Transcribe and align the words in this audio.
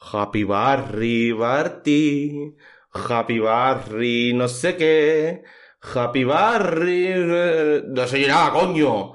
Happy 0.00 0.44
Barry, 0.44 1.32
Barty. 1.32 2.54
Happy 3.08 3.38
Barry, 3.38 4.32
no 4.34 4.48
sé 4.48 4.76
qué. 4.76 5.42
Happy 5.94 6.24
Barry. 6.24 7.06
eh, 7.08 7.82
No 7.86 8.06
sé 8.06 8.26
nada, 8.26 8.52
coño. 8.52 9.12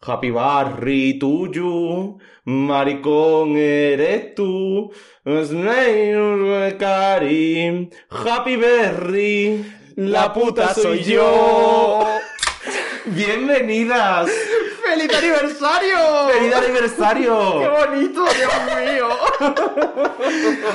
Happy 0.00 0.30
Barry, 0.30 1.18
tuyo. 1.18 2.16
Maricón 2.44 3.56
eres 3.56 4.34
tú. 4.34 4.90
Karim. 6.78 7.90
Happy 8.08 8.56
Berry. 8.56 9.64
La 9.96 10.32
puta 10.32 10.72
soy 10.74 11.02
yo. 11.02 12.04
Bienvenidas. 13.06 14.30
¡Feliz 14.90 15.16
aniversario! 15.16 15.98
¡Feliz 16.32 16.52
aniversario! 16.52 17.60
¡Qué 17.60 17.68
bonito, 17.68 18.24
Dios 18.24 18.52
mío! 18.76 19.08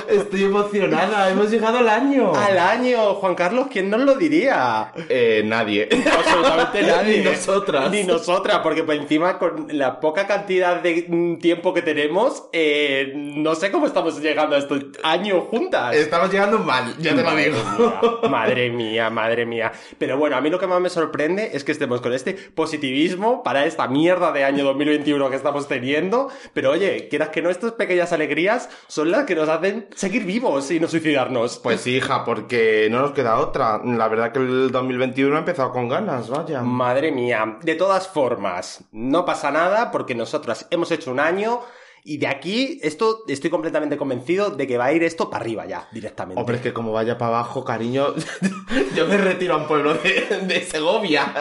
Estoy 0.08 0.46
emocionada, 0.46 1.30
hemos 1.30 1.52
llegado 1.52 1.80
al 1.80 1.90
año. 1.90 2.34
Al 2.34 2.58
año, 2.58 3.16
Juan 3.16 3.36
Carlos, 3.36 3.68
¿quién 3.70 3.90
nos 3.90 4.00
lo 4.00 4.16
diría? 4.16 4.94
Eh, 5.10 5.44
nadie. 5.46 5.90
Absolutamente 5.92 6.82
nadie. 6.88 7.18
Ni 7.18 7.26
nosotras. 7.26 7.92
Ni 7.92 8.04
nosotras, 8.06 8.60
porque 8.60 8.84
por 8.84 8.96
encima, 8.96 9.38
con 9.38 9.68
la 9.72 10.00
poca 10.00 10.26
cantidad 10.28 10.82
de 10.82 11.10
tiempo 11.42 11.74
que 11.74 11.82
tenemos, 11.82 12.46
eh, 12.54 13.12
no 13.16 13.54
sé 13.56 13.70
cómo 13.70 13.86
estamos 13.86 14.22
llegando 14.22 14.56
a 14.56 14.60
este 14.60 14.76
año 15.04 15.42
juntas. 15.42 15.94
Estamos 15.94 16.32
llegando 16.32 16.60
mal, 16.60 16.96
ya 17.00 17.14
te 17.14 17.22
lo 17.22 17.36
digo. 17.36 17.58
mía, 17.58 18.30
madre 18.30 18.70
mía, 18.70 19.10
madre 19.10 19.46
mía. 19.46 19.74
Pero 19.98 20.18
bueno, 20.18 20.38
a 20.38 20.42
mí 20.42 20.50
lo 20.50 20.58
que 20.58 20.68
más 20.68 20.80
me 20.80 20.90
sorprende 20.90 21.50
es 21.52 21.66
que 21.66 21.74
estemos 21.74 22.00
con 22.00 22.14
este 22.14 22.34
positivismo 22.34 23.44
para 23.44 23.66
esta 23.66 23.90
mierda 23.90 24.05
de 24.06 24.44
año 24.44 24.64
2021 24.66 25.32
que 25.32 25.36
estamos 25.36 25.68
teniendo. 25.68 26.30
Pero 26.54 26.72
oye, 26.72 27.08
quieras 27.10 27.30
que 27.30 27.42
no, 27.42 27.50
estas 27.50 27.72
pequeñas 27.72 28.14
alegrías 28.14 28.70
son 28.88 29.10
las 29.10 29.26
que 29.26 29.34
nos 29.34 29.50
hacen 29.50 29.88
seguir 29.96 30.26
vivos 30.26 30.70
y 30.70 30.80
no 30.80 30.88
suicidarnos. 30.88 31.58
Pues 31.58 31.82
sí, 31.82 31.96
hija, 31.96 32.24
porque 32.24 32.88
no 32.92 33.02
nos 33.02 33.14
queda 33.14 33.40
otra. 33.40 33.82
La 33.84 34.08
verdad 34.08 34.32
que 34.32 34.40
el 34.40 34.72
2021 34.72 35.36
ha 35.36 35.40
empezado 35.40 35.72
con 35.72 35.90
ganas, 35.90 36.30
vaya. 36.30 36.62
Madre 36.62 37.12
mía, 37.12 37.58
de 37.64 37.74
todas 37.74 38.08
formas, 38.08 38.84
no 38.92 39.26
pasa 39.26 39.50
nada 39.50 39.90
porque 39.90 40.14
nosotras 40.14 40.68
hemos 40.70 40.92
hecho 40.92 41.12
un 41.12 41.20
año 41.20 41.62
y 42.08 42.18
de 42.20 42.28
aquí, 42.28 42.80
esto 42.84 43.24
estoy 43.28 43.50
completamente 43.50 43.98
convencido 43.98 44.52
de 44.52 44.68
que 44.68 44.78
va 44.78 44.86
a 44.86 44.94
ir 44.94 45.02
esto 45.04 45.28
para 45.30 45.44
arriba 45.44 45.66
ya, 45.66 45.90
directamente. 45.92 46.40
Hombre, 46.40 46.58
es 46.58 46.62
que 46.62 46.72
como 46.72 46.92
vaya 46.92 47.18
para 47.18 47.30
abajo, 47.40 47.66
cariño, 47.66 48.14
yo 48.96 49.08
me 49.08 49.18
retiro 49.18 49.56
a 49.56 49.58
un 49.58 49.68
pueblo 49.68 49.96
de, 49.96 50.42
de 50.48 50.62
Segovia. 50.62 51.34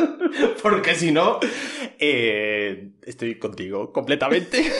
Porque 0.62 0.94
si 0.94 1.12
no, 1.12 1.38
Eh, 1.98 2.92
estoy 3.02 3.38
contigo, 3.38 3.92
completamente. 3.92 4.72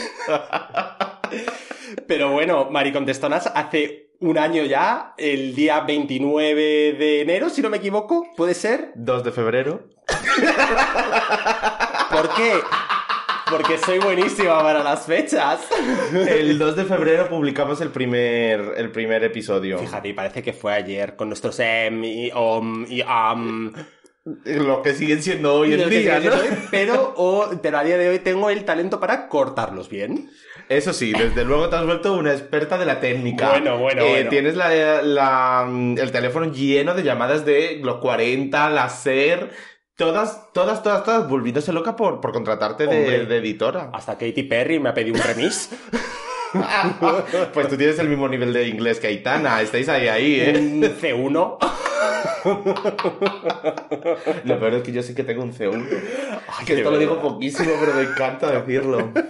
Pero 2.07 2.33
bueno, 2.33 2.71
Maricontestonas, 2.71 3.47
hace 3.55 4.12
un 4.21 4.39
año 4.39 4.65
ya, 4.65 5.15
el 5.19 5.55
día 5.55 5.81
29 5.81 6.95
de 6.99 7.21
enero, 7.21 7.51
si 7.51 7.61
no 7.61 7.69
me 7.69 7.77
equivoco, 7.77 8.27
¿puede 8.39 8.55
ser? 8.55 8.93
2 8.95 9.25
de 9.25 9.33
febrero. 9.33 9.89
¿Por 12.11 12.34
qué? 12.34 12.53
Porque 13.50 13.78
soy 13.78 13.99
buenísima 13.99 14.62
para 14.62 14.83
las 14.83 15.06
fechas. 15.06 15.61
El 16.12 16.59
2 16.59 16.77
de 16.77 16.84
febrero 16.84 17.28
publicamos 17.28 17.81
el 17.81 17.91
primer, 17.91 18.75
el 18.77 18.91
primer 18.93 19.25
episodio. 19.25 19.78
Fíjate, 19.78 20.15
parece 20.15 20.43
que 20.43 20.53
fue 20.53 20.72
ayer 20.75 21.16
con 21.16 21.28
nuestros 21.28 21.59
em 21.61 22.03
y 22.05 22.31
om 22.34 22.87
y 22.88 23.03
am. 23.06 23.72
Lo 24.44 24.83
que 24.83 24.93
siguen 24.94 25.22
siendo 25.22 25.55
hoy 25.55 25.72
en 25.72 25.88
día, 25.88 26.21
¿no? 26.21 26.33
soy, 26.37 26.49
pero, 26.71 27.59
pero 27.62 27.78
a 27.78 27.84
día 27.84 27.97
de 27.97 28.11
hoy 28.11 28.19
tengo 28.19 28.50
el 28.50 28.65
talento 28.65 29.00
para 29.00 29.28
cortarlos 29.28 29.88
bien. 29.88 30.31
Eso 30.69 30.93
sí, 30.93 31.12
desde 31.12 31.44
luego 31.44 31.69
te 31.69 31.77
has 31.77 31.87
vuelto 31.87 32.12
una 32.12 32.32
experta 32.32 32.77
de 32.78 32.84
la 32.87 33.00
técnica. 33.00 33.49
Bueno, 33.50 33.78
bueno, 33.78 34.03
Eh, 34.05 34.11
bueno. 34.11 34.31
Tienes 34.31 34.56
la, 34.56 35.03
la- 35.03 35.67
el 35.69 36.12
teléfono 36.12 36.53
lleno 36.53 36.94
de 36.94 37.03
llamadas 37.03 37.44
de 37.44 37.81
los 37.82 37.97
40, 37.97 38.69
la 38.71 38.88
SER, 38.91 39.50
todas, 40.00 40.50
todas, 40.55 40.83
todas, 40.83 41.05
todas, 41.05 41.28
volviéndose 41.28 41.75
loca 41.75 41.94
por, 41.94 42.22
por 42.22 42.33
contratarte 42.33 42.87
de, 42.87 43.00
Hombre. 43.00 43.27
de 43.27 43.37
editora. 43.37 43.91
Hasta 43.93 44.16
Katy 44.16 44.44
Perry 44.44 44.81
me 44.81 44.88
ha 44.88 44.94
pedido 44.94 45.16
un 45.16 45.22
remix. 45.22 45.69
pues 47.53 47.69
tú 47.69 47.77
tienes 47.77 47.99
el 47.99 48.09
mismo 48.09 48.27
nivel 48.27 48.55
de 48.55 48.66
inglés 48.66 48.99
que 48.99 49.09
Aitana, 49.09 49.61
estáis 49.61 49.91
ahí, 49.91 50.09
ahí, 50.09 50.41
¿eh? 50.41 50.55
un 50.56 50.83
C1. 50.83 51.59
Lo 54.44 54.59
peor 54.59 54.75
es 54.75 54.83
que 54.83 54.93
yo 54.93 55.03
sí 55.03 55.15
que 55.15 55.22
tengo 55.22 55.43
un 55.43 55.53
C1. 55.53 55.87
que 56.65 56.75
de 56.75 56.81
esto 56.81 56.91
lo 56.91 56.99
digo 56.99 57.21
poquísimo, 57.21 57.72
pero 57.78 57.93
me 57.94 58.03
encanta 58.03 58.50
decirlo. 58.50 59.11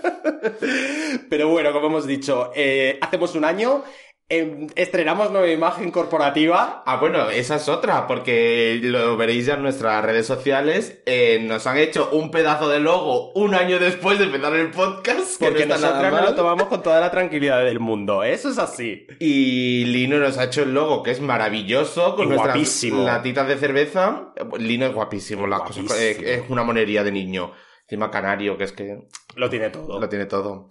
Pero 1.29 1.49
bueno, 1.49 1.73
como 1.73 1.89
hemos 1.89 2.07
dicho, 2.07 2.53
eh, 2.55 2.97
hacemos 3.01 3.35
un 3.35 3.45
año, 3.45 3.83
estrenamos 4.31 5.33
nueva 5.33 5.51
imagen 5.51 5.91
corporativa. 5.91 6.83
Ah, 6.87 6.97
bueno, 6.99 7.29
esa 7.31 7.57
es 7.57 7.69
otra, 7.69 8.07
porque 8.07 8.79
lo 8.83 9.17
veréis 9.17 9.47
ya 9.47 9.55
en 9.55 9.63
nuestras 9.63 10.05
redes 10.05 10.27
sociales. 10.27 11.03
eh, 11.07 11.41
nos 11.43 11.67
han 11.67 11.79
hecho 11.79 12.09
un 12.13 12.31
pedazo 12.31 12.69
de 12.69 12.79
logo 12.81 13.33
un 13.33 13.55
año 13.55 13.79
después 13.81 14.19
de 14.19 14.27
empezar 14.27 14.55
el 14.55 14.71
podcast. 14.71 15.39
Que 15.39 15.47
Porque 15.47 15.67
no 15.67 15.75
nosotras 15.75 16.13
nos 16.13 16.23
lo 16.31 16.35
tomamos 16.37 16.69
con 16.69 16.83
toda 16.83 17.01
la 17.01 17.11
tranquilidad 17.11 17.65
del 17.65 17.81
mundo. 17.81 18.23
Eso 18.23 18.51
es 18.51 18.59
así. 18.59 19.07
Y 19.19 19.85
Lino 19.87 20.19
nos 20.19 20.39
ha 20.39 20.45
hecho 20.45 20.63
el 20.63 20.73
logo, 20.75 21.03
que 21.03 21.11
es 21.11 21.21
maravilloso, 21.21 22.15
con 22.15 22.29
nuestras 22.29 22.55
guapísimo. 22.55 23.05
latitas 23.05 23.49
de 23.49 23.57
cerveza. 23.57 24.33
Lino 24.59 24.87
es 24.87 24.95
guapísimo, 24.95 25.47
las 25.49 25.63
cosas- 25.63 25.85
Guapísimo. 25.87 26.27
eh, 26.29 26.35
es 26.37 26.43
una 26.51 26.63
monería 26.63 27.03
de 27.03 27.11
niño. 27.13 27.53
Encima 27.83 28.09
canario, 28.13 28.57
que 28.57 28.63
es 28.65 28.73
que 28.73 28.99
Lo 29.35 29.51
tiene 29.51 29.71
todo. 29.71 29.99
lo 29.99 30.09
tiene 30.09 30.27
todo. 30.27 30.69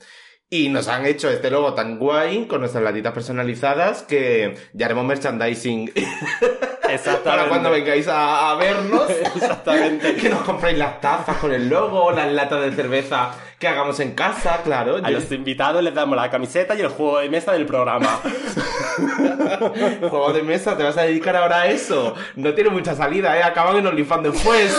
Y 0.52 0.70
nos 0.70 0.88
han 0.88 1.06
hecho 1.06 1.30
este 1.30 1.52
logo 1.52 1.76
tan 1.76 2.00
guay, 2.00 2.48
con 2.48 2.62
nuestras 2.62 2.84
latitas 2.84 3.14
personalizadas, 3.14 4.02
que 4.02 4.58
ya 4.74 4.88
haremos 4.88 5.06
merchandising 5.06 5.92
Exactamente. 6.90 7.20
para 7.30 7.48
cuando 7.50 7.70
vengáis 7.70 8.08
a, 8.08 8.50
a 8.50 8.56
vernos. 8.56 9.08
Exactamente. 9.36 10.16
que 10.16 10.28
nos 10.28 10.42
compréis 10.42 10.76
las 10.80 11.00
tazas 11.02 11.38
con 11.38 11.52
el 11.54 11.70
logo, 11.70 12.12
las 12.12 12.32
latas 12.32 12.62
de 12.64 12.72
cerveza 12.72 13.30
que 13.60 13.68
hagamos 13.68 14.00
en 14.00 14.14
casa, 14.16 14.62
claro. 14.64 14.96
A 15.04 15.12
Yo- 15.12 15.20
los 15.20 15.32
invitados 15.32 15.84
les 15.84 15.94
damos 15.94 16.16
la 16.18 16.32
camiseta 16.32 16.74
y 16.74 16.82
el 16.82 16.88
juego 16.88 17.20
de 17.20 17.30
mesa 17.30 17.52
del 17.52 17.68
programa. 17.68 18.20
Juego 20.00 20.34
de 20.34 20.42
mesa, 20.44 20.76
¿te 20.78 20.84
vas 20.84 20.98
a 20.98 21.04
dedicar 21.04 21.36
ahora 21.36 21.62
a 21.62 21.68
eso? 21.68 22.16
No 22.36 22.54
tiene 22.54 22.70
mucha 22.70 22.96
salida, 22.96 23.38
¿eh? 23.38 23.44
Acaban 23.44 23.78
en 23.78 23.88
OnlyFans 23.88 24.24
después. 24.34 24.76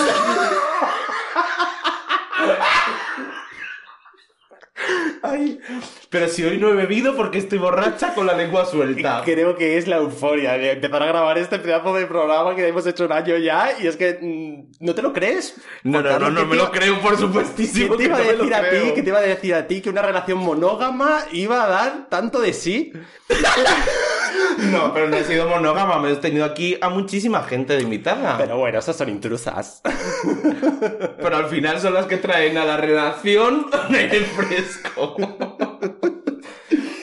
Ay, 5.22 5.60
pero 6.08 6.28
si 6.28 6.44
hoy 6.44 6.58
no 6.58 6.70
he 6.70 6.74
bebido 6.74 7.16
porque 7.16 7.38
estoy 7.38 7.58
borracha 7.58 8.14
con 8.14 8.26
la 8.26 8.34
lengua 8.34 8.64
suelta. 8.64 9.22
Creo 9.24 9.56
que 9.56 9.76
es 9.76 9.86
la 9.86 9.96
euforia 9.96 10.52
de 10.52 10.72
empezar 10.72 11.02
a 11.02 11.06
grabar 11.06 11.38
este 11.38 11.58
pedazo 11.58 11.94
de 11.94 12.06
programa 12.06 12.54
que 12.54 12.66
hemos 12.66 12.86
hecho 12.86 13.04
un 13.04 13.12
año 13.12 13.36
ya 13.36 13.70
y 13.80 13.86
es 13.86 13.96
que 13.96 14.18
mm, 14.20 14.84
no 14.84 14.94
te 14.94 15.02
lo 15.02 15.12
crees. 15.12 15.54
No, 15.82 16.02
no, 16.02 16.18
no, 16.18 16.30
no 16.30 16.40
¿qué 16.40 16.46
me 16.46 16.56
lo 16.56 16.70
creo, 16.70 17.00
por 17.00 17.18
supuestísimo. 17.18 17.96
¿Qué 17.96 18.04
te 18.04 18.08
que 18.08 18.08
iba 18.08 18.16
a 18.16 18.32
decir 18.32 18.54
a 18.54 18.70
ti? 18.70 18.92
¿Qué 18.94 19.02
te 19.02 19.08
iba 19.08 19.18
a 19.18 19.22
decir 19.22 19.54
a 19.54 19.66
ti 19.66 19.80
que 19.80 19.90
una 19.90 20.02
relación 20.02 20.38
monógama 20.38 21.24
iba 21.32 21.64
a 21.64 21.68
dar 21.68 22.08
tanto 22.08 22.40
de 22.40 22.52
sí? 22.52 22.92
No, 24.70 24.92
pero 24.92 25.08
no 25.08 25.16
he 25.16 25.24
sido 25.24 25.48
monógama, 25.48 25.98
me 25.98 26.12
he 26.12 26.16
tenido 26.16 26.44
aquí 26.44 26.76
a 26.80 26.88
muchísima 26.88 27.42
gente 27.42 27.76
de 27.76 27.82
invitada. 27.82 28.36
Pero 28.38 28.58
bueno, 28.58 28.78
esas 28.78 28.96
son 28.96 29.08
intrusas. 29.08 29.82
Pero 31.18 31.36
al 31.36 31.46
final 31.46 31.80
son 31.80 31.94
las 31.94 32.06
que 32.06 32.16
traen 32.16 32.58
a 32.58 32.64
la 32.64 32.76
relación 32.76 33.66
aire 33.90 34.20
fresco. 34.36 35.16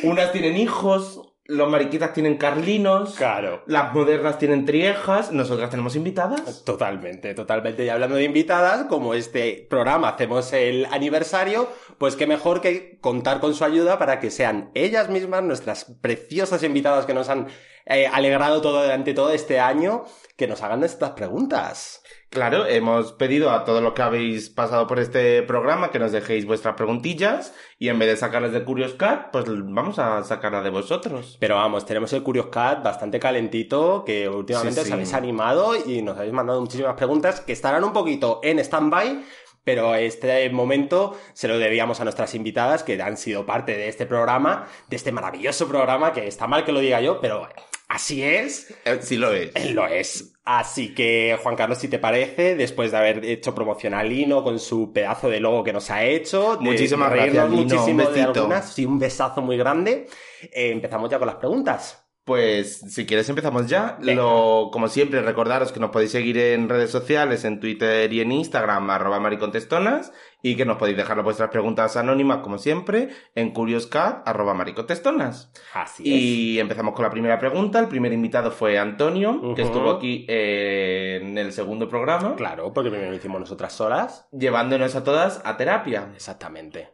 Unas 0.03 0.31
tienen 0.31 0.57
hijos, 0.57 1.21
los 1.47 1.69
mariquitas 1.69 2.13
tienen 2.13 2.37
carlinos, 2.37 3.15
Claro. 3.15 3.63
las 3.67 3.93
modernas 3.93 4.37
tienen 4.37 4.65
triejas, 4.65 5.31
nosotras 5.31 5.69
tenemos 5.69 5.95
invitadas. 5.95 6.63
Totalmente, 6.65 7.33
totalmente. 7.33 7.85
Y 7.85 7.89
hablando 7.89 8.15
de 8.15 8.23
invitadas, 8.23 8.85
como 8.87 9.13
este 9.13 9.65
programa 9.69 10.09
hacemos 10.09 10.51
el 10.53 10.85
aniversario, 10.87 11.69
pues 11.97 12.15
qué 12.15 12.27
mejor 12.27 12.61
que 12.61 12.99
contar 12.99 13.39
con 13.39 13.53
su 13.53 13.63
ayuda 13.63 13.97
para 13.97 14.19
que 14.19 14.29
sean 14.31 14.71
ellas 14.73 15.09
mismas 15.09 15.43
nuestras 15.43 15.85
preciosas 16.01 16.63
invitadas 16.63 17.05
que 17.05 17.13
nos 17.13 17.29
han 17.29 17.47
eh, 17.85 18.07
alegrado 18.07 18.61
todo 18.61 18.83
durante 18.83 19.13
todo 19.13 19.31
este 19.31 19.59
año, 19.61 20.03
que 20.35 20.47
nos 20.47 20.61
hagan 20.61 20.83
estas 20.83 21.11
preguntas. 21.11 22.03
Claro, 22.29 22.65
hemos 22.67 23.13
pedido 23.13 23.51
a 23.51 23.63
todos 23.63 23.81
los 23.81 23.93
que 23.93 24.01
habéis 24.01 24.49
pasado 24.49 24.85
por 24.85 24.99
este 24.99 25.41
programa 25.43 25.91
que 25.91 25.97
nos 25.97 26.11
dejéis 26.11 26.45
vuestras 26.45 26.75
preguntillas 26.75 27.55
y 27.79 27.87
en 27.87 27.97
vez 27.97 28.09
de 28.09 28.17
sacarlas 28.17 28.51
de 28.51 28.63
Curious 28.65 28.93
Cat, 28.95 29.29
pues 29.31 29.45
vamos 29.47 29.97
a 29.97 30.21
sacarlas 30.23 30.63
de 30.63 30.69
vosotros. 30.69 31.37
Pero 31.39 31.55
vamos, 31.55 31.85
tenemos 31.85 32.11
el 32.13 32.23
Curious 32.23 32.47
Cat 32.47 32.83
bastante 32.83 33.19
calentito, 33.19 34.03
que 34.05 34.27
últimamente 34.27 34.75
Sí, 34.75 34.81
os 34.81 34.87
sí. 34.87 34.93
habéis 34.93 35.13
animado 35.13 35.73
y 35.75 36.01
nos 36.01 36.17
habéis 36.17 36.33
mandado 36.33 36.59
muchísimas 36.59 36.95
preguntas 36.95 37.39
que 37.39 37.53
estarán 37.53 37.83
un 37.85 37.93
poquito 37.93 38.41
en 38.43 38.59
stand-by, 38.59 39.23
pero 39.63 39.95
este 39.95 40.49
momento 40.49 41.17
se 41.33 41.47
lo 41.47 41.57
debíamos 41.57 42.01
a 42.01 42.03
nuestras 42.03 42.35
invitadas 42.35 42.83
que 42.83 43.01
han 43.01 43.15
sido 43.17 43.45
parte 43.45 43.77
de 43.77 43.87
este 43.87 44.05
programa, 44.05 44.67
de 44.89 44.97
este 44.97 45.13
maravilloso 45.13 45.67
programa, 45.69 46.11
que 46.11 46.27
está 46.27 46.45
mal 46.45 46.65
que 46.65 46.73
lo 46.73 46.81
diga 46.81 46.99
yo, 47.01 47.19
pero 47.21 47.47
así 47.87 48.23
es. 48.23 48.73
Eh, 48.85 48.99
sí 49.01 49.17
lo 49.17 49.31
es. 49.33 49.51
Él 49.55 49.73
lo 49.73 49.87
es. 49.87 50.33
Así 50.43 50.93
que, 50.95 51.37
Juan 51.43 51.55
Carlos, 51.57 51.77
si 51.77 51.89
te 51.89 51.99
parece, 51.99 52.55
después 52.55 52.91
de 52.91 52.97
haber 52.97 53.25
hecho 53.25 53.53
promoción 53.53 53.93
a 53.93 54.03
Lino 54.03 54.43
con 54.43 54.59
su 54.59 54.93
pedazo 54.93 55.29
de 55.29 55.41
logo 55.41 55.61
que 55.63 55.73
nos 55.73 55.89
ha 55.91 56.05
hecho, 56.05 56.55
de- 56.55 56.63
Muchísimas 56.63 57.09
de 57.11 57.15
gracias, 57.17 57.49
Lino. 57.49 57.61
muchísimo 57.63 57.85
Un 57.89 57.97
de 57.97 58.03
besito. 58.05 58.29
algunas, 58.41 58.73
sí, 58.73 58.85
un 58.85 58.97
besazo 58.97 59.41
muy 59.41 59.57
grande. 59.57 60.07
Eh, 60.43 60.71
empezamos 60.71 61.09
ya 61.09 61.17
con 61.19 61.27
las 61.27 61.35
preguntas. 61.35 62.06
Pues 62.27 62.79
si 62.79 63.05
quieres 63.05 63.29
empezamos 63.29 63.67
ya. 63.67 63.97
Venga. 64.01 64.21
Lo, 64.21 64.69
como 64.69 64.89
siempre, 64.89 65.21
recordaros 65.21 65.71
que 65.71 65.79
nos 65.79 65.91
podéis 65.91 66.11
seguir 66.11 66.37
en 66.37 66.67
redes 66.67 66.91
sociales, 66.91 67.45
en 67.45 67.61
Twitter 67.61 68.11
y 68.11 68.19
en 68.19 68.33
Instagram, 68.33 68.89
arroba 68.89 69.17
maricontestonas, 69.21 70.11
y 70.41 70.57
que 70.57 70.65
nos 70.65 70.75
podéis 70.75 70.97
dejar 70.97 71.23
vuestras 71.23 71.49
preguntas 71.49 71.95
anónimas, 71.95 72.39
como 72.39 72.57
siempre, 72.57 73.07
en 73.33 73.51
curioscat, 73.51 74.27
arroba 74.27 74.53
maricontestonas. 74.53 75.53
Así 75.73 76.03
Y 76.03 76.59
empezamos 76.59 76.93
con 76.93 77.03
la 77.03 77.11
primera 77.11 77.39
pregunta. 77.39 77.79
El 77.79 77.87
primer 77.87 78.11
invitado 78.11 78.51
fue 78.51 78.77
Antonio, 78.77 79.55
que 79.55 79.61
estuvo 79.61 79.89
aquí 79.89 80.25
eh, 80.27 81.19
en 81.21 81.37
el 81.37 81.53
segundo 81.53 81.87
programa, 81.87 82.31
es. 82.31 82.35
Claro, 82.35 82.73
porque 82.73 82.89
primero 82.89 83.09
lo 83.09 83.15
hicimos 83.15 83.39
nosotras 83.39 83.71
solas. 83.71 84.27
llevándonos 84.33 84.93
a 84.97 85.03
todas 85.05 85.41
a 85.45 85.55
terapia. 85.55 86.11
Exactamente. 86.13 86.89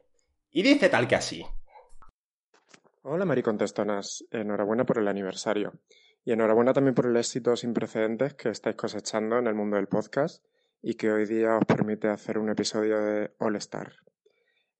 Y 0.51 0.61
dice 0.61 0.89
tal 0.89 1.07
que 1.07 1.15
así. 1.15 1.43
Hola 3.05 3.25
maricontestonas, 3.25 4.23
enhorabuena 4.31 4.85
por 4.85 4.97
el 4.97 5.09
aniversario 5.09 5.73
y 6.23 6.31
enhorabuena 6.31 6.71
también 6.71 6.95
por 6.95 7.05
el 7.05 7.17
éxito 7.17 7.53
sin 7.57 7.73
precedentes 7.73 8.33
que 8.33 8.47
estáis 8.47 8.77
cosechando 8.77 9.37
en 9.37 9.47
el 9.47 9.55
mundo 9.55 9.75
del 9.75 9.87
podcast 9.87 10.41
y 10.81 10.93
que 10.93 11.11
hoy 11.11 11.25
día 11.25 11.57
os 11.57 11.65
permite 11.65 12.07
hacer 12.07 12.37
un 12.37 12.49
episodio 12.49 13.03
de 13.03 13.33
All 13.39 13.57
Star. 13.57 13.91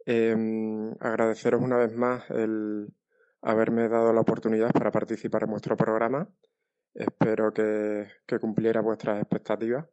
Em, 0.06 0.94
agradeceros 1.02 1.62
una 1.62 1.76
vez 1.76 1.94
más 1.98 2.24
el 2.30 2.94
haberme 3.42 3.90
dado 3.90 4.14
la 4.14 4.22
oportunidad 4.22 4.72
para 4.72 4.90
participar 4.90 5.44
en 5.44 5.50
vuestro 5.50 5.76
programa. 5.76 6.30
Espero 6.94 7.52
que, 7.52 8.08
cumpliera 8.40 8.80
vuestras 8.80 9.20
expectativas. 9.20 9.86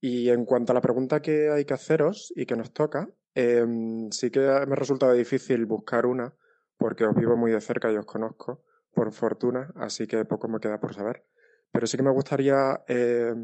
Y 0.00 0.30
en 0.30 0.44
cuanto 0.44 0.70
a 0.70 0.74
la 0.76 0.80
pregunta 0.80 1.20
que 1.20 1.50
hay 1.50 1.64
que 1.64 1.74
haceros 1.74 2.32
y 2.36 2.46
que 2.46 2.54
nos 2.54 2.72
toca, 2.72 3.08
em, 3.34 4.08
sí 4.12 4.30
que 4.30 4.38
me 4.38 4.46
ha 4.46 4.76
resultado 4.76 5.14
difícil 5.14 5.66
buscar 5.66 6.06
una 6.06 6.32
porque 6.76 7.04
os 7.04 7.14
vivo 7.14 7.36
muy 7.36 7.52
de 7.52 7.60
cerca 7.60 7.90
y 7.92 7.96
os 7.96 8.06
conozco, 8.06 8.64
por 8.92 9.12
fortuna, 9.12 9.72
así 9.76 10.06
que 10.06 10.24
poco 10.24 10.48
me 10.48 10.60
queda 10.60 10.80
por 10.80 10.94
saber. 10.94 11.24
Pero 11.72 11.86
sí 11.86 11.96
que 11.96 12.02
me 12.02 12.10
gustaría 12.10 12.82
eh, 12.88 13.34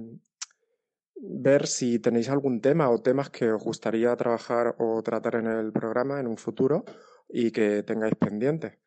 ver 1.17 1.67
si 1.67 1.99
tenéis 1.99 2.29
algún 2.29 2.61
tema 2.61 2.91
o 2.91 3.01
temas 3.01 3.31
que 3.31 3.53
os 3.53 3.63
gustaría 3.63 4.15
trabajar 4.17 4.75
o 4.79 5.03
tratar 5.03 5.37
en 5.37 5.47
el 5.47 5.73
programa 5.73 6.19
en 6.19 6.27
un 6.27 6.37
futuro 6.37 6.85
y 7.29 7.51
que 7.51 7.83
tengáis 7.83 8.15
pendientes. 8.17 8.79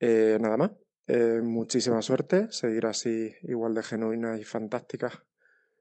Eh, 0.00 0.38
nada 0.40 0.56
más. 0.56 0.70
Eh, 1.06 1.40
muchísima 1.42 2.00
suerte, 2.00 2.50
seguir 2.50 2.86
así 2.86 3.34
igual 3.42 3.74
de 3.74 3.82
genuinas 3.82 4.40
y 4.40 4.44
fantásticas 4.44 5.12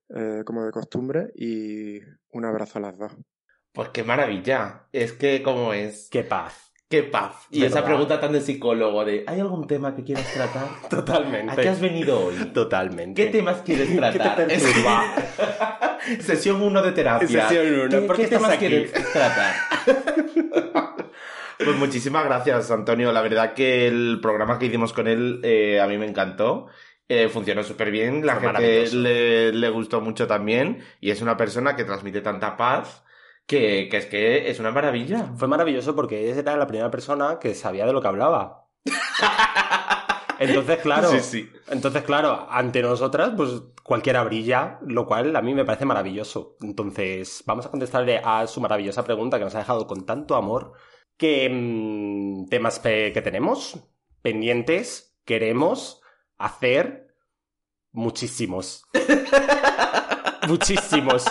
eh, 0.09 0.43
como 0.45 0.65
de 0.65 0.71
costumbre 0.71 1.31
y 1.35 1.99
un 2.31 2.45
abrazo 2.45 2.79
a 2.79 2.81
las 2.81 2.97
dos. 2.97 3.13
Pues 3.71 3.89
qué 3.89 4.03
maravilla. 4.03 4.87
Es 4.91 5.13
que, 5.13 5.41
¿cómo 5.41 5.73
es? 5.73 6.09
Qué 6.11 6.23
paz. 6.23 6.72
Qué 6.93 7.01
paz. 7.01 7.47
Y 7.49 7.61
¿Verdad? 7.61 7.79
esa 7.79 7.87
pregunta 7.87 8.19
tan 8.19 8.33
de 8.33 8.39
psicólogo 8.39 9.03
de, 9.03 9.23
¿hay 9.25 9.39
algún 9.39 9.65
tema 9.65 9.95
que 9.95 10.03
quieras 10.03 10.31
tratar? 10.31 10.67
Totalmente. 10.91 11.51
¿A 11.51 11.55
qué 11.55 11.69
has 11.69 11.81
venido 11.81 12.27
hoy? 12.27 12.35
Totalmente. 12.53 13.25
¿Qué 13.25 13.31
temas 13.31 13.63
quieres 13.65 13.87
¿Qué 13.89 13.95
te 13.95 13.99
tratar? 14.19 14.51
Es 14.51 14.61
que- 14.63 14.73
perturba? 14.73 15.15
Sesión 16.19 16.61
1 16.61 16.81
de 16.83 16.91
terapia. 16.91 17.47
Sesión 17.49 17.79
uno. 17.79 17.89
¿Qué, 17.89 17.97
¿Por 18.01 18.15
qué 18.15 18.21
qué 18.21 18.27
temas 18.27 18.51
aquí? 18.51 18.67
quieres 18.67 18.91
tratar? 19.11 19.55
pues 21.57 21.77
muchísimas 21.77 22.25
gracias, 22.25 22.69
Antonio. 22.69 23.11
La 23.11 23.23
verdad 23.23 23.55
que 23.55 23.87
el 23.87 24.19
programa 24.21 24.59
que 24.59 24.67
hicimos 24.67 24.93
con 24.93 25.07
él 25.07 25.39
eh, 25.41 25.81
a 25.81 25.87
mí 25.87 25.97
me 25.97 26.05
encantó. 26.05 26.67
Eh, 27.09 27.27
funcionó 27.27 27.63
súper 27.63 27.89
bien, 27.89 28.23
la 28.23 28.35
Fue 28.35 28.53
gente 28.53 29.51
le 29.51 29.69
gustó 29.69 29.99
mucho 29.99 30.27
también 30.27 30.83
y 31.01 31.09
es 31.09 31.23
una 31.23 31.37
persona 31.37 31.75
que 31.75 31.85
transmite 31.85 32.21
tanta 32.21 32.55
paz 32.55 33.03
que, 33.45 33.87
que 33.89 33.97
es 33.97 34.05
que 34.05 34.49
es 34.49 34.59
una 34.59 34.71
maravilla. 34.71 35.33
Fue 35.37 35.47
maravilloso 35.47 35.95
porque 35.95 36.29
ella 36.29 36.39
era 36.39 36.57
la 36.57 36.67
primera 36.67 36.91
persona 36.91 37.39
que 37.39 37.53
sabía 37.55 37.85
de 37.85 37.93
lo 37.93 38.01
que 38.01 38.07
hablaba. 38.07 38.69
Entonces, 40.39 40.79
claro. 40.79 41.09
Sí, 41.09 41.19
sí. 41.19 41.49
Entonces, 41.69 42.03
claro, 42.03 42.47
ante 42.49 42.81
nosotras, 42.81 43.31
pues 43.35 43.61
cualquiera 43.83 44.23
brilla, 44.23 44.79
lo 44.85 45.05
cual 45.05 45.35
a 45.35 45.41
mí 45.41 45.53
me 45.53 45.65
parece 45.65 45.85
maravilloso. 45.85 46.57
Entonces, 46.61 47.43
vamos 47.45 47.65
a 47.65 47.71
contestarle 47.71 48.21
a 48.23 48.45
su 48.47 48.59
maravillosa 48.59 49.03
pregunta 49.03 49.37
que 49.37 49.45
nos 49.45 49.55
ha 49.55 49.59
dejado 49.59 49.87
con 49.87 50.05
tanto 50.05 50.35
amor. 50.35 50.73
¿Qué 51.17 51.49
mm, 51.49 52.49
temas 52.49 52.79
que 52.79 53.21
tenemos 53.23 53.79
pendientes 54.21 55.17
queremos 55.25 56.01
hacer? 56.37 57.15
Muchísimos. 57.91 58.85
Muchísimos. 60.47 61.25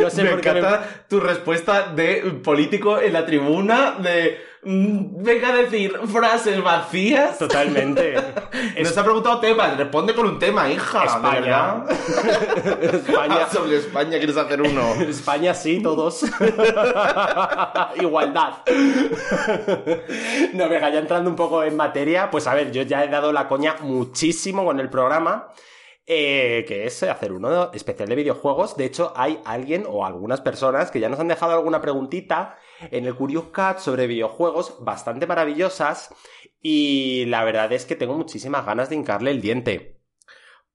No 0.00 0.10
sé 0.10 0.22
me 0.22 0.30
por 0.30 0.40
qué 0.40 0.52
me- 0.52 0.58
encanta 0.60 0.86
tu 1.08 1.20
respuesta 1.20 1.92
de 1.94 2.40
político 2.44 2.98
en 3.00 3.12
la 3.12 3.24
tribuna, 3.24 3.96
de 3.98 4.38
mm, 4.62 5.22
venga 5.22 5.48
a 5.48 5.56
decir 5.56 5.98
frases 6.12 6.62
vacías. 6.62 7.38
Totalmente. 7.38 8.14
Nos 8.82 8.96
ha 8.98 9.04
preguntado 9.04 9.40
temas, 9.40 9.76
responde 9.76 10.14
con 10.14 10.26
un 10.26 10.38
tema, 10.38 10.70
hija. 10.70 11.04
España. 11.04 11.84
España. 12.82 13.38
Ah, 13.42 13.48
sobre 13.52 13.76
España 13.78 14.18
quieres 14.18 14.36
hacer 14.36 14.60
uno. 14.60 14.94
España 15.08 15.54
sí, 15.54 15.80
todos. 15.82 16.24
Igualdad. 18.00 18.52
no, 20.54 20.68
venga, 20.68 20.90
ya 20.90 20.98
entrando 20.98 21.30
un 21.30 21.36
poco 21.36 21.62
en 21.62 21.76
materia, 21.76 22.30
pues 22.30 22.46
a 22.46 22.54
ver, 22.54 22.70
yo 22.72 22.82
ya 22.82 23.04
he 23.04 23.08
dado 23.08 23.32
la 23.32 23.48
coña 23.48 23.76
muchísimo 23.80 24.64
con 24.64 24.80
el 24.80 24.88
programa. 24.90 25.48
Eh, 26.10 26.64
que 26.66 26.86
es 26.86 27.02
hacer 27.02 27.32
uno 27.32 27.70
especial 27.72 28.08
de 28.08 28.14
videojuegos. 28.16 28.76
De 28.76 28.86
hecho, 28.86 29.12
hay 29.14 29.38
alguien 29.44 29.84
o 29.86 30.06
algunas 30.06 30.40
personas 30.40 30.90
que 30.90 31.00
ya 31.00 31.08
nos 31.10 31.20
han 31.20 31.28
dejado 31.28 31.52
alguna 31.52 31.80
preguntita 31.82 32.56
en 32.90 33.04
el 33.04 33.14
Curious 33.14 33.48
Cat 33.52 33.78
sobre 33.78 34.06
videojuegos 34.06 34.76
bastante 34.80 35.26
maravillosas. 35.26 36.14
Y 36.62 37.26
la 37.26 37.44
verdad 37.44 37.70
es 37.72 37.84
que 37.84 37.94
tengo 37.94 38.14
muchísimas 38.14 38.64
ganas 38.66 38.88
de 38.88 38.96
hincarle 38.96 39.30
el 39.30 39.40
diente. 39.42 40.00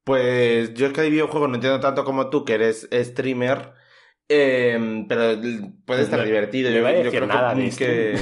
Pues 0.04 0.74
yo 0.76 0.88
es 0.88 0.94
que 0.94 1.02
de 1.02 1.10
videojuegos 1.10 1.50
no 1.50 1.56
entiendo 1.56 1.80
tanto 1.80 2.04
como 2.06 2.30
tú, 2.30 2.46
que 2.46 2.54
eres 2.54 2.88
streamer. 2.94 3.74
eh, 4.30 5.06
pero 5.10 5.40
puede 5.86 6.04
estar 6.04 6.20
No- 6.20 6.26
divertido. 6.26 6.70
no 6.70 6.76
yo, 6.76 6.80
iba 6.82 6.90
a 6.90 6.94
yo 6.94 6.98
decir 7.04 7.20
creo 7.20 7.28
nada 7.28 7.54
que, 7.54 7.62
de 7.62 7.70
que- 7.78 8.20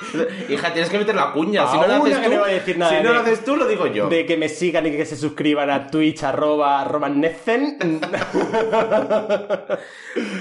Hija, 0.48 0.72
tienes 0.72 0.90
que 0.90 0.98
meter 0.98 1.14
la 1.14 1.32
cuña. 1.32 1.66
Si 1.68 1.76
no 1.78 1.86
lo 1.86 1.94
haces 1.94 2.22
tú, 2.22 2.28
no 2.28 2.34
iba 2.34 2.46
a 2.46 2.50
decir 2.50 2.78
nada 2.78 2.90
si 2.96 3.02
no 3.02 3.08
de- 3.10 3.14
lo 3.14 3.20
haces 3.20 3.44
tú, 3.44 3.56
lo 3.56 3.66
digo 3.66 3.86
yo. 3.86 4.08
De 4.08 4.24
que 4.26 4.36
me 4.36 4.48
sigan 4.48 4.86
y 4.86 4.90
que 4.92 5.04
se 5.06 5.16
suscriban 5.16 5.70
a 5.70 5.86
Twitch 5.88 6.22
arroba 6.24 6.84
romannezen. 6.84 7.78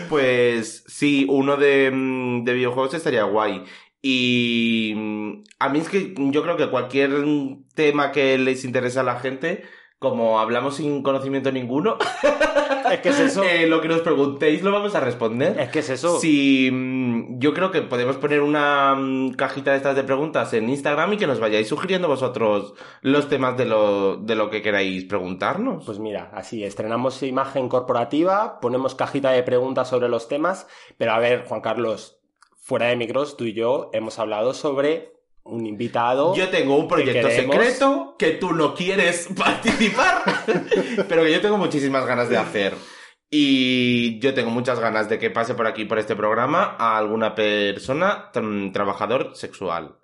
Pues 0.09 0.83
sí, 0.87 1.25
uno 1.29 1.57
de, 1.57 1.91
mm, 1.91 2.43
de 2.43 2.53
videojuegos 2.53 2.93
estaría 2.93 3.23
guay. 3.23 3.63
Y 4.01 4.93
mm, 4.95 5.43
a 5.59 5.69
mí 5.69 5.79
es 5.79 5.89
que 5.89 6.13
yo 6.17 6.41
creo 6.43 6.57
que 6.57 6.69
cualquier 6.69 7.11
tema 7.75 8.11
que 8.11 8.37
les 8.37 8.63
interese 8.65 8.99
a 8.99 9.03
la 9.03 9.19
gente, 9.19 9.63
como 9.99 10.39
hablamos 10.39 10.77
sin 10.77 11.03
conocimiento 11.03 11.51
ninguno, 11.51 11.97
es 12.91 12.99
que 13.01 13.09
es 13.09 13.19
eso. 13.19 13.43
eh, 13.43 13.67
lo 13.67 13.81
que 13.81 13.89
nos 13.89 13.99
preguntéis 13.99 14.63
lo 14.63 14.71
vamos 14.71 14.95
a 14.95 15.01
responder. 15.01 15.59
Es 15.59 15.69
que 15.69 15.79
es 15.79 15.89
eso. 15.89 16.19
Sí, 16.19 16.69
mm, 16.71 17.37
yo 17.39 17.53
creo 17.53 17.69
que 17.69 17.81
podemos 17.81 18.15
poner 18.15 18.41
una 18.41 18.95
mm, 18.95 19.31
cajita 19.31 19.71
de 19.71 19.77
estas 19.77 19.97
de 19.97 20.03
preguntas 20.03 20.53
en 20.53 20.69
Instagram 20.69 21.13
y 21.13 21.17
que 21.17 21.27
nos 21.27 21.41
vayáis 21.41 21.67
sugiriendo 21.67 22.07
vosotros 22.07 22.73
los 23.01 23.27
temas 23.27 23.57
de 23.57 23.65
lo, 23.65 24.15
de 24.15 24.35
lo 24.35 24.49
que 24.49 24.61
queráis 24.61 25.03
preguntarnos. 25.03 25.85
Pues 25.85 25.99
mira, 25.99 26.31
así, 26.33 26.63
estrenamos 26.63 27.21
imagen 27.21 27.67
corporativa, 27.67 28.61
ponemos 28.61 28.95
cajita 28.95 29.31
de 29.31 29.43
preguntas 29.43 29.89
sobre 29.89 30.07
los 30.07 30.29
temas, 30.29 30.65
pero 30.97 31.11
a 31.11 31.19
ver, 31.19 31.43
Juan 31.45 31.59
Carlos, 31.59 32.21
fuera 32.55 32.87
de 32.87 32.95
micros, 32.95 33.35
tú 33.35 33.43
y 33.43 33.53
yo 33.53 33.89
hemos 33.91 34.17
hablado 34.17 34.53
sobre 34.53 35.18
un 35.49 35.65
invitado. 35.65 36.35
Yo 36.35 36.49
tengo 36.49 36.77
un 36.77 36.87
proyecto 36.87 37.29
secreto 37.29 38.15
que 38.17 38.31
tú 38.31 38.53
no 38.53 38.73
quieres 38.73 39.29
participar, 39.37 40.23
pero 41.07 41.23
que 41.23 41.31
yo 41.31 41.41
tengo 41.41 41.57
muchísimas 41.57 42.05
ganas 42.05 42.29
de 42.29 42.37
hacer. 42.37 42.75
Y 43.31 44.19
yo 44.19 44.33
tengo 44.33 44.49
muchas 44.49 44.79
ganas 44.79 45.07
de 45.07 45.19
que 45.19 45.29
pase 45.29 45.53
por 45.53 45.67
aquí, 45.67 45.85
por 45.85 45.99
este 45.99 46.15
programa, 46.15 46.75
a 46.79 46.97
alguna 46.97 47.35
persona, 47.35 48.31
trabajador 48.31 49.35
sexual. 49.35 49.95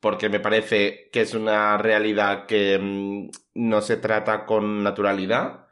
porque 0.00 0.28
me 0.28 0.40
parece 0.40 1.08
que 1.12 1.22
es 1.22 1.32
una 1.34 1.78
realidad 1.78 2.46
que 2.46 2.78
mm, 2.78 3.30
no 3.54 3.80
se 3.80 3.96
trata 3.96 4.44
con 4.44 4.82
naturalidad, 4.82 5.63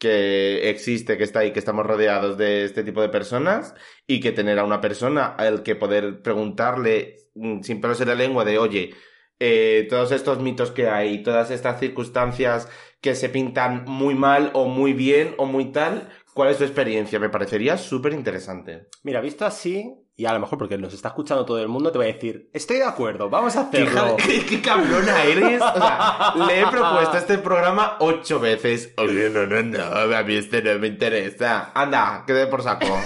que 0.00 0.70
existe, 0.70 1.18
que 1.18 1.24
está 1.24 1.40
ahí, 1.40 1.52
que 1.52 1.58
estamos 1.60 1.86
rodeados 1.86 2.38
de 2.38 2.64
este 2.64 2.82
tipo 2.82 3.02
de 3.02 3.10
personas 3.10 3.74
y 4.06 4.20
que 4.20 4.32
tener 4.32 4.58
a 4.58 4.64
una 4.64 4.80
persona 4.80 5.26
al 5.26 5.62
que 5.62 5.76
poder 5.76 6.22
preguntarle 6.22 7.16
mm, 7.34 7.60
sin 7.62 7.80
pelos 7.80 8.00
en 8.00 8.08
la 8.08 8.14
lengua 8.14 8.44
de, 8.44 8.58
oye, 8.58 8.94
eh, 9.38 9.86
todos 9.90 10.10
estos 10.12 10.40
mitos 10.40 10.70
que 10.70 10.88
hay, 10.88 11.22
todas 11.22 11.50
estas 11.50 11.78
circunstancias 11.78 12.68
que 13.00 13.14
se 13.14 13.28
pintan 13.28 13.84
muy 13.86 14.14
mal 14.14 14.50
o 14.54 14.66
muy 14.66 14.94
bien 14.94 15.34
o 15.36 15.46
muy 15.46 15.66
tal, 15.72 16.08
¿cuál 16.34 16.50
es 16.50 16.58
tu 16.58 16.64
experiencia? 16.64 17.18
Me 17.18 17.28
parecería 17.28 17.76
súper 17.76 18.14
interesante. 18.14 18.88
Mira, 19.02 19.20
visto 19.20 19.44
así, 19.44 19.94
y 20.20 20.26
a 20.26 20.34
lo 20.34 20.40
mejor 20.40 20.58
porque 20.58 20.76
nos 20.76 20.92
está 20.92 21.08
escuchando 21.08 21.46
todo 21.46 21.58
el 21.58 21.68
mundo, 21.68 21.90
te 21.90 21.96
voy 21.96 22.08
a 22.08 22.12
decir, 22.12 22.50
estoy 22.52 22.76
de 22.76 22.84
acuerdo, 22.84 23.30
vamos 23.30 23.56
a 23.56 23.62
hacerlo. 23.62 24.16
¿Qué, 24.18 24.44
qué 24.48 24.60
cabrona 24.60 25.22
eres? 25.22 25.62
O 25.62 25.80
sea, 25.80 26.34
le 26.46 26.60
he 26.60 26.66
propuesto 26.66 27.16
este 27.16 27.38
programa 27.38 27.96
ocho 28.00 28.38
veces. 28.38 28.92
Oye, 28.98 29.30
no, 29.30 29.46
no, 29.46 29.62
no, 29.62 29.82
a 29.82 30.22
mí 30.22 30.34
este 30.34 30.60
no 30.60 30.78
me 30.78 30.88
interesa. 30.88 31.70
Anda, 31.72 32.24
quede 32.26 32.46
por 32.48 32.62
saco. 32.62 32.86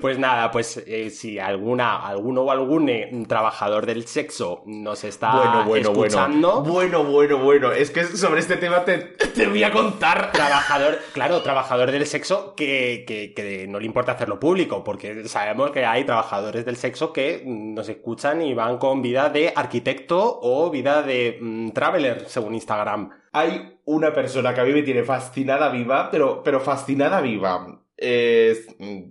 Pues 0.00 0.18
nada, 0.18 0.50
pues 0.50 0.82
eh, 0.86 1.10
si 1.10 1.38
alguna, 1.38 2.06
alguno 2.06 2.42
o 2.42 2.50
algún 2.50 2.88
eh, 2.88 3.10
trabajador 3.26 3.84
del 3.86 4.06
sexo 4.06 4.62
nos 4.66 5.02
está 5.02 5.32
bueno, 5.32 5.64
bueno, 5.64 5.90
escuchando, 5.90 6.62
bueno. 6.62 7.02
Bueno, 7.02 7.04
bueno, 7.04 7.38
bueno. 7.38 7.72
Es 7.72 7.90
que 7.90 8.04
sobre 8.04 8.40
este 8.40 8.56
tema 8.58 8.84
te, 8.84 8.98
te 8.98 9.48
voy 9.48 9.64
a 9.64 9.72
contar. 9.72 10.30
trabajador, 10.32 10.98
claro, 11.12 11.42
trabajador 11.42 11.90
del 11.90 12.06
sexo 12.06 12.54
que, 12.54 13.04
que, 13.06 13.34
que 13.34 13.66
no 13.66 13.80
le 13.80 13.86
importa 13.86 14.12
hacerlo 14.12 14.38
público, 14.38 14.84
porque 14.84 15.26
sabemos 15.48 15.70
que 15.70 15.86
hay 15.86 16.04
trabajadores 16.04 16.64
del 16.66 16.76
sexo 16.76 17.12
que 17.12 17.42
mm, 17.44 17.74
nos 17.74 17.88
escuchan 17.88 18.42
y 18.42 18.52
van 18.52 18.76
con 18.76 19.00
vida 19.00 19.30
de 19.30 19.52
arquitecto 19.54 20.40
o 20.42 20.70
vida 20.70 21.02
de 21.02 21.38
mm, 21.40 21.70
traveler, 21.70 22.28
según 22.28 22.54
Instagram. 22.54 23.10
Hay 23.32 23.80
una 23.86 24.12
persona 24.12 24.52
que 24.52 24.60
a 24.60 24.64
mí 24.64 24.72
me 24.72 24.82
tiene 24.82 25.04
fascinada 25.04 25.70
viva, 25.70 26.10
pero, 26.10 26.42
pero 26.42 26.60
fascinada 26.60 27.22
viva. 27.22 27.82
Es 27.96 28.66
mm, 28.78 29.10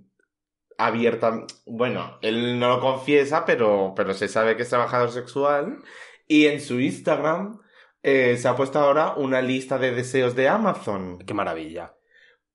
abierta. 0.78 1.44
Bueno, 1.66 2.20
él 2.22 2.60
no 2.60 2.70
lo 2.70 2.80
confiesa, 2.82 3.44
pero, 3.44 3.94
pero 3.96 4.14
se 4.14 4.28
sabe 4.28 4.56
que 4.56 4.62
es 4.62 4.70
trabajador 4.70 5.12
sexual. 5.12 5.80
Y 6.28 6.46
en 6.46 6.62
su 6.62 6.80
Instagram 6.80 7.60
eh, 8.04 8.38
se 8.38 8.48
ha 8.48 8.56
puesto 8.56 8.78
ahora 8.78 9.14
una 9.16 9.42
lista 9.42 9.80
de 9.80 9.92
deseos 9.92 10.36
de 10.36 10.50
Amazon. 10.50 11.18
Qué 11.18 11.34
maravilla. 11.34 11.96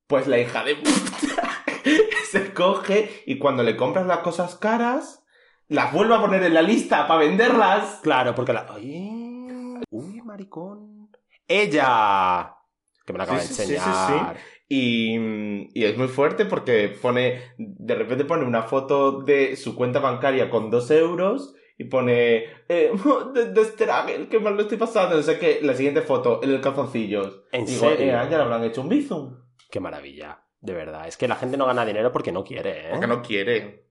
Pues 0.06 0.28
la 0.28 0.38
hija 0.38 0.62
de 0.62 0.76
se 2.30 2.52
coge 2.54 3.22
y 3.26 3.38
cuando 3.38 3.62
le 3.62 3.76
compras 3.76 4.06
las 4.06 4.18
cosas 4.18 4.56
caras, 4.56 5.24
las 5.68 5.92
vuelve 5.92 6.14
a 6.14 6.20
poner 6.20 6.42
en 6.42 6.54
la 6.54 6.62
lista 6.62 7.06
para 7.06 7.20
venderlas. 7.20 8.00
Claro, 8.02 8.34
porque 8.34 8.52
la... 8.52 8.66
Ay, 8.70 9.74
uy, 9.90 10.22
maricón. 10.22 11.10
Ella. 11.48 12.56
Que 13.04 13.12
me 13.12 13.18
la 13.18 13.24
acaba 13.24 13.40
Sí, 13.40 13.48
de 13.48 13.54
sí, 13.54 13.62
sí, 13.66 13.72
enseñar. 13.74 14.36
sí, 14.36 14.42
Y, 14.68 15.80
y 15.80 15.84
es 15.84 15.96
muy 15.98 16.08
fuerte 16.08 16.44
porque 16.46 16.88
pone, 16.88 17.40
de 17.58 17.94
repente 17.94 18.24
pone 18.24 18.44
una 18.44 18.62
foto 18.62 19.22
de 19.22 19.56
su 19.56 19.74
cuenta 19.74 19.98
bancaria 20.00 20.48
con 20.50 20.70
dos 20.70 20.90
euros 20.90 21.54
y 21.78 21.84
pone, 21.84 22.44
eh, 22.68 22.92
de, 23.34 23.64
Struggle, 23.64 24.28
que 24.28 24.38
mal 24.38 24.54
lo 24.56 24.62
estoy 24.62 24.78
pasando, 24.78 25.16
no 25.16 25.22
sé 25.22 25.38
qué. 25.38 25.58
La 25.62 25.74
siguiente 25.74 26.02
foto, 26.02 26.40
en 26.42 26.50
el 26.50 26.60
calzoncillos. 26.60 27.42
¿En 27.50 27.66
Digo, 27.66 27.80
serio? 27.80 28.06
eh, 28.06 28.10
ya 28.30 28.36
le 28.38 28.42
habrán 28.42 28.64
hecho 28.64 28.82
un 28.82 28.88
bizum. 28.88 29.36
Qué 29.70 29.80
maravilla. 29.80 30.44
De 30.62 30.72
verdad. 30.72 31.06
Es 31.06 31.16
que 31.18 31.28
la 31.28 31.36
gente 31.36 31.56
no 31.58 31.66
gana 31.66 31.84
dinero 31.84 32.10
porque 32.12 32.32
no 32.32 32.42
quiere, 32.44 32.86
¿eh? 32.86 32.90
Porque 32.92 33.06
no 33.06 33.20
quiere. 33.20 33.86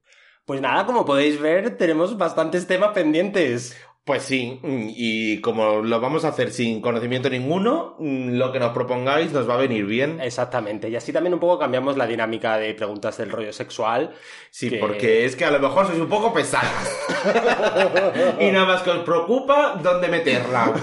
Pues 0.46 0.60
nada, 0.62 0.86
como 0.88 1.06
podéis 1.06 1.40
ver, 1.40 1.78
tenemos 1.78 2.18
bastantes 2.18 2.66
temas 2.66 2.92
pendientes. 2.94 3.78
Pues 4.04 4.24
sí, 4.24 4.60
mm, 4.63 4.88
y 4.90 5.42
como 5.42 5.82
lo 5.82 6.00
vamos 6.01 6.25
a 6.25 6.30
hacer 6.30 6.50
sin 6.51 6.82
conocimiento 6.82 7.30
ninguno, 7.30 7.96
mm, 8.00 8.32
lo 8.38 8.51
que 8.51 8.60
nos 8.60 8.72
propongáis 8.74 9.32
nos 9.32 9.48
va 9.48 9.54
a 9.54 9.58
venir 9.58 9.86
bien. 9.86 10.20
Exactamente. 10.20 10.90
Y 10.90 10.96
así 10.96 11.13
también 11.13 11.36
un 11.36 11.40
poco 11.40 11.60
cambiamos 11.60 11.98
la 11.98 12.08
dinámica 12.08 12.58
de 12.58 12.74
preguntas 12.74 13.16
del 13.18 13.30
rollo 13.32 13.54
sexual. 13.54 14.16
Sí, 14.50 14.72
que- 14.72 14.78
porque 14.78 15.25
es 15.25 15.36
que 15.36 15.46
a 15.46 15.51
lo 15.51 15.60
mejor 15.60 15.86
sois 15.86 16.00
un 16.00 16.10
poco 16.10 16.34
pesadas. 16.34 17.08
y 18.40 18.50
nada 18.50 18.66
más 18.66 18.82
que 18.82 18.90
os 18.90 19.04
preocupa 19.04 19.78
dónde 19.84 20.08
meterla. 20.08 20.74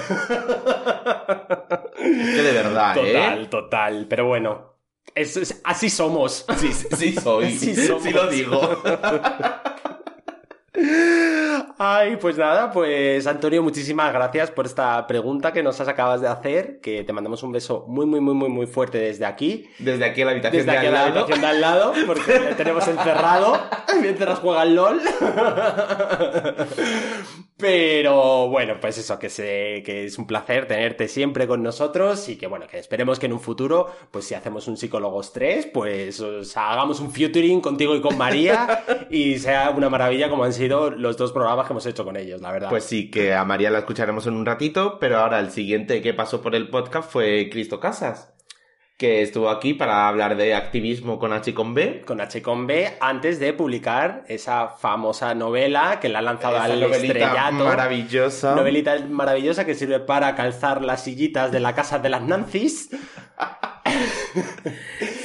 que 1.98 2.42
de 2.42 2.52
verdad, 2.52 2.94
Total, 2.94 3.42
¿eh? 3.42 3.46
total. 3.50 4.06
Pero 4.08 4.26
bueno, 4.26 4.67
eso 5.14 5.40
es- 5.40 5.60
así 5.64 5.90
somos. 5.90 6.44
Sí, 6.58 6.70
sí 6.96 7.14
soy. 7.14 7.56
Sí 7.58 7.74
Sí, 7.74 7.86
somos. 7.86 8.12
lo 8.12 8.28
digo. 8.28 8.82
Ay, 11.78 12.16
pues 12.16 12.36
nada, 12.36 12.70
pues 12.70 13.26
Antonio, 13.26 13.62
muchísimas 13.62 14.12
gracias 14.12 14.50
por 14.50 14.66
esta 14.66 15.06
pregunta 15.06 15.52
que 15.52 15.62
nos 15.62 15.80
has 15.80 15.88
acabas 15.88 16.20
de 16.20 16.28
hacer, 16.28 16.80
que 16.80 17.04
te 17.04 17.12
mandamos 17.12 17.42
un 17.42 17.52
beso 17.52 17.84
muy, 17.88 18.06
muy, 18.06 18.20
muy, 18.20 18.34
muy, 18.34 18.48
muy 18.48 18.66
fuerte 18.66 18.98
desde 18.98 19.24
aquí. 19.26 19.68
Desde 19.78 20.04
aquí 20.04 20.22
a 20.22 20.26
la 20.26 20.30
habitación 20.32 20.66
Desde 20.66 20.72
de 20.72 20.78
aquí 20.78 20.86
al 20.86 20.94
a 20.94 20.98
la 20.98 21.04
lado. 21.06 21.18
habitación 21.20 21.40
de 21.40 21.46
al 21.46 21.60
lado, 21.60 21.92
porque 22.06 22.40
le 22.40 22.54
tenemos 22.54 22.86
encerrado 22.88 23.58
mientras 24.00 24.38
juega 24.38 24.60
al 24.62 24.74
LOL. 24.74 25.00
Pero 27.56 28.48
bueno, 28.48 28.74
pues 28.80 28.98
eso, 28.98 29.18
que, 29.18 29.28
se, 29.28 29.82
que 29.84 30.04
es 30.04 30.16
un 30.16 30.28
placer 30.28 30.68
tenerte 30.68 31.08
siempre 31.08 31.48
con 31.48 31.60
nosotros 31.60 32.28
y 32.28 32.36
que 32.36 32.46
bueno, 32.46 32.68
que 32.68 32.78
esperemos 32.78 33.18
que 33.18 33.26
en 33.26 33.32
un 33.32 33.40
futuro, 33.40 33.88
pues 34.12 34.26
si 34.26 34.34
hacemos 34.34 34.68
un 34.68 34.76
Psicólogos 34.76 35.32
3, 35.32 35.66
pues 35.74 36.20
o 36.20 36.44
sea, 36.44 36.70
hagamos 36.70 37.00
un 37.00 37.10
featuring 37.10 37.60
contigo 37.60 37.96
y 37.96 38.00
con 38.00 38.16
María 38.16 38.84
y 39.10 39.38
sea 39.40 39.70
una 39.70 39.88
maravilla 39.90 40.30
como 40.30 40.44
han 40.44 40.52
sido 40.52 40.90
los 40.92 41.16
dos 41.16 41.32
programas 41.32 41.47
que 41.56 41.72
hemos 41.72 41.86
hecho 41.86 42.04
con 42.04 42.16
ellos, 42.16 42.40
la 42.40 42.52
verdad. 42.52 42.68
Pues 42.70 42.84
sí, 42.84 43.10
que 43.10 43.34
a 43.34 43.44
María 43.44 43.70
la 43.70 43.78
escucharemos 43.80 44.26
en 44.26 44.34
un 44.34 44.46
ratito, 44.46 44.98
pero 44.98 45.18
ahora 45.18 45.40
el 45.40 45.50
siguiente 45.50 46.00
que 46.02 46.14
pasó 46.14 46.42
por 46.42 46.54
el 46.54 46.68
podcast 46.68 47.10
fue 47.10 47.48
Cristo 47.50 47.80
Casas, 47.80 48.34
que 48.96 49.22
estuvo 49.22 49.48
aquí 49.48 49.74
para 49.74 50.08
hablar 50.08 50.36
de 50.36 50.54
activismo 50.54 51.18
con 51.20 51.32
H 51.32 51.50
y 51.50 51.52
con 51.54 51.72
B. 51.74 52.02
con 52.04 52.20
H 52.20 52.42
con 52.42 52.66
B 52.66 52.96
antes 53.00 53.38
de 53.38 53.52
publicar 53.52 54.24
esa 54.28 54.68
famosa 54.68 55.34
novela 55.36 56.00
que 56.00 56.08
la 56.08 56.18
ha 56.18 56.22
lanzado 56.22 56.56
Esa 56.56 56.64
al 56.64 56.80
novelita 56.80 57.12
estrellato. 57.18 57.64
maravillosa. 57.64 58.54
Novelita 58.56 58.96
maravillosa 59.08 59.64
que 59.64 59.74
sirve 59.74 60.00
para 60.00 60.34
calzar 60.34 60.82
las 60.82 61.04
sillitas 61.04 61.52
de 61.52 61.60
la 61.60 61.74
casa 61.76 61.98
de 62.00 62.08
las 62.08 62.22
Nancy's. 62.22 62.90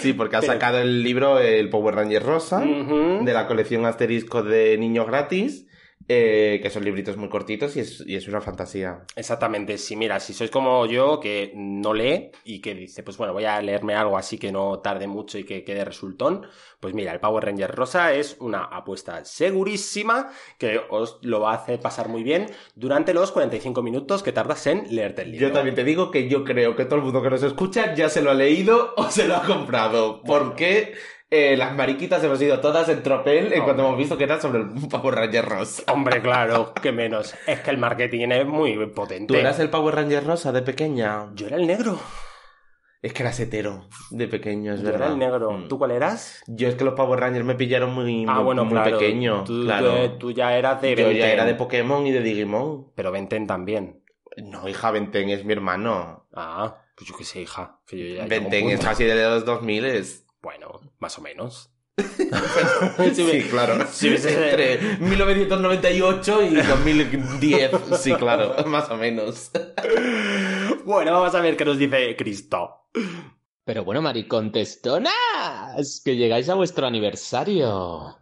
Sí, 0.02 0.14
porque 0.14 0.36
ha 0.36 0.40
Pero- 0.42 0.54
sacado 0.54 0.80
el 0.80 1.04
libro 1.04 1.40
El 1.40 1.70
Power 1.70 1.96
Ranger 1.96 2.24
Rosa, 2.24 2.60
de 2.62 3.34
la 3.34 3.48
colección 3.48 3.86
asterisco 3.86 4.44
de 4.44 4.78
niños 4.78 5.08
gratis, 5.08 5.66
eh, 6.08 6.60
que 6.62 6.70
son 6.70 6.84
libritos 6.84 7.18
muy 7.18 7.30
cortitos 7.30 7.76
y 7.78 7.82
es, 7.82 8.04
y 8.06 8.16
es 8.16 8.28
una 8.28 8.42
fantasía. 8.42 9.06
Exactamente, 9.16 9.78
sí, 9.78 9.96
mira, 9.96 10.20
si 10.20 10.34
sois 10.34 10.52
como 10.52 10.86
yo, 10.86 11.20
que 11.20 11.54
no 11.56 11.94
lee 11.94 12.32
y 12.44 12.60
que 12.60 12.76
dice, 12.76 13.04
pues 13.04 13.18
bueno, 13.18 13.34
voy 13.34 13.46
a 13.46 13.62
leerme 13.62 13.96
algo 13.96 14.18
así 14.18 14.38
que 14.38 14.52
no 14.52 14.80
tarde 14.80 15.08
mucho 15.08 15.38
y 15.38 15.46
que 15.46 15.64
quede 15.64 15.86
resultón, 15.86 16.46
pues 16.80 16.94
mira, 16.94 17.14
el 17.14 17.20
Power 17.20 17.46
Ranger 17.46 17.74
Rosa 17.74 18.14
es 18.14 18.36
una 18.40 18.64
apuesta 18.66 19.24
segurísima 19.24 20.32
que 20.58 20.82
os 20.90 21.20
lo 21.22 21.40
va 21.40 21.52
a 21.52 21.56
hacer 21.56 21.80
pasar 21.80 22.10
muy 22.10 22.24
bien 22.24 22.48
durante 22.76 23.14
los 23.14 23.32
45 23.32 23.82
minutos 23.82 24.24
que 24.24 24.32
tardas 24.32 24.68
en 24.68 24.94
leerte 24.94 25.22
el 25.22 25.32
libro. 25.32 25.48
Yo 25.48 25.54
también 25.54 25.76
te 25.76 25.84
digo 25.84 26.12
que 26.12 26.28
yo 26.28 26.44
creo 26.44 26.76
que 26.76 26.86
todo 26.86 26.98
el 26.98 27.04
mundo 27.04 27.22
que 27.22 27.30
nos 27.30 27.44
escucha 27.44 27.94
ya 27.96 28.10
se 28.10 28.22
lo 28.22 28.32
ha 28.32 28.36
leído 28.36 28.94
o 28.98 29.10
se 29.10 29.28
lo 29.28 29.36
ha 29.36 29.44
comprado, 29.44 30.22
porque 30.24 30.94
eh, 31.36 31.58
las 31.58 31.74
mariquitas 31.76 32.24
hemos 32.24 32.42
ido 32.42 32.60
todas 32.60 32.88
en 32.90 33.02
tropel 33.04 33.52
en 33.54 33.64
cuanto 33.64 33.84
hemos 33.86 33.98
visto 33.98 34.18
que 34.18 34.24
era 34.26 34.40
sobre 34.40 34.60
el 34.62 34.70
Power 34.90 35.16
Ranger 35.16 35.46
Rosa. 35.46 35.84
Hombre, 35.92 36.22
claro, 36.22 36.74
que 36.82 36.92
menos. 36.92 37.34
Es 37.48 37.60
que 37.62 37.72
el 37.72 37.78
marketing 37.78 38.30
es 38.30 38.46
muy 38.46 38.76
potente. 38.88 39.34
¿Tú 39.34 39.40
eras 39.40 39.60
el 39.60 39.70
Power 39.70 39.96
Ranger 39.96 40.26
Rosa 40.26 40.52
de 40.52 40.62
pequeña? 40.62 41.30
Yo 41.36 41.48
era 41.48 41.58
el 41.58 41.68
negro. 41.68 42.00
Es 43.02 43.12
que 43.12 43.24
eras 43.24 43.38
hetero 43.42 43.90
de 44.12 44.28
pequeño, 44.30 44.74
es 44.76 44.80
Yo 44.80 44.86
verdad. 44.86 45.02
era 45.08 45.12
el 45.14 45.20
negro. 45.20 45.52
Mm. 45.52 45.68
¿Tú 45.68 45.78
cuál 45.78 45.92
eras? 45.92 46.42
Yo 46.48 46.70
es 46.70 46.76
que 46.76 46.86
los 46.86 46.94
Power 46.94 47.20
Rangers 47.20 47.44
me 47.46 47.56
pillaron 47.56 47.94
muy, 47.94 48.26
ah, 48.30 48.36
muy- 48.36 48.44
bueno, 48.46 48.64
muy 48.64 48.74
claro. 48.76 48.98
pequeño. 48.98 49.44
Tú, 49.44 49.64
claro. 49.66 50.12
tú- 50.12 50.18
tú 50.20 50.32
ya 50.32 50.56
eras 50.58 50.82
de 50.82 50.96
Yo 50.96 51.12
ya 51.12 51.30
era 51.32 51.44
de 51.44 51.56
Pokémon 51.56 52.08
y 52.08 52.12
de 52.12 52.22
Digimon. 52.22 52.92
Pero 52.96 53.12
Benten 53.12 53.46
también. 53.46 54.02
No, 54.38 54.70
hija, 54.70 54.90
Benten 54.92 55.30
es 55.30 55.44
mi 55.44 55.52
hermano. 55.52 56.28
Ah, 56.34 56.78
pues 56.96 57.10
yo 57.10 57.18
qué 57.18 57.26
sé, 57.26 57.42
hija. 57.42 57.80
Que 57.86 57.98
yo 57.98 58.16
ya 58.16 58.26
Benten 58.26 58.70
es 58.70 58.80
casi 58.80 59.04
de 59.04 59.16
los 59.22 59.44
2000. 59.44 59.84
Es... 59.84 60.23
Bueno, 60.44 60.80
más 61.00 61.18
o 61.18 61.22
menos. 61.22 61.72
Sí, 63.14 63.44
claro. 63.50 63.86
si 63.92 64.10
hubiese- 64.10 64.50
Entre 64.50 64.98
1998 65.00 66.42
y 66.44 66.56
2010. 66.56 67.72
Sí, 68.00 68.14
claro, 68.14 68.56
más 68.68 68.90
o 68.92 68.96
menos. 68.98 69.50
Bueno, 70.86 71.14
vamos 71.14 71.34
a 71.34 71.40
ver 71.40 71.56
qué 71.56 71.64
nos 71.64 71.78
dice 71.78 72.14
Cristo. 72.18 72.88
Pero 73.64 73.86
bueno, 73.86 74.02
maricontestonas, 74.02 75.14
que 76.04 76.18
llegáis 76.18 76.50
a 76.50 76.56
vuestro 76.56 76.86
aniversario. 76.88 78.18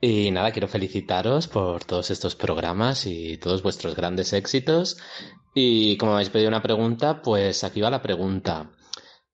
Y 0.00 0.32
nada, 0.32 0.50
quiero 0.50 0.66
felicitaros 0.66 1.46
por 1.46 1.84
todos 1.84 2.10
estos 2.10 2.34
programas 2.34 3.06
y 3.06 3.36
todos 3.38 3.62
vuestros 3.62 3.94
grandes 3.94 4.32
éxitos. 4.32 4.98
Y 5.54 5.96
como 5.98 6.12
me 6.12 6.16
habéis 6.16 6.30
pedido 6.30 6.48
una 6.48 6.62
pregunta, 6.62 7.22
pues 7.22 7.62
aquí 7.62 7.80
va 7.80 7.90
la 7.90 8.02
pregunta. 8.02 8.72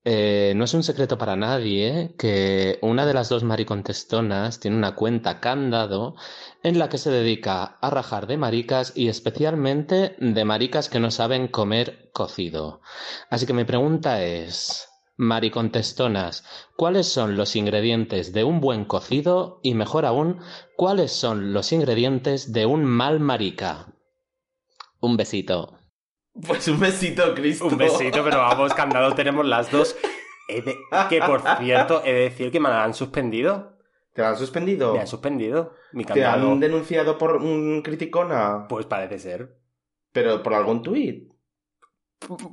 Eh, 0.09 0.53
no 0.55 0.63
es 0.63 0.73
un 0.73 0.83
secreto 0.83 1.17
para 1.17 1.35
nadie 1.35 2.15
que 2.17 2.79
una 2.81 3.05
de 3.05 3.13
las 3.13 3.27
dos 3.27 3.43
maricontestonas 3.43 4.61
tiene 4.61 4.77
una 4.77 4.95
cuenta 4.95 5.41
candado 5.41 6.15
en 6.63 6.79
la 6.79 6.87
que 6.87 6.97
se 6.97 7.11
dedica 7.11 7.77
a 7.81 7.89
rajar 7.89 8.25
de 8.25 8.37
maricas 8.37 8.93
y 8.95 9.09
especialmente 9.09 10.15
de 10.17 10.45
maricas 10.45 10.87
que 10.87 11.01
no 11.01 11.11
saben 11.11 11.49
comer 11.49 12.09
cocido. 12.13 12.79
Así 13.29 13.45
que 13.45 13.51
mi 13.51 13.65
pregunta 13.65 14.23
es, 14.23 14.87
maricontestonas, 15.17 16.45
¿cuáles 16.77 17.09
son 17.09 17.35
los 17.35 17.57
ingredientes 17.57 18.31
de 18.31 18.45
un 18.45 18.61
buen 18.61 18.85
cocido 18.85 19.59
y 19.61 19.73
mejor 19.73 20.05
aún, 20.05 20.39
cuáles 20.77 21.11
son 21.11 21.51
los 21.51 21.73
ingredientes 21.73 22.53
de 22.53 22.65
un 22.65 22.85
mal 22.85 23.19
marica? 23.19 23.87
Un 25.01 25.17
besito. 25.17 25.76
Pues 26.45 26.67
un 26.67 26.79
besito, 26.79 27.33
Cristo. 27.33 27.65
Un 27.67 27.77
besito, 27.77 28.23
pero 28.23 28.37
vamos, 28.37 28.73
candado 28.73 29.13
tenemos 29.15 29.45
las 29.45 29.71
dos. 29.71 29.95
De- 30.47 30.77
Que 31.09 31.19
por 31.21 31.41
cierto, 31.59 32.01
he 32.05 32.13
de 32.13 32.19
decir 32.21 32.51
que 32.51 32.59
me 32.59 32.69
la 32.69 32.83
han 32.83 32.93
suspendido. 32.93 33.77
¿Te 34.13 34.23
han 34.23 34.37
suspendido? 34.37 34.93
Me 34.93 35.01
han 35.01 35.07
suspendido 35.07 35.73
mi 35.93 36.03
¿Te 36.05 36.13
candado. 36.13 36.51
han 36.51 36.59
denunciado 36.59 37.17
por 37.17 37.35
un 37.37 37.81
criticona? 37.83 38.65
Pues 38.67 38.85
parece 38.85 39.19
ser. 39.19 39.57
Pero 40.11 40.41
por 40.41 40.53
algún 40.53 40.81
tuit. 40.81 41.31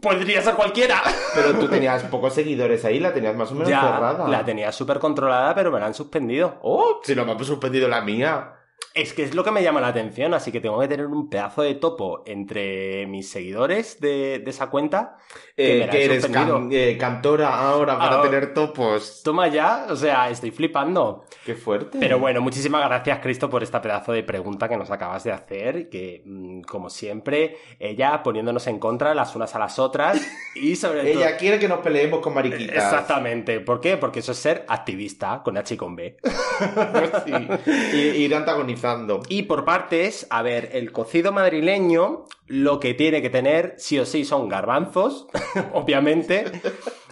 Podría 0.02 0.42
ser 0.42 0.54
cualquiera. 0.54 1.00
Pero 1.34 1.58
tú 1.58 1.68
tenías 1.70 2.02
pocos 2.04 2.34
seguidores 2.34 2.84
ahí, 2.84 3.00
la 3.00 3.14
tenías 3.14 3.34
más 3.34 3.50
o 3.50 3.54
menos 3.54 3.68
Ya, 3.68 3.80
cerrada. 3.80 4.28
la 4.28 4.44
tenía 4.44 4.70
súper 4.72 4.98
controlada, 4.98 5.54
pero 5.54 5.70
me 5.70 5.80
la 5.80 5.86
han 5.86 5.94
suspendido. 5.94 6.58
Oh, 6.62 7.00
si 7.02 7.14
no 7.14 7.24
me 7.24 7.32
ha 7.32 7.38
suspendido 7.44 7.88
la 7.88 8.02
mía. 8.02 8.52
Es 8.92 9.12
que 9.12 9.24
es 9.24 9.34
lo 9.34 9.42
que 9.42 9.50
me 9.50 9.62
llama 9.62 9.80
la 9.80 9.88
atención, 9.88 10.34
así 10.34 10.52
que 10.52 10.60
tengo 10.60 10.78
que 10.78 10.86
tener 10.88 11.06
un 11.06 11.28
pedazo 11.28 11.62
de 11.62 11.74
topo 11.74 12.22
entre 12.26 13.06
mis 13.06 13.28
seguidores 13.28 13.98
de, 14.00 14.38
de 14.38 14.50
esa 14.50 14.68
cuenta. 14.70 15.16
Que 15.56 15.82
Eh, 15.84 15.88
que 15.90 16.04
eres 16.04 16.26
can- 16.26 16.68
eh, 16.70 16.96
cantora 16.98 17.56
ahora 17.58 17.98
para 17.98 18.22
tener 18.22 18.54
topos. 18.54 19.22
Toma 19.24 19.48
ya, 19.48 19.86
o 19.90 19.96
sea, 19.96 20.30
estoy 20.30 20.50
flipando. 20.52 21.24
Qué 21.44 21.54
fuerte. 21.54 21.98
Pero 21.98 22.18
bueno, 22.20 22.40
muchísimas 22.40 22.84
gracias, 22.86 23.18
Cristo, 23.20 23.50
por 23.50 23.62
esta 23.64 23.80
pedazo 23.82 24.12
de 24.12 24.22
pregunta 24.22 24.68
que 24.68 24.76
nos 24.76 24.90
acabas 24.92 25.24
de 25.24 25.32
hacer. 25.32 25.88
Que, 25.88 26.22
mm, 26.24 26.60
como 26.62 26.88
siempre, 26.90 27.56
ella 27.80 28.22
poniéndonos 28.22 28.66
en 28.68 28.78
contra 28.78 29.12
las 29.14 29.34
unas 29.34 29.54
a 29.54 29.58
las 29.58 29.78
otras. 29.80 30.20
Y 30.54 30.76
sobre 30.76 31.00
todo. 31.12 31.20
Ella 31.24 31.36
quiere 31.36 31.58
que 31.58 31.66
nos 31.68 31.80
peleemos 31.80 32.20
con 32.20 32.32
mariquitas. 32.34 32.76
Exactamente. 32.76 33.58
¿Por 33.60 33.80
qué? 33.80 33.96
Porque 33.96 34.20
eso 34.20 34.30
es 34.32 34.38
ser 34.38 34.64
activista 34.68 35.42
con 35.44 35.56
H 35.58 35.74
y 35.74 35.76
con 35.76 35.96
B. 35.96 36.16
Y, 37.26 37.96
ir 37.96 38.34
antagonizando. 38.34 39.22
Y 39.28 39.42
por 39.44 39.64
partes, 39.64 40.26
a 40.30 40.42
ver, 40.42 40.70
el 40.72 40.92
cocido 40.92 41.32
madrileño 41.32 42.24
lo 42.46 42.80
que 42.80 42.94
tiene 42.94 43.22
que 43.22 43.30
tener 43.30 43.74
sí 43.78 43.98
o 43.98 44.04
sí 44.06 44.24
son 44.24 44.48
garbanzos, 44.48 45.26
obviamente. 45.72 46.44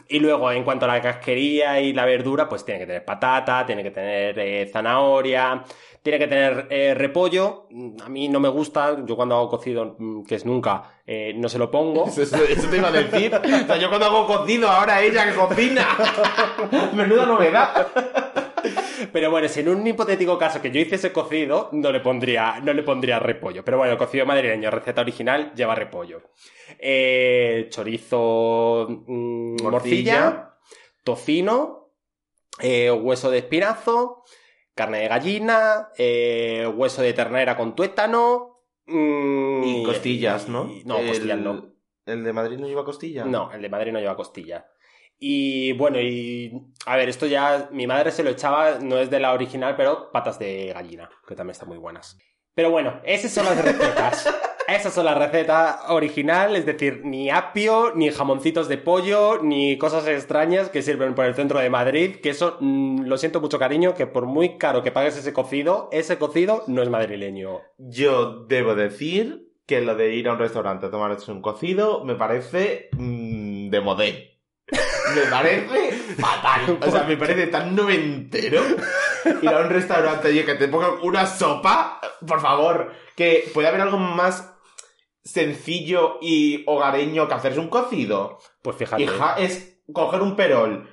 Y 0.09 0.19
luego, 0.21 0.51
en 0.53 0.65
cuanto 0.65 0.85
a 0.85 0.89
la 0.89 1.01
casquería 1.01 1.81
y 1.81 1.93
la 1.93 2.05
verdura, 2.05 2.49
pues 2.49 2.65
tiene 2.65 2.81
que 2.81 2.87
tener 2.87 3.05
patata, 3.05 3.65
tiene 3.65 3.83
que 3.83 3.91
tener 3.93 4.39
eh, 4.39 4.69
zanahoria, 4.71 5.65
tiene 6.03 6.19
que 6.19 6.27
tener 6.27 6.67
eh, 6.69 6.93
repollo. 6.95 7.67
A 8.05 8.09
mí 8.11 8.29
no 8.29 8.39
me 8.39 8.49
gusta, 8.51 8.99
yo 9.07 9.17
cuando 9.17 9.37
hago 9.37 9.49
cocido, 9.49 9.97
mm, 9.99 10.25
que 10.25 10.35
es 10.35 10.45
nunca, 10.45 10.83
eh, 11.07 11.33
no 11.37 11.49
se 11.49 11.59
lo 11.59 11.71
pongo. 11.71 12.09
Eso, 12.09 12.23
eso- 12.23 12.45
eso 12.45 12.69
te 12.69 12.77
iba 12.77 12.89
a 12.89 12.93
decir. 12.93 13.35
O 13.35 13.67
sea, 13.67 13.77
yo 13.79 13.89
cuando 13.89 14.07
hago 14.07 14.27
cocido, 14.27 14.69
ahora 14.69 15.01
ella 15.01 15.25
que 15.31 15.35
cocina. 15.35 15.87
Menuda 16.93 17.25
novedad. 17.25 17.87
Pero 19.13 19.31
bueno, 19.31 19.49
si 19.49 19.61
en 19.61 19.69
un 19.71 19.87
hipotético 19.87 20.37
caso 20.39 20.61
que 20.61 20.71
yo 20.71 20.81
hiciese 20.81 21.13
cocido, 21.13 21.69
no 21.73 21.91
le 21.91 22.01
pondría, 22.01 22.61
no 22.61 22.73
le 22.73 22.83
pondría 22.83 23.19
repollo. 23.19 23.65
Pero 23.65 23.79
bueno, 23.79 23.93
el 23.93 23.99
cocido 23.99 24.27
madrileño, 24.27 24.71
receta 24.71 25.01
original, 25.01 25.53
lleva 25.55 25.75
repollo. 25.75 26.23
Eh, 26.79 27.67
chorizo, 27.71 28.87
mm, 29.07 29.63
morcilla, 29.63 29.71
Morcilla. 29.71 30.55
tocino, 31.05 31.91
eh, 32.61 32.91
hueso 32.91 33.31
de 33.31 33.39
espinazo, 33.39 34.25
carne 34.75 35.01
de 35.01 35.09
gallina, 35.09 35.89
eh, 35.99 36.71
hueso 36.75 37.03
de 37.03 37.13
ternera 37.13 37.57
con 37.57 37.75
tuétano. 37.75 38.51
mm, 38.87 39.63
Y 39.65 39.83
costillas, 39.85 40.49
¿no? 40.49 40.69
y- 40.71 40.83
no, 40.85 40.99
El- 40.99 41.07
costillas 41.09 41.39
no. 41.39 41.73
¿El 42.05 42.25
de 42.25 42.33
Madrid 42.33 42.59
no 42.59 42.67
lleva 42.67 42.85
costilla? 42.85 43.25
No, 43.25 43.53
el 43.53 43.63
de 43.63 43.69
Madrid 43.69 43.93
no 43.93 44.01
lleva 44.01 44.17
costilla. 44.17 44.67
Y 45.25 45.71
bueno, 45.75 46.01
y 46.01 46.51
a 46.85 46.97
ver, 46.97 47.09
esto 47.09 47.27
ya 47.27 47.69
mi 47.71 47.87
madre 47.87 48.11
se 48.11 48.25
lo 48.25 48.31
echaba, 48.31 48.81
no 48.81 48.99
es 48.99 49.09
de 49.09 49.21
la 49.21 49.33
original, 49.33 49.77
pero 49.77 50.11
patas 50.11 50.37
de 50.41 50.73
gallina, 50.75 51.09
que 51.29 51.37
también 51.37 51.53
están 51.53 51.69
muy 51.69 51.79
buenas. 51.79 52.19
Pero 52.57 52.73
bueno, 52.73 53.01
esas 53.05 53.31
son 53.31 53.45
las 53.45 53.65
recetas. 53.65 54.29
Esas 54.69 54.95
son 54.95 55.05
las 55.05 55.19
recetas 55.19 55.81
original, 55.89 56.55
es 56.55 56.65
decir, 56.65 57.03
ni 57.05 57.31
apio, 57.31 57.93
ni 57.97 58.11
jamoncitos 58.11 58.69
de 58.69 58.79
pollo, 58.79 59.43
ni 59.43 59.77
cosas 59.77 60.07
extrañas 60.07 60.71
que 60.71 60.83
sirven 60.83 61.17
por 61.17 61.27
el 61.27 61.35
centro 61.35 61.59
de 61.59 61.69
Madrid, 61.69 62.17
que 62.23 62.31
eso, 62.31 62.59
mm, 62.61 63.03
lo 63.03 63.19
siento 63.19 63.41
mucho 63.41 63.59
cariño, 63.59 63.95
que 63.95 64.07
por 64.07 64.27
muy 64.27 64.57
caro 64.59 64.83
que 64.83 64.93
pagues 64.93 65.17
ese 65.17 65.33
cocido, 65.33 65.89
ese 65.93 66.17
cocido 66.17 66.63
no 66.69 66.81
es 66.81 66.89
madrileño. 66.89 67.61
Yo 67.77 68.45
debo 68.47 68.77
decir 68.77 69.49
que 69.67 69.81
lo 69.83 69.97
de 69.97 70.15
ir 70.15 70.29
a 70.29 70.35
un 70.35 70.39
restaurante 70.39 70.87
a 70.87 70.91
tomarse 70.91 71.31
un 71.31 71.43
cocido 71.43 72.05
me 72.05 72.15
parece 72.15 72.89
mm, 72.93 73.69
de 73.69 73.81
modé. 73.81 74.32
Me 75.15 75.23
parece 75.31 75.93
fatal. 76.19 76.79
O 76.81 76.91
sea, 76.91 77.03
me 77.05 77.17
parece 77.17 77.47
tan 77.49 77.75
noventero 77.75 78.63
ir 79.43 79.49
a 79.49 79.61
un 79.61 79.69
restaurante 79.69 80.33
y 80.33 80.43
que 80.45 80.55
te 80.55 80.69
pongan 80.69 80.93
una 81.03 81.27
sopa. 81.27 82.01
Por 82.27 82.41
favor, 82.41 82.93
que 83.15 83.51
puede 83.53 83.69
haber 83.69 83.83
algo 83.83 83.99
más 83.99 84.55
sencillo 85.23 86.19
y 86.21 86.65
hogareño 86.67 87.29
que 87.29 87.35
hacerse 87.35 87.61
un 87.61 87.69
cocido. 87.69 88.39
Pues 88.63 88.77
fíjate. 88.77 89.03
Hija, 89.03 89.37
es 89.39 89.79
coger 89.93 90.23
un 90.23 90.37
perol. 90.37 90.89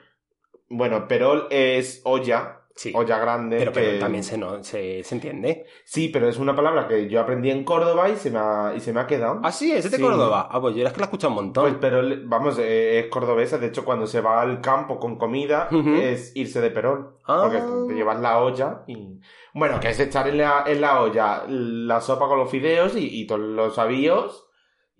Bueno, 0.67 1.07
perol 1.07 1.47
es 1.49 2.01
olla. 2.03 2.58
Sí. 2.79 2.93
Olla 2.95 3.19
grande. 3.19 3.57
Pero, 3.57 3.73
pero 3.73 3.99
también 3.99 4.23
se, 4.23 4.37
no, 4.37 4.63
se, 4.63 5.03
se 5.03 5.15
entiende. 5.15 5.65
Sí, 5.83 6.07
pero 6.07 6.29
es 6.29 6.37
una 6.37 6.55
palabra 6.55 6.87
que 6.87 7.09
yo 7.09 7.19
aprendí 7.19 7.51
en 7.51 7.65
Córdoba 7.65 8.07
y 8.07 8.15
se 8.15 8.31
me 8.31 8.39
ha, 8.39 8.73
y 8.73 8.79
se 8.79 8.93
me 8.93 9.01
ha 9.01 9.05
quedado. 9.05 9.41
Ah, 9.43 9.51
sí, 9.51 9.73
es 9.73 9.91
de 9.91 9.97
Sí. 9.97 10.01
Córdoba. 10.01 10.47
Ah, 10.49 10.61
pues 10.61 10.77
yo 10.77 10.87
es 10.87 10.93
que 10.93 10.99
la 11.01 11.03
he 11.03 11.07
escuchado 11.07 11.31
un 11.31 11.35
montón. 11.43 11.63
Pues, 11.65 11.75
pero 11.81 12.01
vamos, 12.23 12.57
eh, 12.57 12.99
es 12.99 13.07
cordobesa. 13.07 13.57
De 13.57 13.67
hecho, 13.67 13.83
cuando 13.83 14.07
se 14.07 14.21
va 14.21 14.39
al 14.41 14.61
campo 14.61 14.97
con 14.97 15.17
comida, 15.17 15.67
es 16.01 16.33
irse 16.37 16.61
de 16.61 16.71
perol. 16.71 17.17
Ah. 17.25 17.41
Porque 17.43 17.61
te 17.89 17.93
llevas 17.95 18.21
la 18.21 18.39
olla 18.39 18.83
y. 18.87 19.19
Bueno, 19.53 19.81
que 19.81 19.89
es 19.89 19.99
echar 19.99 20.29
en 20.29 20.37
la, 20.37 20.63
en 20.65 20.79
la 20.79 21.01
olla 21.01 21.43
la 21.49 21.99
sopa 21.99 22.29
con 22.29 22.39
los 22.39 22.49
fideos 22.49 22.95
y, 22.95 23.09
y 23.23 23.27
todos 23.27 23.41
los 23.41 23.77
avíos 23.77 24.48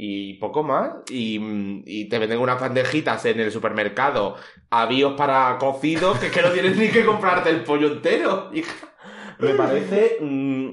y 0.01 0.35
poco 0.35 0.63
más. 0.63 0.93
Y, 1.09 1.39
mm, 1.39 1.83
y 1.85 2.05
te 2.09 2.19
venden 2.19 2.39
unas 2.39 2.59
bandejitas 2.61 3.25
en 3.25 3.39
el 3.41 3.51
supermercado, 3.51 4.37
avíos 4.69 5.13
para 5.17 5.57
cocido, 5.59 6.17
que 6.19 6.27
es 6.27 6.31
que 6.31 6.41
no 6.41 6.51
tienes 6.51 6.77
ni 6.77 6.89
que 6.89 7.05
comprarte 7.05 7.49
el 7.49 7.63
pollo 7.65 7.87
entero. 7.93 8.49
hija. 8.53 8.73
Me 9.39 9.53
parece. 9.55 10.17
mm, 10.21 10.69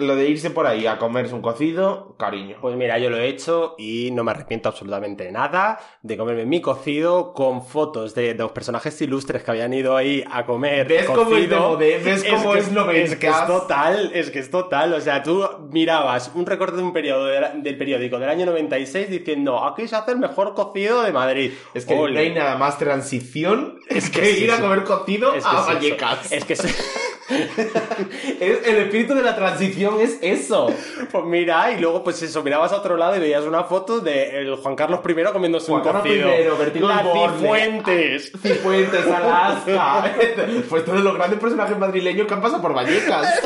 lo 0.00 0.16
de 0.16 0.28
irse 0.28 0.50
por 0.50 0.66
ahí 0.66 0.86
a 0.86 0.98
comerse 0.98 1.34
un 1.34 1.42
cocido, 1.42 2.14
cariño. 2.18 2.56
Pues 2.60 2.76
mira, 2.76 2.98
yo 2.98 3.10
lo 3.10 3.16
he 3.18 3.28
hecho 3.28 3.74
y 3.78 4.10
no 4.12 4.24
me 4.24 4.30
arrepiento 4.32 4.68
absolutamente 4.68 5.24
de 5.24 5.32
nada 5.32 5.78
de 6.02 6.16
comerme 6.16 6.46
mi 6.46 6.60
cocido 6.60 7.32
con 7.32 7.64
fotos 7.64 8.14
de, 8.14 8.34
de 8.34 8.42
los 8.42 8.52
personajes 8.52 9.00
ilustres 9.02 9.42
que 9.42 9.50
habían 9.50 9.72
ido 9.74 9.96
ahí 9.96 10.24
a 10.30 10.44
comer. 10.46 10.86
¿Ves 10.88 11.06
cómo 11.06 11.20
es 11.22 11.28
de 11.28 11.56
cocido. 11.56 11.68
modé? 11.70 11.98
¿Ves 11.98 12.24
cómo 12.24 12.52
que 12.52 12.58
es 12.58 12.72
novencas? 12.72 13.12
Es 13.12 13.18
que 13.18 13.28
es 13.28 13.46
total, 13.46 14.10
es 14.14 14.30
que 14.30 14.38
es 14.38 14.50
total. 14.50 14.92
O 14.94 15.00
sea, 15.00 15.22
tú 15.22 15.44
mirabas 15.70 16.30
un 16.34 16.46
recorte 16.46 16.76
de 16.76 16.82
un 16.82 16.92
periodo 16.92 17.26
de 17.26 17.40
la- 17.40 17.50
del 17.54 17.76
periódico 17.78 18.18
del 18.18 18.28
año 18.28 18.46
96 18.46 19.10
diciendo 19.10 19.64
aquí 19.64 19.86
se 19.88 19.96
hace 19.96 20.12
el 20.12 20.18
mejor 20.18 20.54
cocido 20.54 21.02
de 21.02 21.12
Madrid. 21.12 21.52
Es 21.74 21.84
que 21.86 21.94
Ole. 21.94 22.14
no 22.14 22.20
hay 22.20 22.34
nada 22.34 22.56
más 22.56 22.78
transición 22.78 23.78
Es 23.88 24.10
que 24.10 24.20
que 24.20 24.30
es 24.30 24.40
ir 24.40 24.50
a 24.52 24.60
comer 24.60 24.84
cocido 24.84 25.34
Es 25.34 25.44
a 25.46 25.60
es. 25.60 25.66
Vallecas. 25.66 26.32
Es 26.32 26.44
que 26.44 26.56
es- 28.40 28.66
el 28.66 28.76
espíritu 28.76 29.14
de 29.14 29.22
la 29.22 29.34
transición 29.36 30.00
es 30.00 30.18
eso. 30.22 30.72
Pues 31.10 31.24
mira, 31.24 31.72
y 31.72 31.80
luego 31.80 32.02
pues 32.02 32.22
eso, 32.22 32.42
mirabas 32.42 32.72
a 32.72 32.76
otro 32.78 32.96
lado 32.96 33.16
y 33.16 33.20
veías 33.20 33.44
una 33.44 33.64
foto 33.64 34.00
de 34.00 34.40
el 34.40 34.56
Juan 34.56 34.76
Carlos 34.76 35.00
I 35.06 35.32
comiéndose 35.32 35.66
Juan 35.66 35.80
un 35.80 35.84
Carlos 35.84 36.02
cocido. 36.02 36.28
I, 36.28 36.80
La. 36.80 37.02
Cifuentes. 37.38 38.32
Cifuentes, 38.42 39.06
Alaska. 39.06 40.12
pues 40.68 40.84
todos 40.84 41.00
los 41.00 41.14
grandes 41.14 41.38
personajes 41.38 41.78
madrileños 41.78 42.26
que 42.26 42.34
han 42.34 42.42
pasado 42.42 42.62
por 42.62 42.74
Vallecas. 42.74 43.40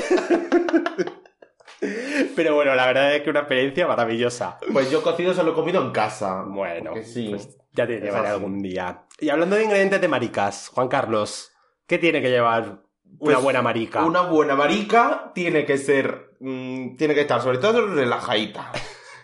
Pero 2.37 2.55
bueno, 2.55 2.75
la 2.75 2.87
verdad 2.87 3.15
es 3.15 3.23
que 3.23 3.31
una 3.31 3.41
experiencia 3.41 3.87
maravillosa. 3.87 4.59
Pues 4.73 4.91
yo 4.91 5.03
cocido 5.03 5.35
solo 5.35 5.53
he 5.53 5.55
comido 5.55 5.83
en 5.83 5.91
casa. 5.93 6.43
Bueno, 6.47 6.93
sí. 7.03 7.29
pues 7.31 7.57
ya 7.73 7.87
te 7.87 8.01
llevaré 8.01 8.29
algún 8.29 8.61
día. 8.63 9.05
Y 9.21 9.29
hablando 9.29 9.57
de 9.57 9.65
ingredientes 9.65 10.01
de 10.01 10.09
maricas, 10.09 10.69
Juan 10.75 10.89
Carlos, 10.89 11.53
¿qué 11.87 11.99
tiene 11.99 12.23
que 12.23 12.31
llevar 12.31 12.84
una 13.25 13.35
Pues, 13.35 13.45
buena 13.45 13.63
marica? 13.63 14.05
Una 14.05 14.23
buena 14.23 14.55
marica 14.55 15.33
tiene 15.35 15.65
que 15.65 15.79
ser. 15.79 16.37
mm, 16.41 16.97
tiene 16.97 17.15
que 17.15 17.23
estar 17.23 17.41
sobre 17.41 17.59
todo 17.59 17.87
relajadita. 17.87 18.71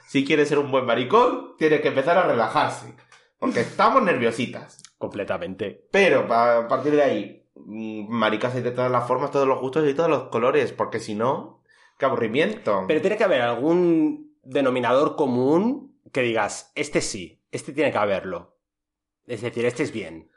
Si 0.06 0.24
quiere 0.24 0.44
ser 0.46 0.58
un 0.58 0.70
buen 0.70 0.86
maricón, 0.86 1.54
tiene 1.58 1.80
que 1.80 1.88
empezar 1.88 2.18
a 2.18 2.22
relajarse. 2.22 2.94
Porque 3.38 3.60
estamos 3.60 4.02
nerviositas. 4.02 4.82
Completamente. 4.98 5.86
Pero 5.92 6.26
a 6.32 6.66
partir 6.68 6.92
de 6.96 7.02
ahí, 7.02 7.46
mm, 7.54 8.08
maricas 8.08 8.54
hay 8.54 8.62
de 8.62 8.70
todas 8.72 8.90
las 8.90 9.06
formas, 9.06 9.30
todos 9.30 9.46
los 9.46 9.60
gustos 9.60 9.88
y 9.88 9.94
todos 9.94 10.10
los 10.10 10.24
colores, 10.24 10.72
porque 10.72 10.98
si 11.00 11.14
no, 11.14 11.62
qué 11.98 12.06
aburrimiento. 12.06 12.84
Pero 12.88 13.00
tiene 13.00 13.16
que 13.16 13.24
haber 13.24 13.42
algún 13.42 14.34
denominador 14.42 15.14
común 15.16 15.98
que 16.12 16.22
digas, 16.22 16.72
este 16.74 17.00
sí, 17.02 17.42
este 17.52 17.72
tiene 17.72 17.92
que 17.92 17.98
haberlo. 17.98 18.56
Es 19.26 19.42
decir, 19.42 19.64
este 19.64 19.82
es 19.84 19.92
bien. 19.92 20.30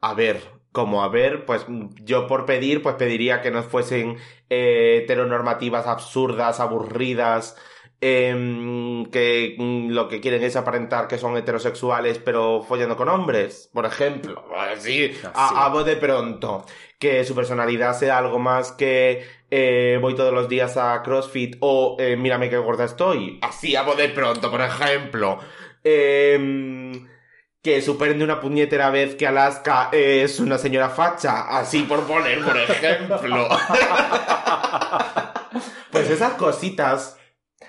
A 0.00 0.14
ver, 0.14 0.40
como 0.72 1.04
a 1.04 1.08
ver, 1.08 1.44
pues 1.44 1.66
yo 2.02 2.26
por 2.26 2.46
pedir, 2.46 2.82
pues 2.82 2.96
pediría 2.96 3.42
que 3.42 3.50
no 3.50 3.62
fuesen 3.62 4.16
eh, 4.50 5.02
heteronormativas 5.02 5.86
absurdas, 5.86 6.60
aburridas, 6.60 7.56
em, 8.00 9.04
que 9.06 9.54
mm, 9.58 9.90
lo 9.90 10.08
que 10.08 10.20
quieren 10.20 10.42
es 10.42 10.56
aparentar 10.56 11.06
que 11.06 11.18
son 11.18 11.36
heterosexuales 11.36 12.18
pero 12.18 12.62
follando 12.66 12.96
con 12.96 13.08
hombres, 13.08 13.70
por 13.72 13.86
ejemplo. 13.86 14.44
Así, 14.56 15.12
a, 15.34 15.82
de 15.84 15.96
pronto. 15.96 16.64
Que 16.98 17.24
su 17.24 17.34
personalidad 17.34 17.96
sea 17.96 18.18
algo 18.18 18.38
más 18.38 18.72
que 18.72 19.24
eh, 19.50 19.98
voy 20.00 20.14
todos 20.14 20.32
los 20.32 20.48
días 20.48 20.76
a 20.76 21.02
CrossFit 21.02 21.56
o 21.60 21.96
eh, 21.98 22.16
mírame 22.16 22.48
qué 22.48 22.56
gorda 22.56 22.84
estoy. 22.84 23.38
Así 23.42 23.76
a 23.76 23.84
de 23.84 24.08
pronto, 24.08 24.50
por 24.50 24.62
ejemplo. 24.62 25.38
Em, 25.84 27.06
que 27.62 27.80
superen 27.80 28.18
de 28.18 28.24
una 28.24 28.40
puñetera 28.40 28.90
vez 28.90 29.14
que 29.14 29.26
Alaska 29.26 29.88
es 29.92 30.40
una 30.40 30.58
señora 30.58 30.90
facha, 30.90 31.42
así 31.42 31.82
por 31.82 32.04
poner, 32.06 32.42
por 32.42 32.56
ejemplo. 32.58 33.48
pues 35.90 36.10
esas 36.10 36.32
cositas. 36.34 37.16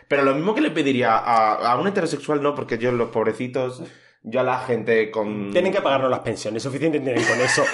Pero 0.07 0.23
lo 0.23 0.33
mismo 0.33 0.55
que 0.55 0.61
le 0.61 0.71
pediría 0.71 1.17
a, 1.17 1.71
a 1.71 1.75
un 1.77 1.87
heterosexual, 1.87 2.41
no, 2.41 2.55
porque 2.55 2.77
yo, 2.77 2.91
los 2.91 3.09
pobrecitos, 3.09 3.83
yo 4.23 4.39
a 4.39 4.43
la 4.43 4.59
gente 4.59 5.11
con. 5.11 5.51
Tienen 5.51 5.71
que 5.71 5.81
pagarnos 5.81 6.09
las 6.09 6.21
pensiones, 6.21 6.63
suficiente 6.63 6.99
tienen 6.99 7.23
con 7.23 7.39
eso. 7.39 7.63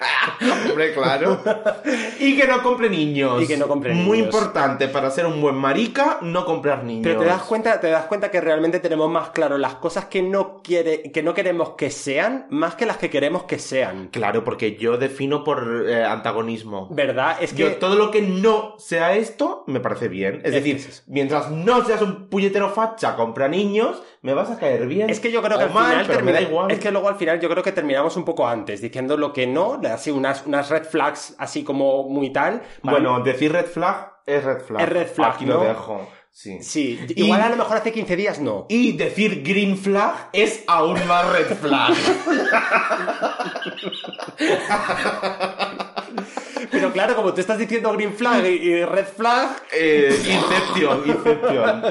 Hombre, 0.70 0.92
claro. 0.94 1.40
Y 2.18 2.36
que 2.36 2.46
no 2.46 2.62
compre 2.62 2.88
niños. 2.90 3.42
Y 3.42 3.46
que 3.46 3.56
no 3.56 3.66
compre 3.68 3.92
Muy 3.94 4.18
niños. 4.18 4.34
importante 4.34 4.88
para 4.88 5.10
ser 5.10 5.26
un 5.26 5.40
buen 5.40 5.54
marica, 5.56 6.18
no 6.22 6.44
comprar 6.44 6.84
niños. 6.84 7.02
Pero 7.04 7.20
te 7.20 7.26
das 7.26 7.42
cuenta, 7.42 7.80
te 7.80 7.88
das 7.88 8.04
cuenta 8.06 8.30
que 8.30 8.40
realmente 8.40 8.80
tenemos 8.80 9.10
más 9.10 9.30
claro 9.30 9.58
las 9.58 9.74
cosas 9.76 10.06
que 10.06 10.22
no 10.22 10.60
quiere, 10.62 11.10
que 11.12 11.22
no 11.22 11.34
queremos 11.34 11.70
que 11.70 11.90
sean, 11.90 12.46
más 12.50 12.74
que 12.74 12.86
las 12.86 12.98
que 12.98 13.10
queremos 13.10 13.44
que 13.44 13.58
sean. 13.58 14.08
Claro, 14.08 14.44
porque 14.44 14.76
yo 14.76 14.96
defino 14.98 15.44
por 15.44 15.84
eh, 15.88 16.04
antagonismo. 16.04 16.88
¿Verdad? 16.90 17.36
Es 17.40 17.52
que 17.52 17.62
Yo, 17.62 17.76
todo 17.76 17.96
lo 17.96 18.10
que 18.10 18.22
no 18.22 18.74
sea 18.78 19.14
esto, 19.16 19.64
me 19.66 19.80
parece 19.80 20.08
bien. 20.08 20.36
Es, 20.44 20.46
Es 20.46 20.52
decir, 20.52 20.76
es 20.76 21.04
mientras 21.06 21.50
no 21.50 21.84
seas 21.84 22.02
un 22.02 22.28
puñetero 22.28 22.70
facha, 22.70 23.16
compra 23.16 23.48
niños, 23.48 24.02
me 24.22 24.34
vas 24.34 24.50
a 24.50 24.58
caer 24.58 24.86
bien. 24.86 25.08
Es 25.08 25.20
que 25.20 25.32
yo 25.32 25.42
creo 25.42 25.58
que 25.58 25.64
al 25.64 25.72
mal, 25.72 26.04
final 26.04 26.06
termina- 26.06 26.40
igual. 26.42 26.70
Es 26.70 26.78
que 26.78 26.90
luego 26.90 27.08
al 27.08 27.16
final 27.16 27.40
yo 27.40 27.48
creo 27.48 27.62
que 27.62 27.72
terminamos 27.72 28.16
un 28.16 28.24
poco 28.24 28.46
antes, 28.46 28.80
diciendo 28.80 29.16
lo 29.16 29.32
que 29.32 29.46
no, 29.46 29.80
así 29.90 30.10
unas, 30.10 30.46
unas 30.46 30.68
red 30.70 30.84
flags 30.84 31.34
así 31.38 31.64
como 31.64 32.04
muy 32.08 32.30
tal. 32.30 32.62
Bueno, 32.82 33.20
decir 33.20 33.52
red 33.52 33.66
flag 33.66 34.12
es 34.26 34.44
red 34.44 34.60
flag. 34.60 34.82
Es 34.82 34.88
red 34.88 35.06
flag, 35.08 35.34
Aquí 35.34 35.46
¿no? 35.46 35.54
lo 35.54 35.64
dejo. 35.64 36.08
Sí. 36.32 36.62
Sí, 36.62 37.00
Y- 37.08 37.24
igual 37.24 37.40
a 37.42 37.48
lo 37.48 37.56
mejor 37.56 37.78
hace 37.78 37.92
15 37.92 38.14
días 38.14 38.38
no. 38.40 38.66
Y 38.68 38.92
decir 38.92 39.42
green 39.42 39.76
flag 39.76 40.28
es 40.32 40.62
aún 40.68 40.96
más 41.08 41.28
red 41.32 41.46
flag. 41.56 41.92
Pero 46.70 46.92
claro, 46.92 47.16
como 47.16 47.32
tú 47.34 47.40
estás 47.40 47.58
diciendo 47.58 47.92
green 47.92 48.12
flag 48.12 48.44
y, 48.46 48.84
red 48.84 49.06
flag, 49.06 49.62
Eh, 49.72 50.10
Inception, 50.18 51.02
Inception. 51.06 51.82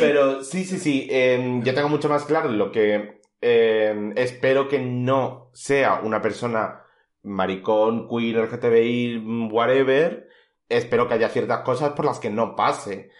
Pero 0.00 0.42
sí, 0.44 0.64
sí, 0.64 0.78
sí. 0.78 1.06
eh, 1.10 1.60
yo 1.62 1.74
tengo 1.74 1.88
mucho 1.88 2.08
más 2.08 2.24
claro 2.24 2.48
lo 2.50 2.70
que 2.72 3.20
eh, 3.40 4.12
espero 4.16 4.68
que 4.68 4.78
no 4.78 5.50
sea 5.52 6.00
una 6.02 6.22
persona 6.22 6.84
maricón, 7.22 8.08
queer, 8.08 8.36
LGTBI, 8.36 9.48
whatever. 9.50 10.28
Espero 10.68 11.08
que 11.08 11.14
haya 11.14 11.28
ciertas 11.28 11.60
cosas 11.60 11.92
por 11.92 12.04
las 12.04 12.18
que 12.18 12.30
no 12.30 12.56
pase. 12.56 13.10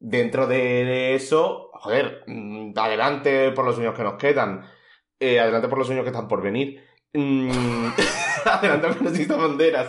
Dentro 0.00 0.46
de 0.46 1.14
eso, 1.14 1.70
joder, 1.74 2.22
mm, 2.26 2.72
adelante 2.76 3.50
por 3.52 3.64
los 3.64 3.74
sueños 3.76 3.94
que 3.96 4.02
nos 4.04 4.14
quedan. 4.14 4.64
Eh, 5.20 5.40
adelante 5.40 5.68
por 5.68 5.78
los 5.78 5.86
sueños 5.86 6.04
que 6.04 6.10
están 6.10 6.28
por 6.28 6.42
venir. 6.42 6.84
Mm, 7.22 7.88
adelante 8.44 8.88
por 8.88 9.02
las 9.02 9.28
banderas. 9.28 9.88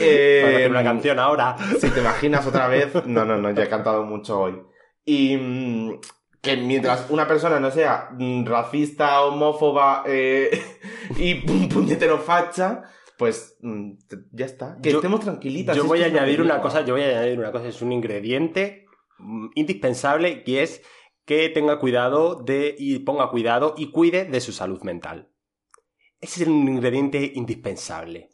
Eh, 0.00 0.40
Vamos 0.42 0.54
a 0.54 0.56
hacer 0.58 0.70
una 0.70 0.84
canción 0.84 1.18
ahora. 1.18 1.56
si 1.80 1.90
te 1.90 2.00
imaginas 2.00 2.46
otra 2.46 2.68
vez, 2.68 2.94
no, 3.06 3.24
no, 3.24 3.36
no, 3.38 3.50
ya 3.50 3.64
he 3.64 3.68
cantado 3.68 4.04
mucho 4.04 4.40
hoy. 4.40 4.62
Y 5.04 5.36
mm, 5.36 5.98
que 6.40 6.56
mientras 6.56 7.06
una 7.10 7.26
persona 7.26 7.58
no 7.60 7.70
sea 7.70 8.10
mm, 8.12 8.44
racista, 8.46 9.20
homófoba 9.22 10.04
eh, 10.06 10.50
y 11.16 11.34
puñetero 11.66 12.18
facha, 12.18 12.82
pues 13.18 13.56
mm, 13.62 13.92
te- 14.08 14.16
ya 14.32 14.46
está. 14.46 14.78
Que 14.82 14.92
Yo- 14.92 14.98
estemos 14.98 15.20
tranquilitas. 15.20 15.76
Yo 15.76 15.82
es 15.82 15.88
voy 15.88 15.98
que 15.98 16.04
a 16.04 16.08
es 16.08 16.14
añadir 16.14 16.40
una 16.40 16.60
cosa, 16.60 16.82
yo 16.84 16.94
voy 16.94 17.02
a 17.02 17.08
añadir 17.08 17.38
una 17.38 17.50
cosa, 17.52 17.66
es 17.68 17.82
un 17.82 17.92
ingrediente 17.92 18.86
mm, 19.18 19.48
indispensable 19.56 20.42
y 20.46 20.56
es 20.58 20.82
que 21.26 21.48
tenga 21.48 21.78
cuidado 21.78 22.36
de 22.42 22.74
y 22.78 23.00
ponga 23.00 23.28
cuidado 23.30 23.74
y 23.76 23.90
cuide 23.90 24.24
de 24.24 24.40
su 24.40 24.52
salud 24.52 24.80
mental. 24.82 25.29
Ese 26.20 26.42
es 26.42 26.48
un 26.48 26.68
ingrediente 26.68 27.32
indispensable. 27.34 28.30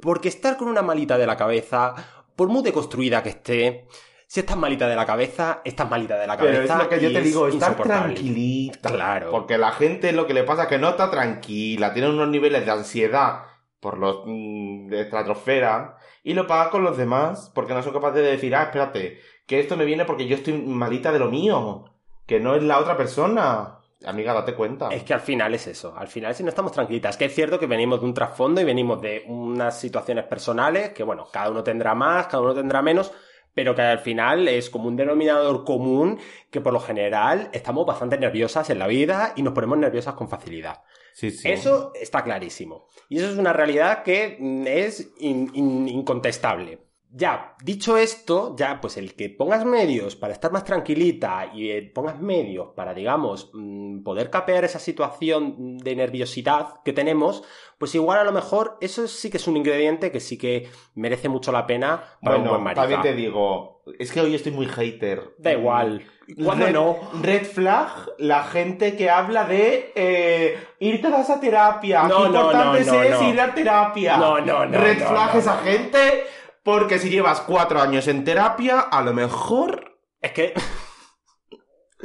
Porque 0.00 0.28
estar 0.28 0.56
con 0.56 0.68
una 0.68 0.82
malita 0.82 1.18
de 1.18 1.26
la 1.26 1.36
cabeza, 1.36 1.94
por 2.36 2.48
muy 2.48 2.62
deconstruida 2.62 3.22
que 3.22 3.30
esté, 3.30 3.86
si 4.26 4.40
estás 4.40 4.56
malita 4.56 4.88
de 4.88 4.96
la 4.96 5.06
cabeza, 5.06 5.60
estás 5.64 5.88
malita 5.88 6.18
de 6.18 6.26
la 6.26 6.36
Pero 6.36 6.52
cabeza. 6.52 6.76
es 6.76 6.82
lo 6.82 6.88
que 6.88 7.00
yo 7.00 7.12
te 7.12 7.18
es 7.18 7.24
digo, 7.24 7.48
estar 7.48 7.76
tranquilita. 7.76 8.90
Claro. 8.90 9.30
Porque 9.30 9.56
la 9.56 9.72
gente 9.72 10.12
lo 10.12 10.26
que 10.26 10.34
le 10.34 10.42
pasa 10.42 10.64
es 10.64 10.68
que 10.68 10.78
no 10.78 10.90
está 10.90 11.10
tranquila, 11.10 11.92
tiene 11.92 12.10
unos 12.10 12.28
niveles 12.28 12.64
de 12.66 12.72
ansiedad 12.72 13.44
por 13.80 13.98
los 13.98 14.22
mm, 14.26 14.88
de 14.88 15.02
estratosfera 15.02 15.96
y 16.24 16.34
lo 16.34 16.46
paga 16.46 16.70
con 16.70 16.82
los 16.82 16.96
demás 16.96 17.52
porque 17.54 17.72
no 17.72 17.82
son 17.82 17.92
capaces 17.92 18.22
de 18.22 18.32
decir, 18.32 18.54
ah, 18.56 18.64
espérate, 18.64 19.20
que 19.46 19.60
esto 19.60 19.76
me 19.76 19.84
viene 19.84 20.04
porque 20.04 20.26
yo 20.26 20.34
estoy 20.36 20.54
malita 20.54 21.12
de 21.12 21.20
lo 21.20 21.30
mío, 21.30 21.84
que 22.26 22.40
no 22.40 22.56
es 22.56 22.62
la 22.64 22.78
otra 22.80 22.96
persona. 22.96 23.78
Amiga, 24.04 24.34
date 24.34 24.54
cuenta. 24.54 24.88
Es 24.90 25.04
que 25.04 25.14
al 25.14 25.20
final 25.20 25.54
es 25.54 25.66
eso, 25.66 25.94
al 25.96 26.08
final 26.08 26.34
si 26.34 26.42
no 26.42 26.50
estamos 26.50 26.72
tranquilitas, 26.72 27.16
que 27.16 27.24
es 27.24 27.34
cierto 27.34 27.58
que 27.58 27.66
venimos 27.66 28.00
de 28.00 28.06
un 28.06 28.14
trasfondo 28.14 28.60
y 28.60 28.64
venimos 28.64 29.00
de 29.00 29.24
unas 29.26 29.78
situaciones 29.80 30.24
personales 30.26 30.90
que 30.90 31.02
bueno, 31.02 31.26
cada 31.32 31.50
uno 31.50 31.64
tendrá 31.64 31.94
más, 31.94 32.26
cada 32.26 32.42
uno 32.42 32.54
tendrá 32.54 32.82
menos, 32.82 33.10
pero 33.54 33.74
que 33.74 33.80
al 33.80 33.98
final 34.00 34.48
es 34.48 34.68
como 34.68 34.88
un 34.88 34.96
denominador 34.96 35.64
común 35.64 36.18
que 36.50 36.60
por 36.60 36.74
lo 36.74 36.80
general 36.80 37.48
estamos 37.54 37.86
bastante 37.86 38.18
nerviosas 38.18 38.68
en 38.68 38.78
la 38.78 38.86
vida 38.86 39.32
y 39.34 39.42
nos 39.42 39.54
ponemos 39.54 39.78
nerviosas 39.78 40.14
con 40.14 40.28
facilidad. 40.28 40.82
Sí, 41.14 41.30
sí. 41.30 41.50
Eso 41.50 41.92
está 41.94 42.22
clarísimo. 42.22 42.88
Y 43.08 43.16
eso 43.16 43.30
es 43.30 43.38
una 43.38 43.54
realidad 43.54 44.02
que 44.02 44.36
es 44.66 45.10
in- 45.18 45.50
in- 45.54 45.88
incontestable. 45.88 46.85
Ya, 47.18 47.54
dicho 47.64 47.96
esto, 47.96 48.54
ya, 48.58 48.78
pues 48.78 48.98
el 48.98 49.14
que 49.14 49.30
pongas 49.30 49.64
medios 49.64 50.16
para 50.16 50.34
estar 50.34 50.52
más 50.52 50.64
tranquilita 50.64 51.50
y 51.54 51.70
eh, 51.70 51.90
pongas 51.94 52.20
medios 52.20 52.74
para, 52.76 52.92
digamos, 52.92 53.50
mm, 53.54 54.02
poder 54.02 54.28
capear 54.28 54.64
esa 54.66 54.78
situación 54.78 55.78
de 55.78 55.96
nerviosidad 55.96 56.82
que 56.84 56.92
tenemos, 56.92 57.42
pues 57.78 57.94
igual 57.94 58.18
a 58.18 58.24
lo 58.24 58.32
mejor 58.32 58.76
eso 58.82 59.08
sí 59.08 59.30
que 59.30 59.38
es 59.38 59.46
un 59.46 59.56
ingrediente 59.56 60.12
que 60.12 60.20
sí 60.20 60.36
que 60.36 60.68
merece 60.94 61.30
mucho 61.30 61.52
la 61.52 61.66
pena 61.66 62.04
para 62.22 62.36
un 62.36 62.44
buen 62.48 62.62
Bueno, 62.62 62.78
también 62.78 63.00
te 63.00 63.14
digo, 63.14 63.82
es 63.98 64.12
que 64.12 64.20
hoy 64.20 64.34
estoy 64.34 64.52
muy 64.52 64.66
hater. 64.66 65.36
Da 65.38 65.52
igual. 65.52 66.04
¿Cuándo 66.44 66.66
red, 66.66 66.74
no? 66.74 66.98
Red 67.22 67.44
flag, 67.44 67.88
la 68.18 68.44
gente 68.44 68.94
que 68.94 69.08
habla 69.08 69.44
de 69.44 69.92
eh, 69.94 70.58
ir 70.80 71.00
todas 71.00 71.30
a 71.30 71.40
terapia. 71.40 72.02
No, 72.02 72.24
Qué 72.24 72.28
no, 72.28 72.36
importante 72.40 72.84
no, 72.84 72.92
no, 72.92 73.02
es 73.02 73.22
ir 73.22 73.40
a 73.40 73.54
terapia. 73.54 74.16
No, 74.18 74.40
no, 74.40 74.66
no, 74.66 74.78
Red 74.78 74.98
flag 74.98 75.36
esa 75.36 75.56
gente, 75.58 76.24
porque 76.66 76.98
si 76.98 77.08
llevas 77.08 77.40
cuatro 77.40 77.80
años 77.80 78.06
en 78.08 78.24
terapia, 78.24 78.80
a 78.80 79.00
lo 79.02 79.14
mejor. 79.14 79.98
Es 80.20 80.32
que 80.32 80.52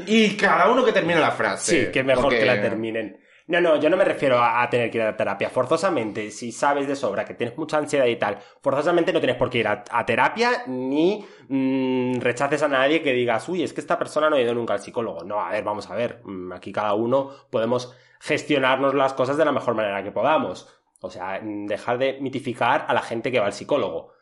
Y 0.08 0.38
cada 0.38 0.70
uno 0.70 0.86
que 0.86 0.94
termine 0.94 1.20
la 1.20 1.32
frase. 1.32 1.86
Sí, 1.88 1.92
que 1.92 2.04
mejor 2.04 2.24
porque- 2.26 2.40
que 2.40 2.46
la 2.46 2.62
terminen. 2.62 3.18
No, 3.48 3.60
no, 3.60 3.76
yo 3.76 3.90
no 3.90 3.98
me 3.98 4.06
refiero 4.06 4.38
a, 4.40 4.62
a 4.64 4.70
tener 4.70 4.90
que 4.90 5.00
ir 5.00 5.04
a 5.04 5.18
terapia. 5.18 5.50
Forzosamente, 5.50 6.32
si 6.32 6.54
sabes 6.54 6.88
de 6.88 6.96
sobra 6.96 7.26
que 7.26 7.34
tienes 7.34 7.58
mucha 7.58 7.78
ansiedad 7.78 8.06
y 8.06 8.16
tal, 8.16 8.38
forzosamente 8.62 9.12
no 9.12 9.20
tienes 9.20 9.36
por 9.36 9.50
qué 9.50 9.58
ir 9.58 9.68
a, 9.68 9.84
a 9.92 10.06
terapia 10.06 10.64
ni 10.68 11.26
mm, 11.50 12.20
rechaces 12.22 12.64
a 12.64 12.70
nadie 12.70 13.02
que 13.02 13.12
digas, 13.12 13.50
uy, 13.50 13.64
es 13.64 13.74
que 13.74 13.82
esta 13.82 13.98
persona 14.00 14.30
no 14.30 14.38
ha 14.38 14.42
ido 14.42 14.54
nunca 14.54 14.74
al 14.74 14.80
psicólogo. 14.80 15.26
No, 15.26 15.42
a 15.42 15.50
ver, 15.52 15.64
vamos 15.66 15.90
a 15.90 15.96
ver. 15.96 16.22
mm, 16.24 16.54
Aquí 16.54 16.72
cada 16.72 16.94
uno 16.94 17.32
podemos 17.50 17.94
gestionarnos 18.22 18.94
las 18.94 19.14
cosas 19.14 19.36
de 19.36 19.44
la 19.44 19.52
mejor 19.52 19.74
manera 19.76 20.02
que 20.04 20.12
podamos. 20.12 20.70
O 21.02 21.10
sea, 21.10 21.42
mm, 21.44 21.66
dejar 21.66 21.98
de 21.98 22.20
mitificar 22.22 22.86
a 22.88 22.94
la 22.94 23.02
gente 23.02 23.32
que 23.34 23.40
va 23.42 23.48
al 23.48 23.54
psicólogo. 23.54 24.14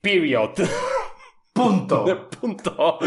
Period. 0.00 0.50
Punto. 1.52 2.28
Punto. 2.40 2.98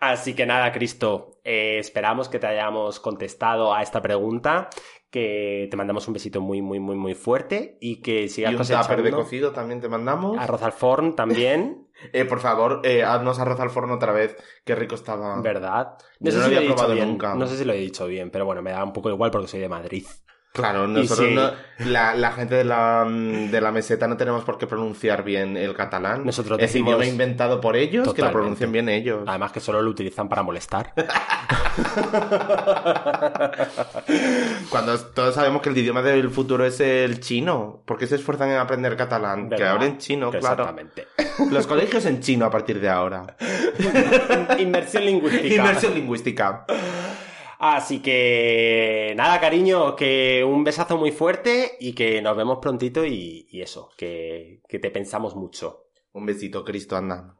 Así 0.00 0.34
que 0.34 0.46
nada, 0.46 0.70
Cristo, 0.72 1.40
eh, 1.44 1.78
esperamos 1.78 2.28
que 2.28 2.38
te 2.38 2.46
hayamos 2.46 3.00
contestado 3.00 3.74
a 3.74 3.82
esta 3.82 4.02
pregunta, 4.02 4.68
que 5.10 5.68
te 5.70 5.76
mandamos 5.76 6.06
un 6.08 6.14
besito 6.14 6.40
muy, 6.40 6.60
muy, 6.60 6.78
muy, 6.78 6.96
muy 6.96 7.14
fuerte 7.14 7.78
y 7.80 8.02
que 8.02 8.24
Y 8.24 8.28
sigas 8.28 8.52
un 8.70 8.80
tupper 8.80 9.02
de 9.02 9.10
cocido 9.12 9.52
también 9.52 9.80
te 9.80 9.88
mandamos. 9.88 10.38
arroz 10.38 10.62
al 10.62 10.72
forn 10.72 11.14
también, 11.16 11.88
Eh, 12.12 12.24
por 12.24 12.40
favor, 12.40 12.80
eh, 12.84 13.04
haznos 13.04 13.38
arroz 13.38 13.60
al 13.60 13.70
forno 13.70 13.94
otra 13.94 14.12
vez. 14.12 14.36
Qué 14.64 14.74
rico 14.74 14.94
estaba. 14.94 15.40
¿verdad? 15.40 15.94
Yo 16.18 16.32
sé 16.32 16.38
no 16.38 16.44
lo 16.44 16.48
si 16.50 16.56
había 16.56 16.70
he 16.70 16.74
probado 16.74 16.94
nunca. 16.96 17.34
No 17.34 17.46
sé 17.46 17.56
si 17.56 17.64
lo 17.64 17.72
he 17.72 17.78
dicho 17.78 18.06
bien, 18.06 18.30
pero 18.30 18.44
bueno, 18.44 18.60
me 18.62 18.72
da 18.72 18.82
un 18.82 18.92
poco 18.92 19.08
igual 19.08 19.30
porque 19.30 19.48
soy 19.48 19.60
de 19.60 19.68
Madrid. 19.68 20.04
Claro, 20.52 20.86
nosotros 20.86 21.30
no, 21.30 21.50
la, 21.90 22.14
la 22.14 22.32
gente 22.32 22.56
de 22.56 22.64
la, 22.64 23.06
mm, 23.08 23.50
de 23.50 23.60
la 23.62 23.72
meseta 23.72 24.06
no 24.06 24.18
tenemos 24.18 24.44
por 24.44 24.58
qué 24.58 24.66
pronunciar 24.66 25.24
bien 25.24 25.56
el 25.56 25.74
catalán. 25.74 26.26
Nosotros 26.26 26.58
es 26.58 26.66
decimos- 26.70 26.90
idioma 26.90 27.06
inventado 27.06 27.58
por 27.60 27.74
ellos, 27.74 28.12
que 28.12 28.20
lo 28.20 28.30
pronuncien 28.30 28.70
bien 28.70 28.88
ellos. 28.90 29.22
Además 29.26 29.50
que 29.52 29.60
solo 29.60 29.80
lo 29.80 29.88
utilizan 29.90 30.28
para 30.28 30.42
molestar. 30.42 30.92
Cuando 34.70 34.98
todos 34.98 35.34
sabemos 35.34 35.62
que 35.62 35.68
el 35.70 35.78
idioma 35.78 36.02
del 36.02 36.30
futuro 36.30 36.64
es 36.66 36.80
el 36.80 37.20
chino, 37.20 37.82
¿por 37.86 37.98
qué 37.98 38.06
se 38.06 38.16
esfuerzan 38.16 38.50
en 38.50 38.58
aprender 38.58 38.96
catalán? 38.96 39.44
Que 39.48 39.56
¿Verdad? 39.56 39.70
hablen 39.72 39.98
chino, 39.98 40.30
claro. 40.30 40.64
Exactamente. 40.64 41.06
Los 41.50 41.66
colegios 41.66 42.04
en 42.06 42.20
chino 42.20 42.44
a 42.46 42.50
partir 42.50 42.80
de 42.80 42.88
ahora. 42.88 43.36
Inmersión 44.58 45.04
lingüística. 45.06 45.54
Inmersión 45.54 45.94
lingüística. 45.94 46.66
Así 47.64 48.00
que 48.00 49.14
nada, 49.16 49.38
cariño, 49.40 49.94
que 49.94 50.42
un 50.44 50.64
besazo 50.64 50.98
muy 50.98 51.12
fuerte 51.12 51.76
y 51.78 51.92
que 51.92 52.20
nos 52.20 52.36
vemos 52.36 52.58
prontito 52.60 53.06
y, 53.06 53.46
y 53.52 53.62
eso, 53.62 53.88
que, 53.96 54.62
que 54.68 54.80
te 54.80 54.90
pensamos 54.90 55.36
mucho. 55.36 55.86
Un 56.12 56.26
besito, 56.26 56.64
Cristo, 56.64 56.96
anda. 56.96 57.36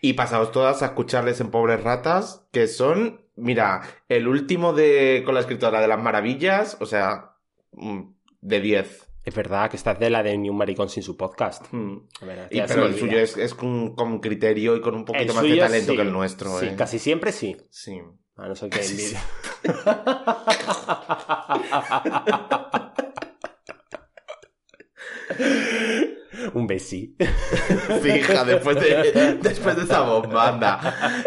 Y 0.00 0.14
pasaos 0.14 0.50
todas 0.50 0.82
a 0.82 0.86
escucharles 0.86 1.42
en 1.42 1.50
Pobres 1.50 1.82
Ratas, 1.82 2.46
que 2.52 2.68
son, 2.68 3.26
mira, 3.34 3.82
el 4.08 4.28
último 4.28 4.72
de 4.72 5.22
con 5.26 5.34
la 5.34 5.40
escritora 5.40 5.82
de 5.82 5.88
las 5.88 6.02
maravillas, 6.02 6.78
o 6.80 6.86
sea, 6.86 7.36
mm, 7.72 8.00
de 8.40 8.60
10. 8.62 9.08
Es 9.26 9.34
verdad 9.34 9.68
que 9.68 9.76
estás 9.76 9.98
de 9.98 10.08
la 10.08 10.22
de 10.22 10.38
Ni 10.38 10.48
un 10.48 10.56
maricón 10.56 10.88
sin 10.88 11.02
su 11.02 11.18
podcast. 11.18 11.66
Mm. 11.72 11.98
Y, 12.50 12.62
pero 12.62 12.86
el 12.86 12.94
suyo 12.94 13.18
es, 13.18 13.36
es 13.36 13.54
con, 13.54 13.94
con 13.94 14.20
criterio 14.20 14.74
y 14.74 14.80
con 14.80 14.94
un 14.94 15.00
El 15.00 15.04
poquito 15.04 15.34
más 15.34 15.42
de 15.42 15.56
talento 15.58 15.90
sí. 15.90 15.96
que 15.96 16.02
el 16.02 16.12
nuestro, 16.12 16.58
Sí, 16.60 16.66
¿eh? 16.66 16.74
casi 16.78 16.98
siempre 16.98 17.30
sí. 17.30 17.58
Sí. 17.68 18.00
A 18.36 18.48
no 18.48 18.54
ser 18.54 18.68
que 18.68 18.80
envidia. 18.84 19.22
Un 26.54 26.66
besi. 26.66 27.14
Fija, 28.02 28.44
después 28.46 28.76
de, 28.80 29.38
después 29.40 29.76
de 29.76 29.82
esa 29.84 30.00
bomba, 30.02 30.48
anda. 30.48 31.24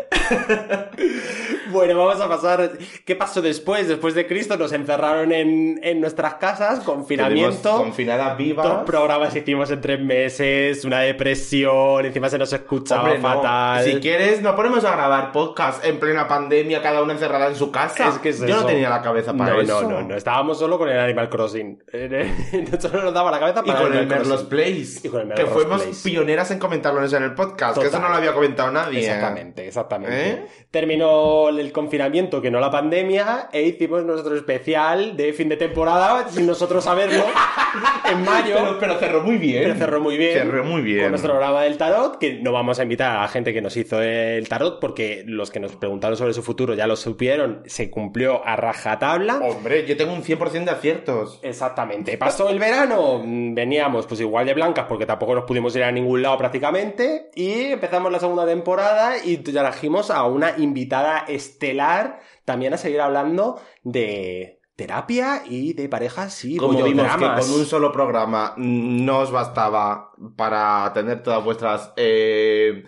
Bueno, 1.72 1.98
vamos 1.98 2.20
a 2.22 2.28
pasar. 2.28 2.72
¿Qué 3.06 3.16
pasó 3.16 3.42
después? 3.42 3.88
Después 3.88 4.16
de 4.16 4.26
Cristo 4.28 4.58
nos 4.58 4.72
encerraron 4.74 5.32
en, 5.32 5.80
en 5.84 6.02
nuestras 6.02 6.36
casas, 6.36 6.80
confinamiento. 6.80 7.78
Confinadas 7.78 8.30
Dos 8.30 8.38
vivas. 8.38 8.84
programas 8.86 9.36
hicimos 9.36 9.70
en 9.72 9.82
tres 9.82 10.00
meses, 10.00 10.84
una 10.86 11.00
depresión, 11.02 12.06
encima 12.06 12.30
se 12.30 12.38
nos 12.40 12.52
escuchaba 12.54 13.04
Hombre, 13.04 13.20
no. 13.20 13.28
fatal. 13.28 13.84
Si 13.84 13.96
quieres, 14.00 14.42
nos 14.42 14.56
ponemos 14.56 14.84
a 14.84 14.92
grabar 14.96 15.32
podcast 15.32 15.86
en 15.86 16.00
plena 16.00 16.28
pandemia, 16.28 16.82
cada 16.82 17.04
una 17.04 17.14
encerrada 17.14 17.48
en 17.48 17.56
su 17.56 17.72
casa. 17.72 18.10
Es 18.10 18.18
que 18.18 18.30
es 18.30 18.40
Yo 18.40 18.46
eso. 18.48 18.62
no 18.62 18.66
tenía 18.66 18.90
la 18.90 19.02
cabeza 19.02 19.34
para 19.34 19.54
no, 19.54 19.62
eso. 19.62 19.82
no, 19.84 19.90
no, 19.90 20.08
no, 20.08 20.16
estábamos 20.16 20.58
solo 20.58 20.78
con 20.78 20.90
el 20.90 21.00
Animal 21.00 21.30
Crossing. 21.30 21.84
Nosotros 22.72 23.04
nos 23.04 23.14
daba 23.14 23.30
la 23.32 23.40
cabeza 23.40 23.62
Y 23.64 23.68
para 23.68 23.82
con 23.82 23.94
el 23.96 24.08
Merlos. 24.08 24.44
Place. 24.44 25.09
Y 25.10 25.12
con 25.12 25.22
el 25.22 25.28
que 25.30 25.44
Merlos 25.44 25.54
fuimos 25.54 25.82
Place. 25.84 26.10
pioneras 26.10 26.52
en 26.52 26.60
comentarlo 26.60 27.06
en 27.06 27.24
el 27.24 27.34
podcast. 27.34 27.78
Que 27.78 27.88
eso 27.88 27.92
Total. 27.92 28.02
no 28.02 28.10
lo 28.10 28.16
había 28.16 28.34
comentado 28.34 28.72
nadie. 28.72 29.00
Exactamente, 29.00 29.68
exactamente. 29.68 30.30
¿Eh? 30.30 30.46
Terminó 30.72 31.50
el 31.50 31.72
confinamiento, 31.72 32.42
que 32.42 32.52
no 32.52 32.60
la 32.60 32.70
pandemia, 32.72 33.50
e 33.52 33.64
hicimos 33.64 34.04
nuestro 34.06 34.36
especial 34.36 35.18
de 35.18 35.34
fin 35.34 35.50
de 35.50 35.58
temporada, 35.58 36.30
sin 36.30 36.46
nosotros 36.46 36.84
saberlo, 36.84 37.24
en 38.12 38.24
mayo. 38.24 38.56
Pero, 38.56 38.80
pero 38.80 39.00
cerró 39.00 39.22
muy 39.22 39.38
bien. 39.38 39.64
Pero 39.64 39.76
cerró 39.76 40.00
muy 40.00 40.18
bien. 40.18 40.34
Cerró 40.34 40.64
muy 40.64 40.82
bien. 40.82 41.02
Con 41.02 41.12
nuestro 41.12 41.32
programa 41.32 41.64
del 41.64 41.78
tarot, 41.78 42.18
que 42.18 42.40
no 42.42 42.52
vamos 42.52 42.80
a 42.80 42.84
invitar 42.84 43.18
a 43.18 43.22
la 43.22 43.28
gente 43.28 43.54
que 43.54 43.62
nos 43.62 43.76
hizo 43.78 44.02
el 44.02 44.48
tarot, 44.48 44.80
porque 44.80 45.24
los 45.26 45.52
que 45.52 45.60
nos 45.60 45.76
preguntaron 45.76 46.18
sobre 46.18 46.34
su 46.34 46.44
futuro 46.44 46.74
ya 46.74 46.88
lo 46.88 46.96
supieron, 46.96 47.64
se 47.66 47.90
cumplió 47.90 48.46
a 48.46 48.56
rajatabla. 48.56 49.38
Hombre, 49.38 49.86
yo 49.86 49.98
tengo 49.98 50.14
un 50.14 50.24
100% 50.24 50.66
de 50.66 50.72
aciertos. 50.72 51.40
Exactamente. 51.42 52.18
Pasó 52.18 52.50
el 52.50 52.60
verano, 52.60 53.22
veníamos 53.26 54.06
pues 54.06 54.22
igual 54.22 54.46
de 54.46 54.54
blancas 54.54 54.86
porque 54.88 54.99
tampoco 55.06 55.36
nos 55.36 55.46
pudimos 55.46 55.76
ir 55.76 55.84
a 55.84 55.92
ningún 55.92 56.22
lado 56.22 56.38
prácticamente 56.38 57.30
y 57.36 57.72
empezamos 57.72 58.12
la 58.12 58.20
segunda 58.20 58.46
temporada 58.46 59.16
y 59.24 59.38
trajimos 59.38 60.12
a 60.12 60.24
una 60.26 60.58
invitada 60.58 61.20
estelar 61.28 62.20
también 62.46 62.74
a 62.74 62.78
seguir 62.78 63.02
hablando 63.02 63.62
de 63.84 64.60
terapia 64.76 65.44
y 65.46 65.74
de 65.74 65.90
parejas 65.90 66.46
y 66.46 66.56
Como 66.56 66.82
vimos 66.82 67.06
que 67.18 67.26
con 67.26 67.52
un 67.52 67.66
solo 67.66 67.92
programa 67.92 68.54
no 68.58 69.20
os 69.20 69.32
bastaba 69.32 70.12
para 70.38 70.92
tener 70.94 71.22
todas 71.22 71.44
vuestras 71.44 71.92
eh, 71.98 72.86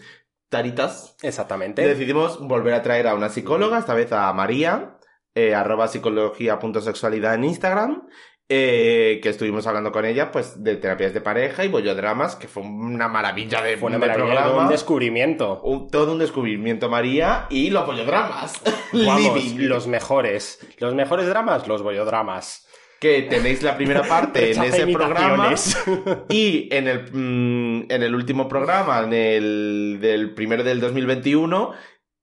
taritas, 0.47 1.17
Exactamente. 1.21 1.85
decidimos 1.85 2.39
volver 2.39 2.75
a 2.75 2.81
traer 2.81 3.07
a 3.07 3.13
una 3.13 3.27
psicóloga, 3.29 3.79
esta 3.79 3.93
vez 3.93 4.11
a 4.13 4.31
María, 4.31 4.97
eh, 5.35 5.53
arroba 5.53 5.87
psicología.sexualidad 5.87 7.35
en 7.35 7.43
Instagram, 7.45 8.07
eh, 8.53 9.21
que 9.23 9.29
estuvimos 9.29 9.65
hablando 9.65 9.93
con 9.93 10.03
ella 10.03 10.29
pues 10.29 10.61
de 10.61 10.75
terapias 10.75 11.13
de 11.13 11.21
pareja 11.21 11.63
y 11.63 11.69
bollodramas, 11.69 12.35
que 12.35 12.49
fue 12.49 12.63
una 12.63 13.07
maravilla 13.07 13.61
de, 13.61 13.77
Fue 13.77 13.87
una 13.87 13.97
de 13.97 14.07
maravilla, 14.07 14.41
programa. 14.41 14.63
un 14.63 14.69
descubrimiento. 14.69 15.61
Un- 15.63 15.89
todo 15.89 16.11
un 16.11 16.19
descubrimiento, 16.19 16.89
María, 16.89 17.45
y 17.49 17.69
los 17.69 17.85
bollodramas. 17.85 18.61
Vamos, 18.93 19.53
los 19.55 19.87
mejores. 19.87 20.59
Los 20.79 20.93
mejores 20.93 21.27
dramas, 21.27 21.65
los 21.67 21.81
bollodramas. 21.81 22.67
Que 22.99 23.23
tenéis 23.23 23.63
la 23.63 23.75
primera 23.77 24.03
parte 24.03 24.51
en 24.51 24.63
ese 24.63 24.85
programa. 24.87 25.55
Y 26.29 26.67
en 26.71 26.87
el, 26.87 27.09
mm, 27.11 27.85
en 27.91 28.03
el 28.03 28.13
último 28.13 28.47
programa, 28.49 28.99
en 29.05 29.13
el 29.13 29.97
del 30.01 30.33
primero 30.35 30.63
del 30.63 30.79
2021, 30.81 31.71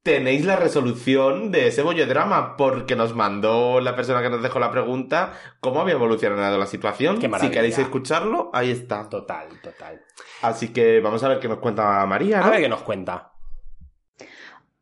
tenéis 0.03 0.45
la 0.45 0.57
resolución 0.57 1.51
de 1.51 1.69
ese 1.69 1.83
bollodrama, 1.83 2.57
porque 2.57 2.97
nos 2.97 3.15
mandó 3.15 3.81
la 3.81 3.95
persona 3.95 4.23
que 4.23 4.31
nos 4.31 4.43
dejó 4.43 4.59
la 4.59 4.71
pregunta 4.71 5.33
cómo 5.61 5.81
había 5.81 5.95
evolucionado 5.95 6.59
la 6.59 6.67
situación. 6.67 7.19
Qué 7.19 7.31
si 7.41 7.51
queréis 7.51 7.79
escucharlo, 7.79 8.51
ahí 8.53 8.71
está. 8.71 9.09
Total, 9.09 9.49
total. 9.63 10.03
Así 10.43 10.73
que 10.73 11.01
vamos 11.01 11.23
a 11.25 11.29
ver 11.29 11.41
qué 11.41 11.49
nos 11.49 11.59
cuenta 11.59 12.05
María, 12.07 12.41
A 12.41 12.51
ver 12.51 12.61
qué 12.61 12.69
nos 12.69 12.83
cuenta. 12.83 13.33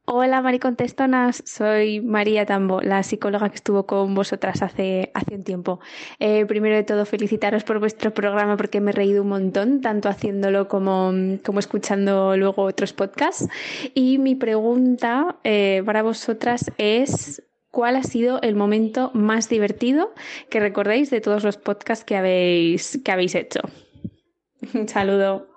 Hola 0.09 0.40
Maricontestonas, 0.40 1.42
soy 1.45 2.01
María 2.01 2.47
Tambo, 2.47 2.81
la 2.81 3.03
psicóloga 3.03 3.49
que 3.49 3.57
estuvo 3.57 3.87
con 3.87 4.14
vosotras 4.14 4.62
hace, 4.62 5.11
hace 5.14 5.35
un 5.35 5.42
tiempo. 5.42 5.81
Eh, 6.21 6.47
primero 6.47 6.77
de 6.77 6.85
todo, 6.85 7.05
felicitaros 7.07 7.64
por 7.64 7.81
vuestro 7.81 8.14
programa 8.14 8.57
porque 8.57 8.81
me 8.81 8.92
he 8.92 8.95
reído 8.95 9.23
un 9.23 9.31
montón, 9.31 9.81
tanto 9.81 10.09
haciéndolo 10.09 10.69
como, 10.69 11.12
como 11.45 11.59
escuchando 11.59 12.37
luego 12.37 12.62
otros 12.62 12.92
podcasts. 12.92 13.49
Y 13.95 14.19
mi 14.19 14.37
pregunta 14.37 15.38
eh, 15.42 15.83
para 15.85 16.05
vosotras 16.05 16.71
es, 16.79 17.42
¿cuál 17.73 17.97
ha 17.97 18.05
sido 18.05 18.40
el 18.42 18.55
momento 18.55 19.11
más 19.12 19.49
divertido 19.49 20.14
que 20.51 20.61
recordéis 20.61 21.11
de 21.11 21.21
todos 21.21 21.42
los 21.42 21.57
podcasts 21.57 22.05
que 22.05 22.14
habéis, 22.14 23.01
que 23.05 23.11
habéis 23.11 23.35
hecho? 23.35 23.59
Un 24.73 24.87
saludo. 24.87 25.56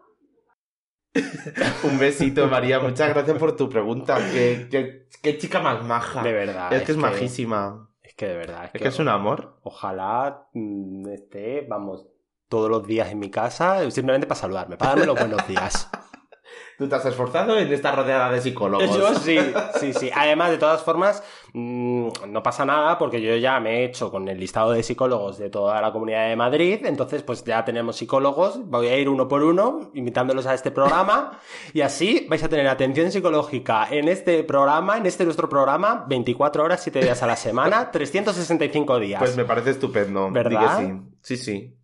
Un 1.83 1.97
besito, 1.99 2.47
María. 2.47 2.79
Muchas 2.79 3.09
gracias 3.09 3.37
por 3.37 3.55
tu 3.55 3.69
pregunta. 3.69 4.17
Qué, 4.31 4.67
qué- 4.69 5.07
qué 5.21 5.37
chica 5.37 5.59
más 5.59 5.83
maja. 5.83 6.21
De 6.23 6.31
verdad. 6.33 6.71
Es 6.73 6.83
que 6.83 6.91
es 6.91 6.97
majísima. 6.97 7.89
Es 8.03 8.13
que 8.13 8.27
de 8.27 8.35
verdad. 8.35 8.69
Es 8.73 8.81
que 8.81 8.87
es 8.87 8.99
un 8.99 9.07
amor. 9.09 9.57
Ojalá 9.63 10.47
mm, 10.53 11.07
esté, 11.09 11.65
vamos, 11.69 12.05
todos 12.47 12.69
los 12.69 12.85
días 12.87 13.11
en 13.11 13.19
mi 13.19 13.29
casa, 13.29 13.89
simplemente 13.91 14.27
para 14.27 14.39
saludarme, 14.39 14.77
para 14.77 14.91
darme 14.91 15.05
los 15.05 15.19
buenos 15.19 15.47
días. 15.47 15.89
Tú 16.79 16.87
te 16.87 16.95
has 16.95 17.05
esforzado 17.05 17.59
en 17.59 17.73
estar 17.73 17.93
rodeada 17.93 18.31
de 18.31 18.39
psicólogos. 18.39 18.97
Yo 18.97 19.13
sí, 19.15 19.37
sí, 19.81 19.91
sí. 19.91 20.09
Además, 20.15 20.51
de 20.51 20.57
todas 20.57 20.81
formas, 20.81 21.21
mm, 21.51 22.07
no 22.29 22.41
pasa 22.41 22.63
nada 22.63 22.97
porque 22.97 23.21
yo 23.21 23.35
ya 23.35 23.59
me 23.59 23.81
he 23.81 23.83
hecho 23.83 24.09
con 24.09 24.29
el 24.29 24.39
listado 24.39 24.71
de 24.71 24.81
psicólogos 24.81 25.37
de 25.37 25.49
toda 25.49 25.81
la 25.81 25.91
comunidad 25.91 26.29
de 26.29 26.37
Madrid, 26.37 26.79
entonces 26.85 27.21
pues 27.21 27.43
ya 27.43 27.65
tenemos 27.65 27.97
psicólogos, 27.97 28.65
voy 28.69 28.87
a 28.87 28.97
ir 28.97 29.09
uno 29.09 29.27
por 29.27 29.43
uno 29.43 29.91
invitándolos 29.93 30.45
a 30.45 30.53
este 30.53 30.71
programa 30.71 31.37
y 31.73 31.81
así 31.81 32.25
vais 32.29 32.43
a 32.45 32.47
tener 32.47 32.69
atención 32.69 33.11
psicológica 33.11 33.89
en 33.91 34.07
este 34.07 34.45
programa, 34.45 34.95
en 34.95 35.05
este 35.05 35.25
nuestro 35.25 35.49
programa, 35.49 36.05
24 36.07 36.63
horas, 36.63 36.81
7 36.81 37.01
días 37.01 37.21
a 37.21 37.27
la 37.27 37.35
semana, 37.35 37.91
365 37.91 38.99
días. 38.99 39.19
Pues 39.19 39.35
me 39.35 39.43
parece 39.43 39.71
estupendo. 39.71 40.31
¿Verdad? 40.31 40.79
Sí. 40.79 41.09
Sí, 41.21 41.35
sí. 41.35 41.78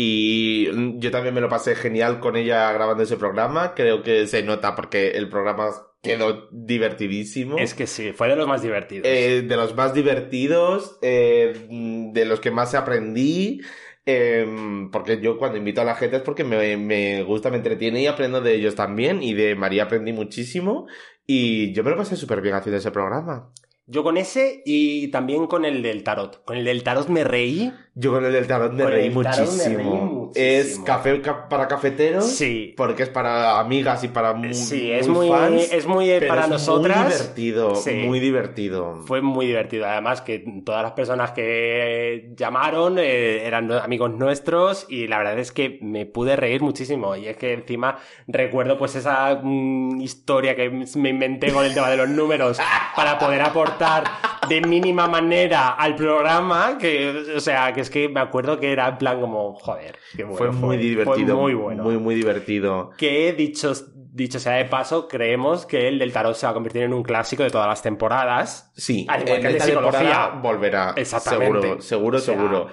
Y 0.00 1.00
yo 1.00 1.10
también 1.10 1.34
me 1.34 1.40
lo 1.40 1.48
pasé 1.48 1.74
genial 1.74 2.20
con 2.20 2.36
ella 2.36 2.70
grabando 2.70 3.02
ese 3.02 3.16
programa. 3.16 3.74
Creo 3.74 4.04
que 4.04 4.28
se 4.28 4.44
nota 4.44 4.76
porque 4.76 5.08
el 5.10 5.28
programa 5.28 5.70
quedó 6.00 6.48
divertidísimo. 6.52 7.58
Es 7.58 7.74
que 7.74 7.88
sí, 7.88 8.12
fue 8.12 8.28
de 8.28 8.36
los 8.36 8.46
más 8.46 8.62
divertidos. 8.62 9.08
Eh, 9.08 9.42
de 9.42 9.56
los 9.56 9.74
más 9.74 9.94
divertidos, 9.94 11.00
eh, 11.02 11.66
de 11.68 12.24
los 12.26 12.38
que 12.38 12.52
más 12.52 12.76
aprendí. 12.76 13.60
eh, 14.06 14.46
porque 14.92 15.20
yo 15.20 15.36
cuando 15.36 15.58
invito 15.58 15.80
a 15.80 15.84
la 15.84 15.96
gente 15.96 16.18
es 16.18 16.22
porque 16.22 16.44
me, 16.44 16.76
me 16.76 17.24
gusta, 17.24 17.50
me 17.50 17.56
entretiene 17.56 18.00
y 18.00 18.06
aprendo 18.06 18.40
de 18.40 18.54
ellos 18.54 18.76
también. 18.76 19.20
Y 19.20 19.34
de 19.34 19.56
María 19.56 19.82
aprendí 19.82 20.12
muchísimo. 20.12 20.86
Y 21.26 21.72
yo 21.72 21.82
me 21.82 21.90
lo 21.90 21.96
pasé 21.96 22.14
súper 22.14 22.40
bien 22.40 22.54
haciendo 22.54 22.78
ese 22.78 22.92
programa. 22.92 23.52
Yo 23.90 24.02
con 24.02 24.18
ese 24.18 24.62
y 24.66 25.08
también 25.08 25.46
con 25.46 25.64
el 25.64 25.82
del 25.82 26.04
tarot. 26.04 26.44
Con 26.44 26.58
el 26.58 26.64
del 26.66 26.82
tarot 26.82 27.08
me 27.08 27.24
reí. 27.24 27.72
Yo 28.00 28.12
con 28.12 28.24
el 28.24 28.32
del 28.32 28.46
tarot 28.46 28.72
me 28.72 28.86
reí 28.86 29.06
el 29.08 29.12
tarot 29.12 29.36
me 29.38 29.64
reí 29.64 29.76
muchísimo. 29.76 30.30
es 30.36 30.78
café 30.84 31.20
ca- 31.20 31.48
para 31.48 31.66
cafeteros. 31.66 32.26
Sí. 32.30 32.72
Porque 32.76 33.02
es 33.02 33.08
para 33.08 33.58
amigas 33.58 34.04
y 34.04 34.08
para 34.08 34.34
muy, 34.34 34.54
Sí, 34.54 34.92
es 34.92 35.08
muy, 35.08 35.28
fans. 35.28 35.72
es 35.72 35.84
muy 35.86 36.08
eh, 36.08 36.18
pero 36.20 36.28
para 36.28 36.42
es 36.44 36.48
nosotras. 36.48 36.96
Muy 36.98 37.12
divertido, 37.12 37.74
Sí. 37.74 37.90
muy 38.06 38.20
divertido. 38.20 39.02
Fue 39.06 39.20
muy 39.20 39.46
divertido. 39.46 39.86
Además, 39.86 40.20
que 40.22 40.44
todas 40.64 40.82
las 40.84 40.92
personas 40.92 41.32
que 41.32 42.30
llamaron 42.36 42.98
eh, 43.00 43.44
eran 43.44 43.72
amigos 43.72 44.12
nuestros 44.12 44.86
y 44.88 45.08
la 45.08 45.18
verdad 45.18 45.38
es 45.40 45.50
que 45.50 45.78
me 45.82 46.06
pude 46.06 46.36
reír 46.36 46.62
muchísimo. 46.62 47.16
Y 47.16 47.26
es 47.26 47.36
que 47.36 47.52
encima 47.52 47.98
recuerdo 48.28 48.78
pues 48.78 48.94
esa 48.94 49.40
mm, 49.42 50.00
historia 50.00 50.54
que 50.54 50.70
me 50.70 51.08
inventé 51.08 51.52
con 51.52 51.64
el 51.64 51.74
tema 51.74 51.90
de 51.90 51.96
los 51.96 52.08
números 52.08 52.58
para 52.94 53.18
poder 53.18 53.40
aportar 53.42 54.04
de 54.48 54.60
mínima 54.60 55.08
manera 55.08 55.70
al 55.70 55.96
programa. 55.96 56.78
Que, 56.78 57.32
o 57.36 57.40
sea, 57.40 57.72
que 57.72 57.87
es 57.88 57.92
que 57.92 58.08
me 58.08 58.20
acuerdo 58.20 58.60
que 58.60 58.70
era 58.72 58.86
en 58.88 58.98
plan 58.98 59.20
como, 59.20 59.54
joder, 59.54 59.98
qué 60.16 60.24
bueno 60.24 60.36
fue 60.38 60.50
muy 60.52 60.76
divertido. 60.76 61.34
Fue 61.34 61.42
muy 61.42 61.54
bueno. 61.54 61.82
Muy, 61.84 61.98
muy 61.98 62.14
divertido. 62.14 62.90
Que 62.96 63.32
dicho, 63.32 63.72
dicho 64.12 64.38
sea 64.38 64.52
de 64.54 64.64
paso, 64.66 65.08
creemos 65.08 65.66
que 65.66 65.88
el 65.88 65.98
del 65.98 66.12
tarot 66.12 66.34
se 66.34 66.46
va 66.46 66.50
a 66.50 66.54
convertir 66.54 66.82
en 66.82 66.92
un 66.92 67.02
clásico 67.02 67.42
de 67.42 67.50
todas 67.50 67.66
las 67.66 67.82
temporadas. 67.82 68.70
Sí, 68.76 69.06
Al 69.08 69.22
igual 69.22 69.36
en 69.36 69.42
que 69.42 69.48
de 69.48 69.52
esta 69.54 69.64
psicología. 69.66 69.98
temporada 70.00 70.40
volverá. 70.42 70.92
Exactamente. 70.96 71.60
Seguro, 71.60 71.82
seguro, 71.82 72.16
O 72.18 72.20
sea- 72.20 72.34
seguro. 72.34 72.66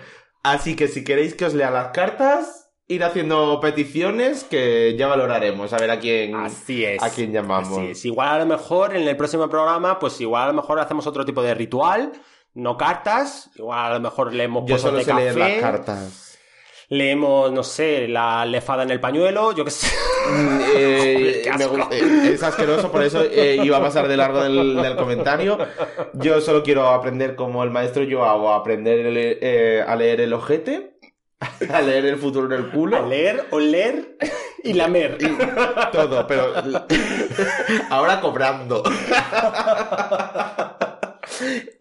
Así 0.43 0.75
que 0.75 0.88
si 0.88 1.04
queréis 1.04 1.34
que 1.34 1.45
os 1.45 1.54
lea 1.56 1.71
las 1.71 1.88
cartas, 1.88 2.71
ir 2.88 3.04
haciendo 3.04 3.60
peticiones 3.62 4.43
que 4.43 4.95
ya 4.95 5.08
valoraremos. 5.08 5.73
A 5.73 5.78
ver 5.78 5.89
a 5.89 5.99
quién, 5.99 6.36
Así 6.36 6.86
es. 6.86 7.01
a 7.01 7.10
quién 7.10 7.32
llamamos. 7.32 7.78
Así 7.80 7.88
es. 7.88 8.06
Igual 8.06 8.28
a 8.28 8.38
lo 8.39 8.45
mejor 8.45 8.95
en 8.95 9.08
el 9.08 9.17
próximo 9.17 9.49
programa, 9.49 9.97
pues 9.97 10.21
igual 10.21 10.43
a 10.43 10.47
lo 10.47 10.54
mejor 10.54 10.80
hacemos 10.80 11.08
otro 11.08 11.25
tipo 11.25 11.41
de 11.41 11.56
ritual, 11.56 12.12
no 12.55 12.77
cartas, 12.77 13.49
igual 13.55 13.85
a 13.85 13.93
lo 13.95 13.99
mejor 13.99 14.33
leemos 14.33 14.63
Yo 14.65 14.77
solo 14.77 14.97
de 14.97 15.03
sé 15.05 15.13
leer 15.13 15.33
café, 15.35 15.39
las 15.53 15.61
cartas. 15.61 16.37
leemos, 16.89 17.51
no 17.51 17.63
sé, 17.63 18.07
la 18.07 18.45
lefada 18.45 18.83
en 18.83 18.91
el 18.91 18.99
pañuelo, 18.99 19.51
yo 19.53 19.63
qué 19.65 19.71
sé. 19.71 19.87
Mm, 20.29 20.59
eh, 20.75 21.41
Qué 21.57 21.65
gusta- 21.65 21.95
eh, 21.95 22.31
es 22.33 22.41
asqueroso, 22.43 22.91
por 22.91 23.03
eso 23.03 23.21
eh, 23.23 23.59
iba 23.63 23.77
a 23.77 23.81
pasar 23.81 24.07
de 24.07 24.17
largo 24.17 24.41
del, 24.41 24.75
del 24.81 24.95
comentario. 24.95 25.57
Yo 26.13 26.41
solo 26.41 26.63
quiero 26.63 26.87
aprender 26.89 27.35
como 27.35 27.63
el 27.63 27.69
maestro 27.71 28.03
Joao, 28.09 28.51
aprender 28.53 29.05
el- 29.05 29.17
eh, 29.17 29.83
a 29.87 29.95
leer 29.95 30.21
el 30.21 30.33
ojete, 30.33 30.97
a 31.71 31.81
leer 31.81 32.05
el 32.05 32.17
futuro 32.17 32.47
en 32.55 32.63
el 32.63 32.71
culo. 32.71 32.97
A 32.97 33.01
leer, 33.01 33.45
oler 33.51 34.17
y 34.63 34.73
lamer. 34.73 35.17
Todo, 35.91 36.25
pero 36.25 36.53
ahora 37.89 38.19
cobrando. 38.21 38.81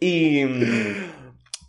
Y, 0.01 0.43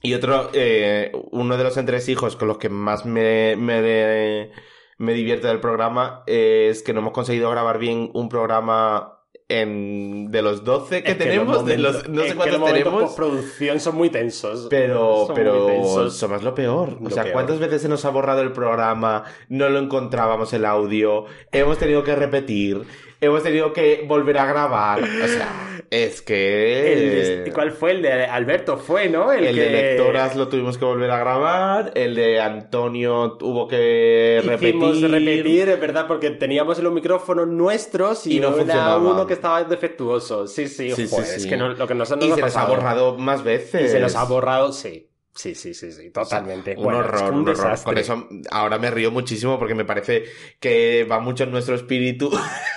y 0.02 0.14
otro, 0.14 0.50
eh, 0.54 1.12
uno 1.32 1.58
de 1.58 1.64
los 1.64 1.78
entresijos 1.78 2.36
con 2.36 2.48
los 2.48 2.58
que 2.58 2.70
más 2.70 3.06
me, 3.06 3.56
me, 3.56 4.52
me 4.98 5.14
divierte 5.14 5.48
del 5.48 5.60
programa 5.60 6.24
es 6.28 6.84
que 6.84 6.94
no 6.94 7.00
hemos 7.02 7.14
conseguido 7.14 7.50
grabar 7.52 7.80
bien 7.80 8.12
un 8.14 8.30
programa 8.30 9.12
en, 9.48 10.32
de 10.32 10.42
los 10.42 10.64
12 10.64 11.04
que 11.04 11.12
Es 11.12 11.18
tenemos, 11.20 11.58
los 11.58 11.66
de 11.66 11.78
los, 11.78 12.10
no 12.10 12.24
sé 12.24 12.30
que 12.30 12.36
cuántos 12.36 12.60
los 12.60 12.60
momentos 12.62 12.84
tenemos. 12.84 13.04
postproducción 13.04 13.80
son 13.80 13.96
muy 13.96 14.10
tensos. 14.10 14.68
Pero, 14.72 15.26
Son 15.28 15.36
pero 15.36 15.66
tensos. 15.68 16.18
somos 16.18 16.42
lo 16.42 16.56
peor. 16.56 16.98
O 17.04 17.10
sea, 17.12 17.24
peor. 17.24 17.34
¿cuántas 17.34 17.60
veces 17.60 17.84
se 17.84 17.88
nos 17.90 18.06
ha 18.06 18.10
borrado 18.10 18.42
el 18.42 18.52
programa? 18.54 19.24
No 19.50 19.70
lo 19.70 19.78
encontrábamos 19.80 20.52
el 20.54 20.66
audio. 20.66 21.26
Hemos 21.52 21.78
tenido 21.78 22.04
que 22.04 22.16
repetir. 22.16 22.84
Hemos 23.22 23.44
tenido 23.44 23.72
que 23.72 24.04
volver 24.08 24.38
a 24.40 24.46
grabar. 24.46 25.04
O 25.04 25.28
sea, 25.28 25.75
es 25.90 26.22
que. 26.22 26.94
El 26.94 27.44
de- 27.46 27.52
¿Cuál 27.54 27.72
fue? 27.72 27.92
El 27.92 28.02
de 28.02 28.12
Alberto 28.26 28.78
fue, 28.78 29.10
¿no? 29.10 29.32
El, 29.32 29.54
que... 29.54 29.62
de 29.62 29.70
lectoras 29.70 30.36
lo 30.36 30.48
tuvimos 30.48 30.78
que 30.78 30.86
volver 30.86 31.12
a 31.12 31.20
grabar. 31.20 31.92
El 31.96 32.16
de 32.16 32.40
Antonio 32.42 33.34
tuvo 33.34 33.68
que 33.68 34.38
Hicimos 34.44 35.00
repetir. 35.02 35.12
repetir, 35.12 35.70
es 35.70 35.80
verdad, 35.80 36.08
porque 36.08 36.32
teníamos 36.32 36.80
los 36.80 36.94
micrófonos 36.94 37.48
nuestros 37.48 38.26
y, 38.28 38.38
Y 38.38 38.40
no 38.40 38.48
era 38.50 38.58
funcionaba. 38.58 38.98
uno 38.98 39.28
que 39.28 39.34
estaba 39.34 39.64
defectuoso. 39.64 40.48
Sí, 40.48 40.68
sí, 40.68 40.92
Sí, 40.92 41.08
sí, 41.08 41.08
joder, 41.10 41.26
sí. 41.28 41.36
es 41.38 41.46
que 41.48 41.58
no- 41.58 41.70
lo 41.70 41.88
que 41.88 41.96
nos, 41.96 42.10
nos 42.10 42.24
Y 42.26 42.32
se 42.32 42.42
nos 42.42 42.56
ha 42.58 42.66
borrado 42.66 43.18
más 43.18 43.44
veces. 43.44 43.86
Y 43.86 43.90
se 43.90 44.00
nos 44.00 44.16
ha 44.16 44.24
borrado, 44.26 44.72
sí. 44.72 45.10
Sí, 45.38 45.54
sí, 45.54 45.74
sí, 45.74 45.92
sí, 45.92 46.12
totalmente. 46.12 46.76
Un 46.78 46.84
Bueno, 46.86 47.02
es 47.02 47.08
horror, 47.08 47.34
un 47.34 47.40
un 47.42 47.50
horror. 47.50 47.78
Con 47.84 47.98
eso 47.98 48.26
ahora 48.52 48.80
me 48.80 48.90
río 48.90 49.12
muchísimo 49.12 49.60
porque 49.60 49.76
me 49.76 49.84
parece 49.84 50.24
que 50.62 51.06
va 51.12 51.20
mucho 51.20 51.44
en 51.44 51.52
nuestro 51.52 51.76
espíritu 51.76 52.32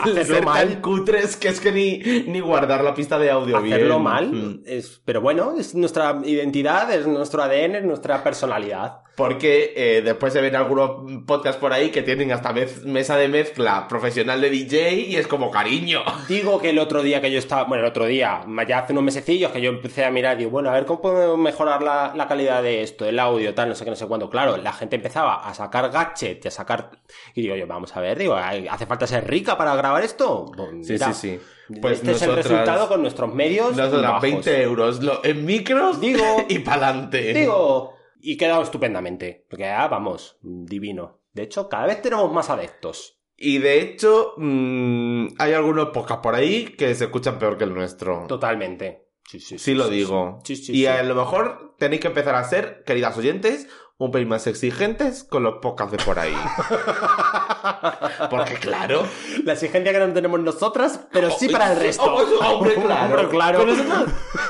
Hacerlo 0.00 0.24
ser 0.24 0.44
mal. 0.44 0.80
cutres 0.80 1.36
que 1.36 1.48
es 1.48 1.60
que 1.60 1.72
ni, 1.72 1.98
ni 2.30 2.40
guardar 2.40 2.82
la 2.84 2.94
pista 2.94 3.18
de 3.18 3.30
audio 3.30 3.56
Hacerlo 3.58 3.94
bien. 3.96 4.02
mal, 4.02 4.32
Mm. 4.32 4.62
es, 4.66 5.00
pero 5.04 5.20
bueno, 5.20 5.54
es 5.58 5.74
nuestra 5.74 6.20
identidad, 6.24 6.92
es 6.92 7.06
nuestro 7.06 7.42
ADN, 7.42 7.76
es 7.76 7.84
nuestra 7.84 8.22
personalidad. 8.24 8.98
Porque 9.14 9.74
eh, 9.76 10.00
después 10.02 10.32
se 10.32 10.40
ven 10.40 10.56
algunos 10.56 11.22
podcasts 11.26 11.60
por 11.60 11.70
ahí 11.74 11.90
que 11.90 12.00
tienen 12.00 12.32
hasta 12.32 12.50
mez- 12.54 12.82
mesa 12.84 13.14
de 13.18 13.28
mezcla 13.28 13.86
profesional 13.86 14.40
de 14.40 14.48
DJ 14.48 14.94
y 14.94 15.16
es 15.16 15.26
como 15.26 15.50
cariño. 15.50 16.00
Digo 16.28 16.58
que 16.58 16.70
el 16.70 16.78
otro 16.78 17.02
día 17.02 17.20
que 17.20 17.30
yo 17.30 17.38
estaba, 17.38 17.64
bueno, 17.64 17.84
el 17.84 17.90
otro 17.90 18.06
día, 18.06 18.42
ya 18.66 18.78
hace 18.78 18.92
unos 18.94 19.04
mesecillos 19.04 19.52
que 19.52 19.60
yo 19.60 19.68
empecé 19.68 20.06
a 20.06 20.10
mirar, 20.10 20.38
digo, 20.38 20.50
bueno, 20.50 20.70
a 20.70 20.72
ver 20.72 20.86
cómo 20.86 21.02
podemos 21.02 21.36
mejorar 21.36 21.82
la, 21.82 22.14
la 22.16 22.26
calidad 22.26 22.62
de 22.62 22.82
esto, 22.82 23.04
el 23.04 23.18
audio, 23.18 23.52
tal, 23.54 23.68
no 23.68 23.74
sé 23.74 23.84
qué, 23.84 23.90
no 23.90 23.96
sé 23.96 24.06
cuándo. 24.06 24.30
Claro, 24.30 24.56
la 24.56 24.72
gente 24.72 24.96
empezaba 24.96 25.46
a 25.46 25.52
sacar 25.52 25.90
gadgets, 25.90 26.46
y 26.46 26.48
a 26.48 26.50
sacar... 26.50 26.92
Y 27.34 27.42
digo 27.42 27.54
yo, 27.54 27.66
vamos 27.66 27.94
a 27.94 28.00
ver, 28.00 28.16
digo, 28.18 28.34
¿hace 28.34 28.86
falta 28.92 29.06
ser 29.06 29.28
rica 29.28 29.56
para 29.58 29.74
grabar 29.76 30.02
esto? 30.04 30.46
Sí, 30.82 30.92
mira, 30.92 31.12
sí, 31.12 31.38
sí. 31.68 31.78
Pues 31.80 31.98
este 31.98 32.12
es 32.12 32.22
el 32.22 32.34
resultado 32.36 32.88
con 32.88 33.00
nuestros 33.02 33.32
medios 33.34 33.76
Nosotras 33.76 34.02
bajos. 34.02 34.22
20 34.22 34.62
euros 34.62 35.02
lo- 35.02 35.24
en 35.24 35.44
micros 35.44 36.00
Digo- 36.00 36.44
y 36.48 36.58
pa'lante. 36.60 37.32
Digo, 37.32 37.94
y 38.20 38.36
quedado 38.36 38.62
estupendamente, 38.62 39.46
porque 39.48 39.66
ah, 39.66 39.88
vamos, 39.88 40.36
divino. 40.42 41.18
De 41.32 41.42
hecho, 41.44 41.68
cada 41.68 41.86
vez 41.86 42.02
tenemos 42.02 42.30
más 42.32 42.50
adeptos. 42.50 43.18
Y 43.36 43.58
de 43.58 43.80
hecho, 43.80 44.34
mm, 44.36 45.28
hay 45.38 45.52
algunos 45.54 45.88
podcasts 45.88 46.22
por 46.22 46.34
ahí 46.34 46.66
que 46.76 46.94
se 46.94 47.04
escuchan 47.04 47.38
peor 47.38 47.56
que 47.58 47.64
el 47.64 47.74
nuestro. 47.74 48.26
Totalmente. 48.28 49.08
Sí, 49.24 49.40
sí, 49.40 49.58
Sí, 49.58 49.74
lo 49.74 49.88
digo. 49.88 50.40
Sí, 50.44 50.56
sí, 50.56 50.72
y 50.72 50.76
sí. 50.80 50.86
a 50.86 51.02
lo 51.02 51.14
mejor 51.14 51.74
tenéis 51.78 52.02
que 52.02 52.08
empezar 52.08 52.34
a 52.34 52.44
ser, 52.44 52.82
queridas 52.84 53.16
oyentes, 53.16 53.66
un 54.04 54.10
pelín 54.10 54.28
más 54.28 54.46
exigentes 54.46 55.24
con 55.24 55.42
los 55.42 55.58
podcasts 55.58 55.96
de 55.96 56.04
por 56.04 56.18
ahí. 56.18 56.34
Porque 58.30 58.54
claro. 58.54 59.06
La 59.44 59.52
exigencia 59.52 59.92
que 59.92 59.98
no 59.98 60.12
tenemos 60.12 60.40
nosotras, 60.40 61.00
pero 61.12 61.30
sí 61.30 61.48
para 61.48 61.72
el 61.72 61.78
resto. 61.78 62.04
Oh, 62.04 62.54
hombre, 62.54 62.74
claro. 62.74 63.14
Hombre, 63.14 63.28
claro. 63.28 63.58
Con 63.60 63.68
nosotras, 63.68 64.04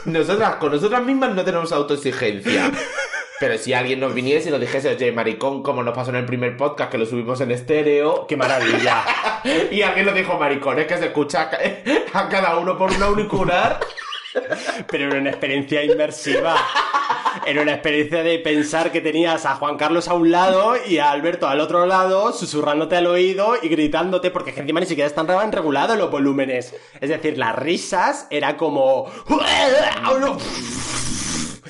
nosotras, 0.06 0.56
con 0.56 0.72
nosotras 0.72 1.02
mismas 1.04 1.34
no 1.34 1.44
tenemos 1.44 1.70
autoexigencia. 1.72 2.70
Pero 3.40 3.58
si 3.58 3.74
alguien 3.74 3.98
nos 4.00 4.14
viniese 4.14 4.48
y 4.48 4.52
nos 4.52 4.60
dijese, 4.60 4.90
oye, 4.90 5.10
maricón, 5.10 5.62
como 5.62 5.82
nos 5.82 5.94
pasó 5.94 6.10
en 6.10 6.16
el 6.16 6.24
primer 6.24 6.56
podcast 6.56 6.92
que 6.92 6.98
lo 6.98 7.04
subimos 7.04 7.40
en 7.40 7.50
estéreo, 7.50 8.26
¡Qué 8.28 8.36
maravilla! 8.36 9.04
y 9.70 9.82
alguien 9.82 10.06
nos 10.06 10.14
dijo, 10.14 10.38
maricón, 10.38 10.78
es 10.78 10.86
que 10.86 10.96
se 10.96 11.06
escucha 11.06 11.50
a 12.12 12.28
cada 12.28 12.56
uno 12.56 12.78
por 12.78 12.92
un 12.92 13.02
auricular. 13.02 13.80
Pero 14.88 15.08
era 15.08 15.18
una 15.18 15.30
experiencia 15.30 15.82
inmersiva. 15.84 16.56
Era 17.46 17.62
una 17.62 17.72
experiencia 17.72 18.22
de 18.22 18.38
pensar 18.38 18.92
que 18.92 19.00
tenías 19.00 19.46
a 19.46 19.56
Juan 19.56 19.76
Carlos 19.76 20.08
a 20.08 20.14
un 20.14 20.30
lado 20.30 20.74
y 20.86 20.98
a 20.98 21.10
Alberto 21.10 21.48
al 21.48 21.60
otro 21.60 21.86
lado, 21.86 22.32
susurrándote 22.32 22.96
al 22.96 23.06
oído 23.06 23.54
y 23.60 23.68
gritándote, 23.68 24.30
porque 24.30 24.50
encima 24.50 24.80
ni 24.80 24.86
siquiera 24.86 25.08
están 25.08 25.26
regulados 25.52 25.98
los 25.98 26.10
volúmenes. 26.10 26.74
Es 27.00 27.08
decir, 27.08 27.38
las 27.38 27.56
risas 27.56 28.26
era 28.30 28.56
como. 28.56 29.10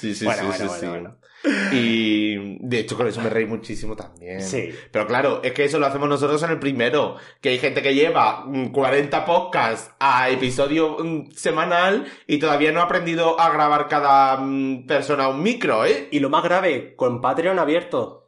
Sí, 0.00 0.14
sí, 0.14 0.24
Bueno, 0.24 0.40
sí, 0.40 0.46
bueno, 0.46 0.58
sí, 0.58 0.66
bueno, 0.66 0.80
sí. 0.80 0.87
bueno. 0.87 1.21
Y 1.72 2.59
de 2.61 2.81
hecho 2.81 2.96
con 2.96 3.07
eso 3.07 3.20
me 3.20 3.31
reí 3.31 3.46
muchísimo 3.46 3.96
también. 3.96 4.40
Sí. 4.40 4.70
Pero 4.90 5.07
claro, 5.07 5.40
es 5.42 5.52
que 5.52 5.64
eso 5.64 5.78
lo 5.78 5.87
hacemos 5.87 6.09
nosotros 6.09 6.42
en 6.42 6.50
el 6.50 6.59
primero. 6.59 7.16
Que 7.40 7.50
hay 7.50 7.59
gente 7.59 7.83
que 7.83 7.94
lleva 7.94 8.44
mm, 8.46 8.68
40 8.68 9.24
podcasts 9.24 9.90
a 9.98 10.31
episodio 10.31 10.96
mm, 10.98 11.31
semanal 11.33 12.07
y 12.26 12.38
todavía 12.38 12.72
no 12.72 12.81
ha 12.81 12.85
aprendido 12.85 13.40
a 13.40 13.50
grabar 13.50 13.88
cada 13.88 14.37
mm, 14.37 14.87
persona 14.87 15.28
un 15.28 15.42
micro, 15.42 15.85
¿eh? 15.85 16.09
Y 16.11 16.20
lo 16.20 16.31
más 16.31 16.44
grave, 16.44 16.94
con 16.96 17.20
Patreon 17.20 17.59
abierto. 17.59 18.20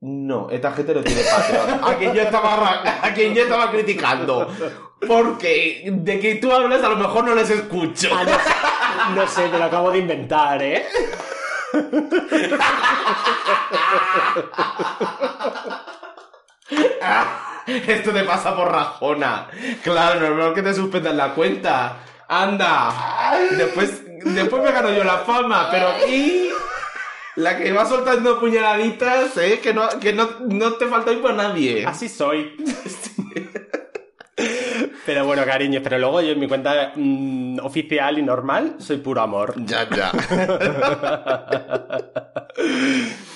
No, 0.00 0.48
esta 0.50 0.70
gente 0.72 0.94
no 0.94 1.02
tiene 1.02 1.22
Patreon. 1.22 1.80
a 1.82 1.96
quien 1.96 2.14
yo 2.14 2.22
estaba, 2.22 3.04
a 3.04 3.14
quien 3.14 3.34
yo 3.34 3.42
estaba 3.42 3.70
criticando. 3.70 4.48
Porque 5.06 5.90
de 5.92 6.20
que 6.20 6.36
tú 6.36 6.52
hablas 6.52 6.82
a 6.82 6.88
lo 6.88 6.96
mejor 6.96 7.24
no 7.24 7.34
les 7.34 7.50
escucho. 7.50 8.08
Ah, 8.12 9.12
no, 9.14 9.22
no 9.22 9.28
sé, 9.28 9.48
me 9.48 9.58
lo 9.58 9.64
acabo 9.64 9.90
de 9.90 9.98
inventar, 9.98 10.62
¿eh? 10.62 10.84
Esto 17.86 18.12
te 18.12 18.24
pasa 18.24 18.56
por 18.56 18.70
rajona. 18.70 19.48
Claro, 19.82 20.20
normal 20.20 20.54
que 20.54 20.62
te 20.62 20.74
suspendan 20.74 21.16
la 21.16 21.34
cuenta. 21.34 21.96
Anda. 22.28 22.92
Después, 23.56 24.02
después 24.24 24.62
me 24.62 24.72
gano 24.72 24.92
yo 24.92 25.04
la 25.04 25.18
fama, 25.18 25.68
pero 25.70 25.88
aquí 25.88 26.50
la 27.36 27.56
que 27.56 27.72
va 27.72 27.86
soltando 27.86 28.40
puñaladitas, 28.40 29.36
¿eh? 29.36 29.60
Que 29.62 29.72
no, 29.72 29.88
que 30.00 30.12
no, 30.12 30.28
no 30.48 30.72
te 30.74 30.86
falta 30.86 31.12
ir 31.12 31.22
por 31.22 31.34
nadie. 31.34 31.86
Así 31.86 32.08
soy. 32.08 32.56
Pero 35.06 35.24
bueno, 35.24 35.44
cariños, 35.44 35.82
pero 35.82 35.98
luego 35.98 36.20
yo 36.20 36.32
en 36.32 36.38
mi 36.38 36.48
cuenta 36.48 36.92
mm, 36.94 37.58
oficial 37.62 38.18
y 38.18 38.22
normal 38.22 38.76
soy 38.78 38.98
puro 38.98 39.20
amor. 39.20 39.54
Ya, 39.64 39.88
ya. 39.88 40.12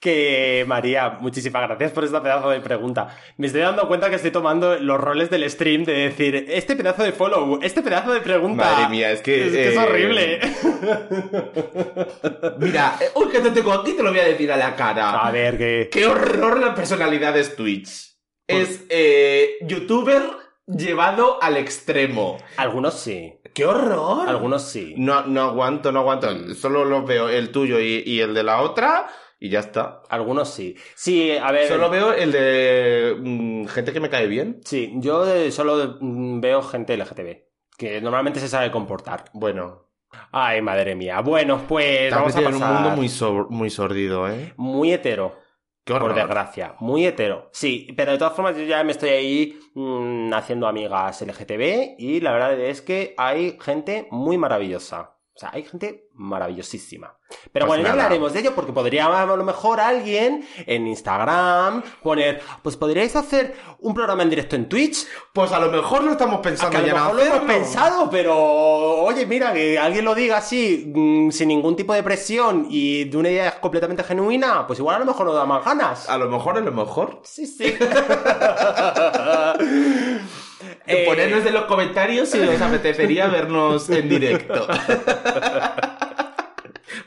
Que 0.00 0.64
María, 0.66 1.18
muchísimas 1.20 1.68
gracias 1.68 1.92
por 1.92 2.04
esta 2.04 2.22
pedazo 2.22 2.48
de 2.48 2.60
pregunta. 2.60 3.14
Me 3.36 3.48
estoy 3.48 3.60
dando 3.60 3.86
cuenta 3.86 4.08
que 4.08 4.16
estoy 4.16 4.30
tomando 4.30 4.78
los 4.78 4.98
roles 4.98 5.28
del 5.28 5.48
stream 5.50 5.84
de 5.84 5.92
decir, 5.92 6.46
este 6.48 6.74
pedazo 6.74 7.02
de 7.02 7.12
follow, 7.12 7.60
este 7.62 7.82
pedazo 7.82 8.14
de 8.14 8.22
pregunta. 8.22 8.64
Madre 8.64 8.88
mía, 8.88 9.12
es 9.12 9.20
que, 9.20 9.46
Es, 9.46 9.52
que 9.52 9.68
es 9.68 9.74
eh, 9.74 9.78
horrible. 9.78 10.40
Mira, 12.58 12.96
eh, 12.98 13.10
uy, 13.14 13.28
que 13.28 13.40
te 13.40 13.50
tengo 13.50 13.74
aquí, 13.74 13.92
te 13.92 14.02
lo 14.02 14.08
voy 14.08 14.20
a 14.20 14.24
decir 14.24 14.50
a 14.50 14.56
la 14.56 14.74
cara. 14.74 15.20
A 15.20 15.30
ver, 15.30 15.58
que. 15.58 15.90
¡Qué 15.92 16.06
horror 16.06 16.58
la 16.58 16.74
personalidad 16.74 17.34
de 17.34 17.44
Twitch! 17.44 18.09
Es 18.50 18.86
eh, 18.88 19.56
youtuber 19.62 20.22
llevado 20.66 21.42
al 21.42 21.56
extremo. 21.56 22.38
Algunos 22.56 22.94
sí. 22.94 23.40
¡Qué 23.54 23.64
horror! 23.64 24.28
Algunos 24.28 24.62
sí. 24.62 24.94
No, 24.96 25.26
no 25.26 25.42
aguanto, 25.42 25.92
no 25.92 26.00
aguanto. 26.00 26.54
Solo 26.54 26.84
los 26.84 27.04
veo 27.04 27.28
el 27.28 27.50
tuyo 27.50 27.80
y, 27.80 28.02
y 28.06 28.20
el 28.20 28.34
de 28.34 28.42
la 28.42 28.62
otra 28.62 29.08
y 29.40 29.48
ya 29.48 29.60
está. 29.60 30.02
Algunos 30.10 30.50
sí. 30.50 30.76
Sí, 30.94 31.32
a 31.32 31.50
ver. 31.50 31.66
Solo 31.66 31.88
veo 31.90 32.12
el 32.12 32.30
de 32.30 33.16
mm, 33.18 33.66
gente 33.66 33.92
que 33.92 34.00
me 34.00 34.10
cae 34.10 34.26
bien. 34.26 34.60
Sí, 34.64 34.92
yo 34.96 35.26
eh, 35.26 35.50
solo 35.50 35.96
mm, 36.00 36.40
veo 36.40 36.62
gente 36.62 36.96
LGTB. 36.96 37.48
Que 37.76 38.00
normalmente 38.00 38.38
se 38.38 38.48
sabe 38.48 38.70
comportar. 38.70 39.24
Bueno, 39.32 39.90
Ay, 40.32 40.60
madre 40.60 40.94
mía. 40.94 41.20
Bueno, 41.20 41.62
pues 41.68 42.02
está 42.02 42.16
vamos 42.16 42.36
a 42.36 42.42
pasar... 42.42 42.54
un 42.54 42.74
mundo 42.74 42.90
muy, 42.90 43.08
muy 43.48 43.70
sordido, 43.70 44.28
¿eh? 44.28 44.52
Muy 44.56 44.92
hetero. 44.92 45.38
Por 45.84 46.14
desgracia, 46.14 46.76
muy 46.80 47.06
hetero. 47.06 47.48
Sí, 47.52 47.88
pero 47.96 48.12
de 48.12 48.18
todas 48.18 48.34
formas 48.34 48.56
yo 48.56 48.62
ya 48.62 48.84
me 48.84 48.92
estoy 48.92 49.10
ahí 49.10 49.58
mm, 49.74 50.32
haciendo 50.32 50.68
amigas 50.68 51.20
LGTB 51.22 51.96
y 51.98 52.20
la 52.20 52.32
verdad 52.32 52.58
es 52.60 52.80
que 52.80 53.14
hay 53.16 53.56
gente 53.60 54.06
muy 54.10 54.38
maravillosa. 54.38 55.16
O 55.40 55.42
sea, 55.42 55.52
hay 55.54 55.62
gente 55.62 56.10
maravillosísima. 56.16 57.16
Pero 57.50 57.64
Pues 57.64 57.78
bueno, 57.78 57.84
ya 57.84 57.92
hablaremos 57.92 58.34
de 58.34 58.40
ello 58.40 58.54
porque 58.54 58.74
podría 58.74 59.06
a 59.06 59.24
lo 59.24 59.42
mejor 59.42 59.80
alguien 59.80 60.46
en 60.66 60.86
Instagram 60.86 61.82
poner, 62.02 62.42
pues 62.62 62.76
podríais 62.76 63.16
hacer 63.16 63.56
un 63.78 63.94
programa 63.94 64.22
en 64.22 64.28
directo 64.28 64.56
en 64.56 64.68
Twitch. 64.68 65.06
Pues 65.32 65.50
a 65.52 65.58
lo 65.58 65.70
mejor 65.70 66.04
lo 66.04 66.12
estamos 66.12 66.40
A 66.40 66.42
pensando 66.42 66.72
que 66.72 66.76
a 66.76 66.86
lo 66.88 66.92
mejor 66.92 67.14
lo 67.14 67.22
hemos 67.22 67.40
pensado, 67.44 68.10
pero 68.10 68.36
oye, 68.36 69.24
mira, 69.24 69.54
que 69.54 69.78
alguien 69.78 70.04
lo 70.04 70.14
diga 70.14 70.36
así, 70.36 70.92
mm, 70.94 71.30
sin 71.30 71.48
ningún 71.48 71.74
tipo 71.74 71.94
de 71.94 72.02
presión 72.02 72.66
y 72.68 73.04
de 73.04 73.16
una 73.16 73.30
idea 73.30 73.62
completamente 73.62 74.04
genuina, 74.04 74.66
pues 74.66 74.78
igual 74.78 74.96
a 74.96 74.98
lo 74.98 75.06
mejor 75.06 75.24
nos 75.24 75.36
da 75.36 75.46
más 75.46 75.64
ganas. 75.64 76.06
A 76.10 76.18
lo 76.18 76.28
mejor, 76.28 76.58
a 76.58 76.60
lo 76.60 76.70
mejor. 76.70 77.22
Sí, 77.24 77.46
sí. 77.46 77.74
Eh, 80.86 81.04
Ponednos 81.06 81.44
en 81.46 81.54
los 81.54 81.64
comentarios 81.64 82.28
si 82.28 82.38
os 82.40 82.60
apetecería 82.60 83.26
vernos 83.28 83.88
en 83.90 84.08
directo. 84.08 84.66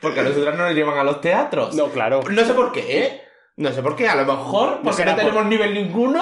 Porque 0.01 0.20
a 0.20 0.24
nosotras 0.24 0.58
no 0.58 0.66
nos 0.66 0.74
llevan 0.76 0.97
a 0.97 1.04
los 1.04 1.22
teatros. 1.22 1.76
No, 1.76 1.88
claro. 1.89 2.22
No 2.30 2.43
sé 2.45 2.54
por 2.54 2.72
qué, 2.72 2.99
¿eh? 3.06 3.22
No 3.56 3.72
sé 3.72 3.82
por 3.84 3.95
qué, 3.95 4.08
a 4.10 4.16
lo 4.16 4.26
mejor 4.26 4.80
porque 4.84 5.06
no 5.06 5.12
por- 5.12 5.20
tenemos 5.20 5.45
nivel 5.45 5.74
ninguno. 5.76 6.20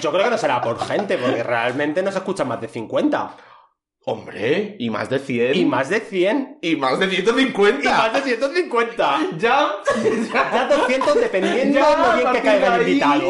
Yo 0.00 0.12
creo 0.12 0.24
que 0.24 0.30
no 0.30 0.36
será 0.38 0.60
por 0.60 0.78
gente, 0.78 1.16
porque 1.16 1.42
realmente 1.42 2.02
no 2.02 2.12
se 2.12 2.18
escuchan 2.18 2.46
más 2.46 2.60
de 2.60 2.68
50. 2.68 3.36
Hombre, 4.04 4.76
y 4.78 4.88
más 4.90 5.08
de 5.10 5.18
100. 5.18 5.54
Y 5.56 5.64
más 5.64 5.88
de 5.88 6.00
100. 6.00 6.58
Y 6.62 6.76
más 6.76 6.98
de 6.98 7.08
150. 7.08 7.82
Y 7.82 7.86
más 7.88 8.12
de 8.12 8.20
150. 8.22 9.18
Ya, 9.38 9.68
Ya 10.32 10.68
200 10.68 11.14
dependiendo 11.20 11.78
ya, 11.80 11.90
de 11.90 11.96
lo 12.06 12.14
bien 12.18 12.32
que 12.32 12.40
caiga 12.42 12.76
el 12.76 12.88
invitado. 12.88 13.22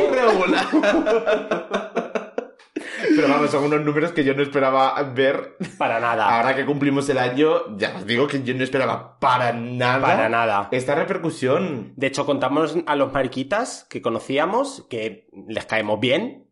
Pero 3.21 3.35
vamos, 3.35 3.51
son 3.51 3.65
unos 3.65 3.85
números 3.85 4.13
que 4.13 4.25
yo 4.25 4.33
no 4.33 4.43
esperaba 4.43 5.03
ver. 5.03 5.59
Para 5.77 6.01
nada. 6.01 6.25
Ahora 6.25 6.57
que 6.57 6.65
cumplimos 6.65 7.07
el 7.11 7.19
año, 7.19 7.77
ya 7.77 7.95
os 7.97 8.07
digo 8.07 8.27
que 8.27 8.43
yo 8.43 8.55
no 8.55 8.65
esperaba 8.65 9.19
para 9.19 9.53
nada. 9.53 10.01
Para 10.01 10.29
nada. 10.31 10.69
Esta 10.71 10.95
repercusión. 10.95 11.93
De 11.97 12.07
hecho, 12.07 12.25
contamos 12.25 12.77
a 12.87 12.97
los 12.97 13.13
mariquitas 13.13 13.87
que 13.91 14.01
conocíamos, 14.01 14.87
que 14.89 15.29
les 15.49 15.67
caemos 15.67 16.01
bien, 16.01 16.49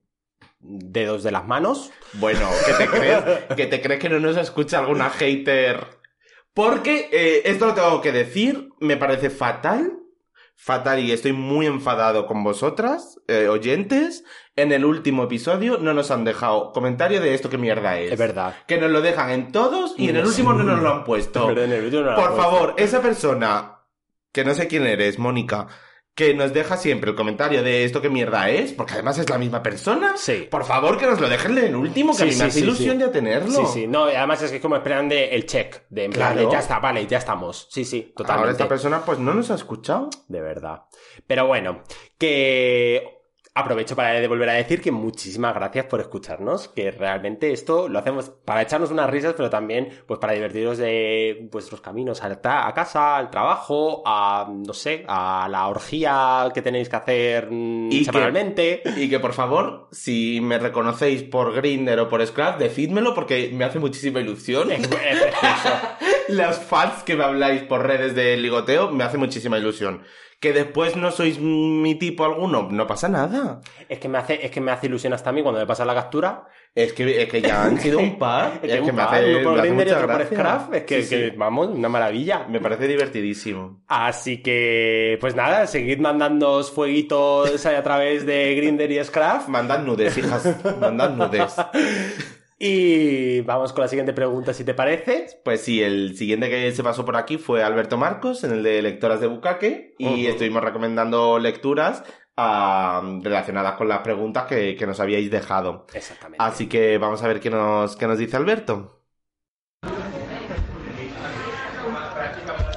dedos 0.60 1.22
de 1.22 1.30
las 1.30 1.46
manos. 1.46 1.90
Bueno, 2.14 2.46
¿qué 2.66 2.74
te 2.74 2.86
crees? 2.86 3.24
¿Que 3.56 3.66
te 3.66 3.80
crees 3.80 3.98
que 3.98 4.10
no 4.10 4.20
nos 4.20 4.36
escucha 4.36 4.80
alguna 4.80 5.08
hater? 5.08 5.86
Porque 6.52 7.08
eh, 7.12 7.42
esto 7.46 7.68
lo 7.68 7.74
tengo 7.74 8.02
que 8.02 8.12
decir, 8.12 8.68
me 8.78 8.98
parece 8.98 9.30
fatal. 9.30 9.94
Fatal 10.60 10.98
y 10.98 11.12
estoy 11.12 11.32
muy 11.32 11.66
enfadado 11.66 12.26
con 12.26 12.42
vosotras, 12.42 13.20
eh, 13.28 13.46
oyentes. 13.48 14.24
En 14.62 14.72
el 14.72 14.84
último 14.84 15.24
episodio 15.24 15.78
no 15.78 15.94
nos 15.94 16.10
han 16.10 16.24
dejado 16.24 16.72
comentario 16.72 17.20
de 17.20 17.34
esto 17.34 17.48
que 17.48 17.58
mierda 17.58 17.98
es. 17.98 18.12
Es 18.12 18.18
verdad. 18.18 18.56
Que 18.66 18.78
nos 18.78 18.90
lo 18.90 19.00
dejan 19.00 19.30
en 19.30 19.52
todos 19.52 19.94
y 19.96 20.08
en 20.08 20.16
el 20.16 20.26
último 20.26 20.52
no 20.52 20.64
nos 20.64 20.80
lo 20.82 20.90
han 20.90 21.04
puesto. 21.04 21.46
Pero 21.46 21.62
en 21.62 21.72
el 21.72 21.82
vídeo 21.84 22.00
no 22.00 22.06
lo 22.06 22.12
han 22.12 22.16
Por 22.16 22.34
puesto. 22.34 22.42
favor, 22.50 22.74
esa 22.76 23.00
persona, 23.00 23.78
que 24.32 24.44
no 24.44 24.54
sé 24.54 24.66
quién 24.66 24.86
eres, 24.86 25.18
Mónica, 25.18 25.68
que 26.14 26.34
nos 26.34 26.52
deja 26.52 26.76
siempre 26.76 27.10
el 27.10 27.16
comentario 27.16 27.62
de 27.62 27.84
esto 27.84 28.02
que 28.02 28.08
mierda 28.10 28.50
es, 28.50 28.72
porque 28.72 28.94
además 28.94 29.16
es 29.18 29.30
la 29.30 29.38
misma 29.38 29.62
persona. 29.62 30.14
Sí. 30.16 30.48
Por 30.50 30.64
favor, 30.64 30.98
que 30.98 31.06
nos 31.06 31.20
lo 31.20 31.28
dejen 31.28 31.56
en 31.58 31.66
el 31.66 31.76
último, 31.76 32.10
que 32.10 32.16
Sí, 32.18 32.22
a 32.22 32.26
mí 32.26 32.32
sí, 32.32 32.38
me 32.40 32.44
hace 32.46 32.58
sí, 32.58 32.64
ilusión 32.64 32.98
ya 32.98 33.12
tenerlo. 33.12 33.52
Sí, 33.52 33.62
sí. 33.72 33.86
No, 33.86 34.02
además 34.06 34.42
es 34.42 34.50
que 34.50 34.56
es 34.56 34.62
como 34.62 34.74
esperan 34.74 35.08
de 35.08 35.28
el 35.36 35.46
check. 35.46 35.82
De 35.88 36.06
en 36.06 36.10
plan, 36.12 36.32
Claro. 36.32 36.48
de, 36.48 36.52
ya 36.52 36.58
está, 36.58 36.80
vale, 36.80 37.06
ya 37.06 37.18
estamos. 37.18 37.68
Sí, 37.70 37.84
sí, 37.84 38.12
totalmente. 38.16 38.40
Ahora 38.40 38.50
esta 38.50 38.68
persona 38.68 39.04
pues 39.04 39.20
no 39.20 39.32
nos 39.32 39.52
ha 39.52 39.54
escuchado. 39.54 40.10
De 40.26 40.40
verdad. 40.40 40.82
Pero 41.28 41.46
bueno, 41.46 41.84
que 42.18 43.17
aprovecho 43.58 43.96
para 43.96 44.26
volver 44.28 44.48
a 44.50 44.54
decir 44.54 44.80
que 44.80 44.90
muchísimas 44.92 45.54
gracias 45.54 45.86
por 45.86 46.00
escucharnos, 46.00 46.68
que 46.68 46.90
realmente 46.90 47.52
esto 47.52 47.88
lo 47.88 47.98
hacemos 47.98 48.30
para 48.44 48.62
echarnos 48.62 48.90
unas 48.90 49.10
risas, 49.10 49.34
pero 49.36 49.50
también 49.50 49.88
pues 50.06 50.18
para 50.20 50.32
divertiros 50.32 50.78
de 50.78 51.48
vuestros 51.50 51.80
caminos 51.80 52.22
a, 52.22 52.72
casa, 52.74 53.16
al 53.16 53.30
trabajo, 53.30 54.02
a 54.06 54.48
no 54.50 54.72
sé, 54.72 55.04
a 55.08 55.48
la 55.50 55.68
orgía 55.68 56.48
que 56.54 56.62
tenéis 56.62 56.88
que 56.88 56.96
hacer 56.96 57.48
mm, 57.50 57.92
Y 57.92 57.98
que- 58.00 58.04
semanalmente. 58.06 58.82
Y 58.96 59.08
que 59.08 59.18
por 59.20 59.32
favor, 59.32 59.88
si 59.92 60.40
me 60.40 60.58
reconocéis 60.58 61.22
por 61.22 61.52
Grinder 61.54 62.00
o 62.00 62.08
por 62.08 62.24
Scrap, 62.26 62.58
decídmelo 62.58 63.14
porque 63.14 63.50
me 63.52 63.64
hace 63.64 63.78
muchísima 63.78 64.20
ilusión. 64.20 64.68
Las 66.28 66.58
fans 66.64 67.02
que 67.04 67.16
me 67.16 67.24
habláis 67.24 67.62
por 67.62 67.86
redes 67.86 68.14
de 68.14 68.36
ligoteo 68.36 68.90
me 68.90 69.04
hace 69.04 69.18
muchísima 69.18 69.58
ilusión. 69.58 70.02
Que 70.40 70.52
después 70.52 70.94
no 70.94 71.10
sois 71.10 71.40
mi 71.40 71.96
tipo 71.96 72.24
alguno, 72.24 72.68
no 72.70 72.86
pasa 72.86 73.08
nada. 73.08 73.60
Es 73.88 73.98
que 73.98 74.08
me 74.08 74.18
hace, 74.18 74.44
es 74.46 74.52
que 74.52 74.60
me 74.60 74.70
hace 74.70 74.86
ilusión 74.86 75.12
hasta 75.12 75.30
a 75.30 75.32
mí 75.32 75.42
cuando 75.42 75.58
me 75.60 75.66
pasa 75.66 75.84
la 75.84 75.94
captura. 75.94 76.46
Es 76.76 76.92
que, 76.92 77.22
es 77.22 77.28
que 77.28 77.42
ya 77.42 77.64
han 77.64 77.80
sido 77.80 77.98
un 77.98 78.18
par. 78.18 78.52
Es 78.62 78.70
Es 78.70 78.76
que, 78.78 78.84
que 78.84 78.90
un 78.90 78.96
me 78.96 79.02
par, 79.02 79.14
hace, 79.16 79.34
uno 79.36 79.50
por 79.50 79.58
Grindr 79.60 79.82
y 79.82 79.84
mucha 79.90 79.96
otro 79.96 80.12
por. 80.12 80.26
Scruff. 80.26 80.74
Es 80.74 80.82
que, 80.84 81.02
Sí, 81.02 81.08
sí. 81.08 81.16
que, 81.16 81.36
vamos, 81.36 81.68
una 81.68 81.88
maravilla. 81.88 82.46
Me 82.48 82.60
parece 82.60 82.86
divertidísimo. 82.86 83.82
Así 83.88 84.40
que, 84.40 85.18
pues 85.20 85.34
nada, 85.34 85.66
seguid 85.66 85.98
mandándoos 85.98 86.70
fueguitos 86.70 87.66
a 87.66 87.82
través 87.82 88.24
de 88.24 88.54
Grinder 88.54 88.92
y 88.92 89.02
Scraft. 89.02 89.48
Mandad 89.48 89.80
nudes, 89.80 90.16
hijas. 90.18 90.54
Mandad 90.80 91.10
nudes. 91.16 91.56
Y 92.60 93.40
vamos 93.42 93.72
con 93.72 93.82
la 93.82 93.88
siguiente 93.88 94.12
pregunta, 94.12 94.52
si 94.52 94.64
te 94.64 94.74
parece. 94.74 95.40
Pues 95.44 95.60
sí, 95.60 95.80
el 95.80 96.16
siguiente 96.16 96.50
que 96.50 96.72
se 96.72 96.82
pasó 96.82 97.04
por 97.04 97.16
aquí 97.16 97.38
fue 97.38 97.62
Alberto 97.62 97.96
Marcos, 97.96 98.42
en 98.42 98.50
el 98.50 98.62
de 98.64 98.82
Lectoras 98.82 99.20
de 99.20 99.28
Bucaque, 99.28 99.94
y 99.96 100.26
estuvimos 100.26 100.64
recomendando 100.64 101.38
lecturas 101.38 102.02
ah, 102.36 103.00
relacionadas 103.22 103.74
con 103.74 103.88
las 103.88 104.00
preguntas 104.00 104.46
que, 104.46 104.74
que 104.74 104.86
nos 104.88 104.98
habíais 104.98 105.30
dejado. 105.30 105.86
Exactamente. 105.94 106.44
Así 106.44 106.66
que 106.68 106.98
vamos 106.98 107.22
a 107.22 107.28
ver 107.28 107.38
qué 107.38 107.48
nos, 107.48 107.96
qué 107.96 108.08
nos 108.08 108.18
dice 108.18 108.36
Alberto. 108.36 109.02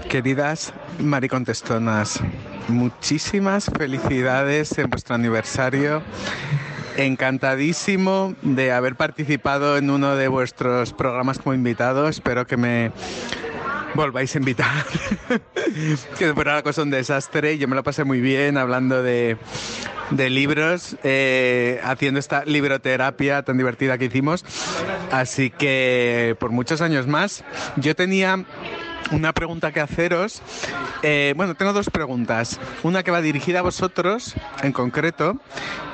Queridas 0.07 0.73
maricontestonas, 0.99 2.19
muchísimas 2.67 3.65
felicidades 3.65 4.77
en 4.77 4.89
vuestro 4.89 5.15
aniversario. 5.15 6.03
Encantadísimo 6.97 8.35
de 8.41 8.71
haber 8.71 8.95
participado 8.95 9.77
en 9.77 9.89
uno 9.89 10.15
de 10.15 10.27
vuestros 10.27 10.93
programas 10.93 11.39
como 11.39 11.53
invitado. 11.53 12.07
Espero 12.07 12.45
que 12.45 12.57
me 12.57 12.91
volváis 13.93 14.35
a 14.35 14.39
invitar. 14.39 14.85
que 16.17 16.33
fuera 16.33 16.55
la 16.55 16.63
cosa 16.63 16.83
un 16.83 16.89
desastre. 16.89 17.57
Yo 17.57 17.67
me 17.67 17.75
lo 17.75 17.83
pasé 17.83 18.03
muy 18.03 18.21
bien 18.21 18.57
hablando 18.57 19.01
de, 19.03 19.37
de 20.11 20.29
libros, 20.29 20.97
eh, 21.03 21.79
haciendo 21.83 22.19
esta 22.19 22.45
libroterapia 22.45 23.43
tan 23.43 23.57
divertida 23.57 23.97
que 23.97 24.05
hicimos. 24.05 24.45
Así 25.11 25.49
que 25.49 26.35
por 26.39 26.51
muchos 26.51 26.81
años 26.81 27.07
más. 27.07 27.43
Yo 27.77 27.95
tenía 27.95 28.45
una 29.11 29.33
pregunta 29.33 29.71
que 29.71 29.79
haceros. 29.79 30.41
Eh, 31.03 31.33
bueno, 31.35 31.55
tengo 31.55 31.73
dos 31.73 31.89
preguntas. 31.89 32.59
Una 32.83 33.03
que 33.03 33.11
va 33.11 33.21
dirigida 33.21 33.59
a 33.59 33.61
vosotros 33.61 34.35
en 34.61 34.71
concreto 34.71 35.39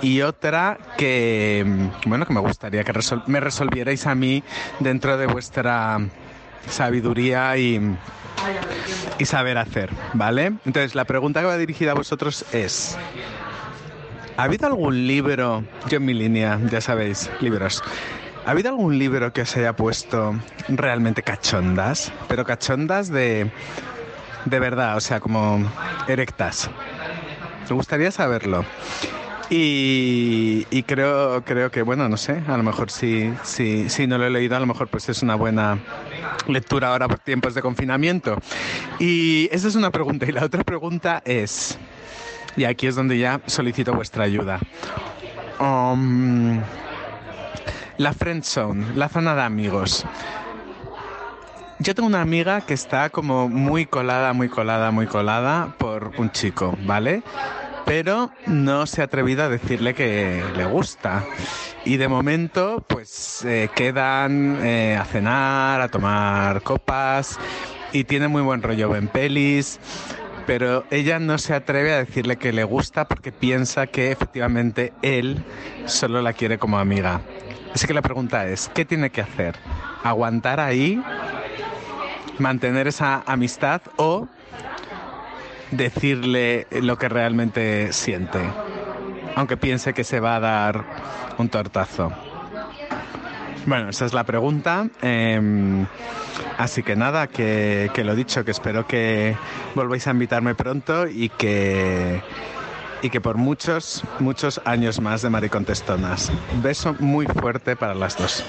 y 0.01 0.21
otra 0.21 0.77
que, 0.97 1.63
mm, 1.65 2.09
bueno, 2.09 2.25
que 2.25 2.33
me 2.33 2.39
gustaría 2.41 2.83
que 2.83 2.93
me 3.27 3.39
resolvierais 3.39 4.05
a 4.05 4.15
mí 4.15 4.43
dentro 4.79 5.17
de 5.17 5.27
vuestra 5.27 5.99
sabiduría 6.69 7.57
y, 7.57 7.95
y 9.17 9.25
saber 9.25 9.57
hacer, 9.57 9.89
¿vale? 10.13 10.45
Entonces, 10.65 10.95
la 10.95 11.05
pregunta 11.05 11.39
que 11.41 11.47
va 11.47 11.57
dirigida 11.57 11.91
a 11.91 11.95
vosotros 11.95 12.45
es... 12.53 12.97
¿Ha 14.35 14.43
habido 14.43 14.67
algún 14.67 15.07
libro, 15.07 15.63
yo 15.89 15.97
en 15.97 16.05
mi 16.05 16.13
línea, 16.13 16.59
ya 16.69 16.79
sabéis, 16.79 17.27
libros, 17.41 17.81
¿ha 18.47 18.51
habido 18.51 18.69
algún 18.69 18.97
libro 18.97 19.33
que 19.33 19.41
os 19.41 19.57
haya 19.57 19.75
puesto 19.75 20.33
realmente 20.69 21.21
cachondas? 21.21 22.13
Pero 22.29 22.45
cachondas 22.45 23.09
de, 23.09 23.51
de 24.45 24.59
verdad, 24.59 24.95
o 24.95 25.01
sea, 25.01 25.19
como 25.19 25.69
erectas. 26.07 26.69
Me 27.69 27.75
gustaría 27.75 28.09
saberlo. 28.09 28.63
Y, 29.49 30.65
y 30.69 30.83
creo, 30.83 31.43
creo 31.43 31.71
que, 31.71 31.81
bueno, 31.81 32.07
no 32.07 32.15
sé, 32.15 32.41
a 32.47 32.55
lo 32.55 32.63
mejor 32.63 32.89
si, 32.89 33.33
si, 33.43 33.89
si 33.89 34.07
no 34.07 34.17
lo 34.17 34.25
he 34.25 34.29
leído, 34.29 34.55
a 34.55 34.59
lo 34.61 34.65
mejor 34.65 34.87
pues 34.87 35.09
es 35.09 35.21
una 35.21 35.35
buena 35.35 35.77
lectura 36.47 36.89
ahora 36.89 37.09
por 37.09 37.19
tiempos 37.19 37.53
de 37.53 37.61
confinamiento. 37.61 38.37
Y 38.97 39.49
esa 39.51 39.67
es 39.67 39.75
una 39.75 39.91
pregunta. 39.91 40.25
Y 40.25 40.31
la 40.31 40.45
otra 40.45 40.63
pregunta 40.63 41.21
es, 41.25 41.77
y 42.55 42.63
aquí 42.63 42.87
es 42.87 42.95
donde 42.95 43.17
ya 43.17 43.41
solicito 43.45 43.93
vuestra 43.93 44.23
ayuda. 44.23 44.59
Um, 45.59 46.61
la 47.97 48.13
friend 48.13 48.43
zone, 48.43 48.85
la 48.95 49.09
zona 49.09 49.35
de 49.35 49.41
amigos. 49.41 50.05
Yo 51.79 51.93
tengo 51.93 52.07
una 52.07 52.21
amiga 52.21 52.61
que 52.61 52.73
está 52.73 53.09
como 53.09 53.49
muy 53.49 53.85
colada, 53.85 54.33
muy 54.33 54.49
colada, 54.49 54.91
muy 54.91 55.05
colada 55.05 55.75
por 55.77 56.11
un 56.17 56.31
chico, 56.31 56.75
¿vale? 56.85 57.21
Pero 57.85 58.31
no 58.47 58.85
se 58.85 59.01
ha 59.01 59.05
atrevido 59.05 59.43
a 59.43 59.49
decirle 59.49 59.93
que 59.93 60.43
le 60.55 60.65
gusta. 60.65 61.23
Y 61.85 61.97
de 61.97 62.07
momento, 62.07 62.83
pues 62.87 63.45
eh, 63.45 63.69
quedan 63.75 64.59
eh, 64.61 64.97
a 64.99 65.05
cenar, 65.05 65.81
a 65.81 65.87
tomar 65.87 66.61
copas 66.63 67.39
y 67.93 68.03
tiene 68.03 68.27
muy 68.27 68.41
buen 68.41 68.61
rollo 68.61 68.95
en 68.95 69.07
pelis. 69.07 69.79
Pero 70.45 70.85
ella 70.89 71.19
no 71.19 71.37
se 71.37 71.53
atreve 71.53 71.93
a 71.93 71.97
decirle 71.97 72.37
que 72.37 72.53
le 72.53 72.63
gusta 72.63 73.07
porque 73.07 73.31
piensa 73.31 73.87
que 73.87 74.11
efectivamente 74.11 74.93
él 75.01 75.43
solo 75.85 76.21
la 76.21 76.33
quiere 76.33 76.57
como 76.57 76.79
amiga. 76.79 77.21
Así 77.73 77.87
que 77.87 77.93
la 77.93 78.01
pregunta 78.01 78.47
es, 78.47 78.69
¿qué 78.73 78.85
tiene 78.85 79.09
que 79.09 79.21
hacer? 79.21 79.55
¿Aguantar 80.03 80.59
ahí? 80.59 81.01
¿Mantener 82.39 82.87
esa 82.87 83.23
amistad 83.25 83.81
o 83.97 84.27
decirle 85.71 86.67
lo 86.81 86.97
que 86.97 87.09
realmente 87.09 87.93
siente? 87.93 88.39
Aunque 89.35 89.57
piense 89.57 89.93
que 89.93 90.03
se 90.03 90.19
va 90.19 90.37
a 90.37 90.39
dar 90.39 90.83
un 91.37 91.49
tortazo. 91.49 92.11
Bueno, 93.67 93.89
esa 93.89 94.05
es 94.05 94.13
la 94.13 94.23
pregunta. 94.23 94.87
Eh, 95.01 95.85
así 96.57 96.83
que 96.83 96.95
nada, 96.95 97.27
que, 97.27 97.91
que, 97.93 98.03
lo 98.03 98.15
dicho, 98.15 98.45
que 98.45 98.51
espero 98.51 98.87
que 98.87 99.35
volváis 99.75 100.07
a 100.07 100.11
invitarme 100.11 100.55
pronto 100.55 101.05
y 101.07 101.29
que, 101.29 102.21
y 103.01 103.09
que 103.09 103.21
por 103.21 103.37
muchos, 103.37 104.03
muchos 104.19 104.61
años 104.65 104.99
más 105.01 105.21
de 105.21 105.29
Maricontestonas. 105.29 106.31
Beso 106.61 106.95
muy 106.99 107.25
fuerte 107.25 107.75
para 107.75 107.95
las 107.95 108.17
dos. 108.17 108.43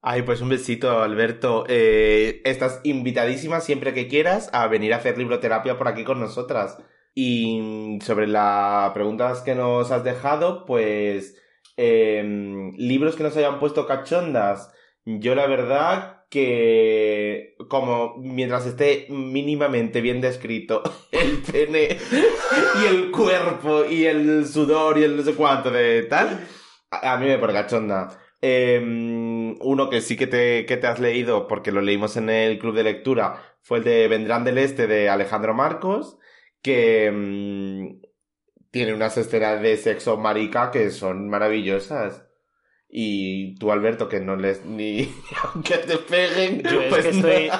Ay, 0.00 0.22
pues 0.22 0.40
un 0.40 0.48
besito, 0.48 1.02
Alberto. 1.02 1.64
Eh, 1.68 2.40
estás 2.44 2.80
invitadísima 2.84 3.60
siempre 3.60 3.92
que 3.92 4.08
quieras 4.08 4.48
a 4.52 4.66
venir 4.68 4.94
a 4.94 4.98
hacer 4.98 5.18
libroterapia 5.18 5.76
por 5.76 5.88
aquí 5.88 6.04
con 6.04 6.20
nosotras. 6.20 6.78
Y 7.14 7.98
sobre 8.02 8.26
las 8.28 8.92
preguntas 8.92 9.40
que 9.40 9.54
nos 9.54 9.90
has 9.90 10.04
dejado, 10.04 10.64
pues 10.66 11.36
eh, 11.76 12.72
libros 12.76 13.16
que 13.16 13.24
nos 13.24 13.36
hayan 13.36 13.58
puesto 13.58 13.86
cachondas. 13.86 14.72
Yo 15.04 15.34
la 15.34 15.46
verdad 15.46 16.17
que 16.28 17.56
como 17.68 18.16
mientras 18.18 18.66
esté 18.66 19.06
mínimamente 19.08 20.00
bien 20.00 20.20
descrito 20.20 20.82
el 21.12 21.38
pene 21.38 21.96
y 22.82 22.86
el 22.86 23.10
cuerpo 23.10 23.84
y 23.84 24.04
el 24.04 24.46
sudor 24.46 24.98
y 24.98 25.04
el 25.04 25.16
no 25.16 25.22
sé 25.22 25.34
cuánto 25.34 25.70
de 25.70 26.02
tal, 26.04 26.46
a, 26.90 27.16
mí 27.16 27.26
me 27.26 27.38
pone 27.38 27.52
cachonda. 27.52 28.18
Eh, 28.40 28.80
uno 29.60 29.90
que 29.90 30.00
sí 30.00 30.16
que 30.16 30.26
te, 30.26 30.66
que 30.66 30.76
te 30.76 30.86
has 30.86 31.00
leído, 31.00 31.48
porque 31.48 31.72
lo 31.72 31.80
leímos 31.80 32.16
en 32.16 32.30
el 32.30 32.58
club 32.58 32.74
de 32.74 32.84
lectura, 32.84 33.42
fue 33.62 33.78
el 33.78 33.84
de 33.84 34.08
Vendrán 34.08 34.44
del 34.44 34.58
Este 34.58 34.86
de 34.86 35.08
Alejandro 35.08 35.54
Marcos, 35.54 36.18
que 36.62 37.10
mmm, 37.10 38.00
tiene 38.70 38.94
unas 38.94 39.16
escenas 39.16 39.60
de 39.62 39.76
sexo 39.76 40.16
marica 40.16 40.70
que 40.70 40.90
son 40.90 41.28
maravillosas. 41.28 42.27
Y 42.90 43.54
tú, 43.56 43.70
Alberto, 43.70 44.08
que 44.08 44.18
no 44.20 44.34
les 44.36 44.64
ni 44.64 45.08
aunque 45.54 45.76
te 45.78 45.98
peguen. 45.98 46.62
Yo 46.62 46.80
es, 46.80 46.88
pues 46.88 47.06
que 47.06 47.12
no. 47.12 47.28
estoy, 47.28 47.50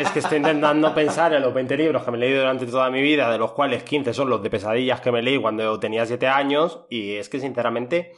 es 0.00 0.10
que 0.10 0.18
estoy 0.20 0.36
intentando 0.38 0.94
pensar 0.94 1.32
en 1.34 1.42
los 1.42 1.52
20 1.52 1.76
libros 1.76 2.04
que 2.04 2.10
me 2.12 2.18
he 2.18 2.20
leído 2.20 2.38
durante 2.40 2.66
toda 2.66 2.88
mi 2.90 3.02
vida, 3.02 3.30
de 3.30 3.38
los 3.38 3.52
cuales 3.52 3.82
15 3.82 4.14
son 4.14 4.30
los 4.30 4.42
de 4.42 4.50
pesadillas 4.50 5.00
que 5.00 5.10
me 5.10 5.22
leí 5.22 5.38
cuando 5.40 5.78
tenía 5.80 6.06
7 6.06 6.28
años, 6.28 6.84
y 6.88 7.14
es 7.16 7.28
que 7.28 7.40
sinceramente 7.40 8.12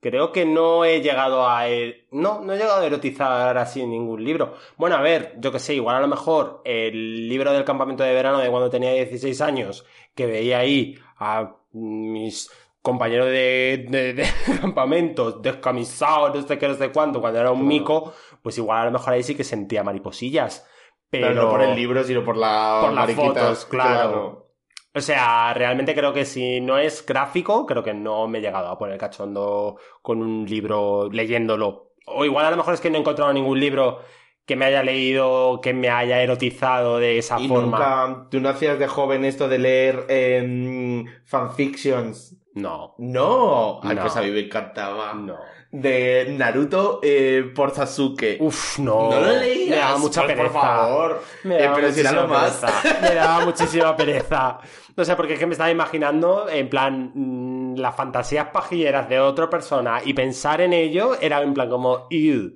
creo 0.00 0.32
que 0.32 0.46
no 0.46 0.86
he 0.86 1.02
llegado 1.02 1.46
a... 1.46 1.68
er- 1.68 2.06
No, 2.10 2.40
no 2.40 2.54
he 2.54 2.56
llegado 2.56 2.80
a 2.80 2.86
erotizar 2.86 3.58
así 3.58 3.84
ningún 3.86 4.24
libro. 4.24 4.54
Bueno, 4.78 4.96
a 4.96 5.02
ver, 5.02 5.34
yo 5.38 5.52
que 5.52 5.58
sé, 5.58 5.74
igual 5.74 5.96
a 5.96 6.00
lo 6.00 6.08
mejor 6.08 6.62
el 6.64 7.28
libro 7.28 7.52
del 7.52 7.64
campamento 7.64 8.02
de 8.04 8.14
verano 8.14 8.38
de 8.38 8.48
cuando 8.48 8.70
tenía 8.70 8.92
16 8.94 9.38
años, 9.42 9.84
que 10.14 10.24
veía 10.24 10.60
ahí 10.60 10.98
a 11.18 11.56
mis 11.72 12.50
compañeros 12.82 13.26
de, 13.26 13.86
de, 13.88 14.14
de 14.14 14.26
campamentos 14.60 15.42
descamisados, 15.42 16.34
no 16.34 16.46
sé 16.46 16.58
qué, 16.58 16.68
no 16.68 16.74
sé 16.74 16.90
cuánto, 16.90 17.20
cuando 17.20 17.40
era 17.40 17.50
un 17.52 17.66
mico, 17.66 18.12
pues 18.42 18.56
igual 18.58 18.80
a 18.82 18.84
lo 18.86 18.90
mejor 18.92 19.12
ahí 19.14 19.22
sí 19.22 19.34
que 19.34 19.44
sentía 19.44 19.82
mariposillas. 19.84 20.66
Pero, 21.10 21.28
Pero 21.28 21.42
no 21.42 21.50
por 21.50 21.62
el 21.62 21.74
libro, 21.74 22.04
sino 22.04 22.24
por 22.24 22.36
la 22.36 22.80
Por 22.82 22.92
las 22.92 23.12
fotos, 23.12 23.66
claro. 23.66 24.46
O 24.94 25.00
sea, 25.00 25.54
realmente 25.54 25.94
creo 25.94 26.12
que 26.12 26.24
si 26.24 26.60
no 26.60 26.78
es 26.78 27.04
gráfico, 27.06 27.64
creo 27.66 27.82
que 27.82 27.94
no 27.94 28.26
me 28.26 28.38
he 28.38 28.40
llegado 28.40 28.68
a 28.68 28.78
poner 28.78 28.98
cachondo 28.98 29.76
con 30.02 30.20
un 30.20 30.46
libro 30.46 31.08
leyéndolo. 31.10 31.92
O 32.06 32.24
igual 32.24 32.46
a 32.46 32.50
lo 32.50 32.56
mejor 32.56 32.74
es 32.74 32.80
que 32.80 32.90
no 32.90 32.96
he 32.96 33.00
encontrado 33.00 33.32
ningún 33.32 33.60
libro 33.60 34.00
que 34.44 34.56
me 34.56 34.64
haya 34.64 34.82
leído, 34.82 35.60
que 35.62 35.72
me 35.74 35.90
haya 35.90 36.20
erotizado 36.22 36.98
de 36.98 37.18
esa 37.18 37.38
Y 37.38 37.46
forma. 37.46 37.78
nunca, 37.78 38.28
tú 38.30 38.40
no 38.40 38.48
hacías 38.48 38.78
de 38.80 38.88
joven 38.88 39.24
esto 39.24 39.48
de 39.48 39.58
leer 39.60 40.06
em, 40.08 41.06
fanfictions. 41.24 42.36
No, 42.60 42.94
No, 42.98 43.80
Ay, 43.82 43.96
No. 43.96 44.02
pues 44.02 44.16
a 44.16 44.22
mí 44.22 44.30
me 44.30 44.40
encantaba. 44.40 45.12
no. 45.14 45.36
De 45.72 46.34
Naruto 46.36 46.98
eh, 47.00 47.52
por 47.54 47.70
Sasuke. 47.70 48.38
Uf, 48.40 48.80
no. 48.80 49.08
no 49.10 49.20
lo 49.20 49.32
leías. 49.36 49.70
Me 49.70 49.76
daba 49.76 49.98
mucha 49.98 50.22
Pues, 50.24 50.34
pereza. 50.34 50.52
Por 50.52 50.60
favor. 50.62 51.22
Me 51.44 51.56
Eh, 51.58 51.62
daba 51.62 51.76
pero 51.76 52.12
lo 52.22 52.28
más. 52.28 52.56
pereza. 52.56 53.00
Me 53.02 53.14
daba 53.14 53.44
muchísima 53.44 53.96
pereza. 53.96 54.58
O 54.96 55.04
sea, 55.04 55.16
porque 55.16 55.34
es 55.34 55.38
que 55.38 55.46
me 55.46 55.52
estaba 55.52 55.70
imaginando, 55.70 56.48
en 56.48 56.68
plan, 56.68 57.12
mm, 57.14 57.76
las 57.76 57.94
fantasías 57.94 58.48
pajilleras 58.48 59.08
de 59.08 59.20
otra 59.20 59.48
persona 59.48 60.00
y 60.04 60.12
pensar 60.12 60.60
en 60.60 60.72
ello 60.72 61.12
era 61.20 61.40
en 61.40 61.54
plan 61.54 61.70
como, 61.70 62.08
"Ew". 62.10 62.52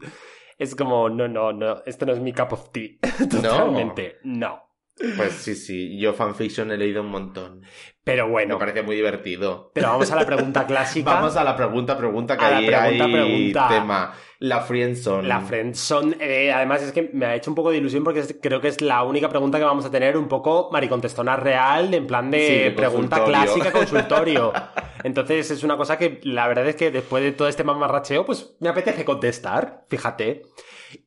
Es 0.58 0.74
como, 0.74 1.08
no, 1.08 1.28
no, 1.28 1.52
no, 1.52 1.82
esto 1.86 2.06
no 2.06 2.12
es 2.14 2.18
mi 2.20 2.32
cup 2.32 2.52
of 2.52 2.70
tea. 2.72 2.98
Totalmente, 3.30 4.16
no. 4.24 4.60
Pues 5.16 5.32
sí, 5.32 5.54
sí, 5.56 5.98
yo 5.98 6.12
fanfiction 6.12 6.70
he 6.70 6.76
leído 6.76 7.02
un 7.02 7.08
montón. 7.08 7.62
Pero 8.04 8.26
Me 8.26 8.32
bueno, 8.32 8.58
parece 8.58 8.82
muy 8.82 8.94
divertido. 8.94 9.72
pero 9.74 9.88
vamos 9.88 10.10
a 10.12 10.16
la 10.16 10.24
pregunta 10.26 10.66
clásica. 10.68 11.14
Vamos 11.14 11.36
a 11.36 11.42
la 11.42 11.56
pregunta, 11.56 11.96
pregunta, 11.98 12.36
que 12.36 12.44
A 12.44 12.50
la 12.50 12.56
pregunta, 12.58 13.04
hay 13.04 13.12
pregunta. 13.12 13.68
tema. 13.68 14.12
La 14.38 14.60
friendzone. 14.60 15.26
La 15.26 15.40
friendzone, 15.40 16.16
eh, 16.20 16.52
además 16.52 16.82
es 16.82 16.92
que 16.92 17.10
me 17.12 17.26
ha 17.26 17.34
hecho 17.34 17.50
un 17.50 17.54
poco 17.54 17.70
de 17.70 17.78
ilusión 17.78 18.04
porque 18.04 18.20
es- 18.20 18.36
creo 18.40 18.60
que 18.60 18.68
es 18.68 18.80
la 18.82 19.02
única 19.02 19.28
pregunta 19.30 19.58
que 19.58 19.64
vamos 19.64 19.84
a 19.86 19.90
tener 19.90 20.16
un 20.16 20.28
poco 20.28 20.68
maricontestona 20.70 21.34
real, 21.36 21.92
en 21.94 22.06
plan 22.06 22.30
de 22.30 22.46
Sí, 22.46 22.54
de 22.58 22.70
pregunta 22.72 23.16
consultorio. 23.24 23.54
clásica, 23.54 23.72
consultorio. 23.72 24.52
Entonces 25.02 25.50
es 25.50 25.64
una 25.64 25.76
cosa 25.76 25.98
que 25.98 26.20
la 26.24 26.46
verdad 26.46 26.68
es 26.68 26.76
que 26.76 26.90
después 26.90 27.22
de 27.24 27.32
todo 27.32 27.48
este 27.48 27.64
mamarracheo, 27.64 28.24
pues 28.26 28.54
me 28.60 28.68
apetece 28.68 29.04
contestar, 29.04 29.84
fíjate. 29.88 30.42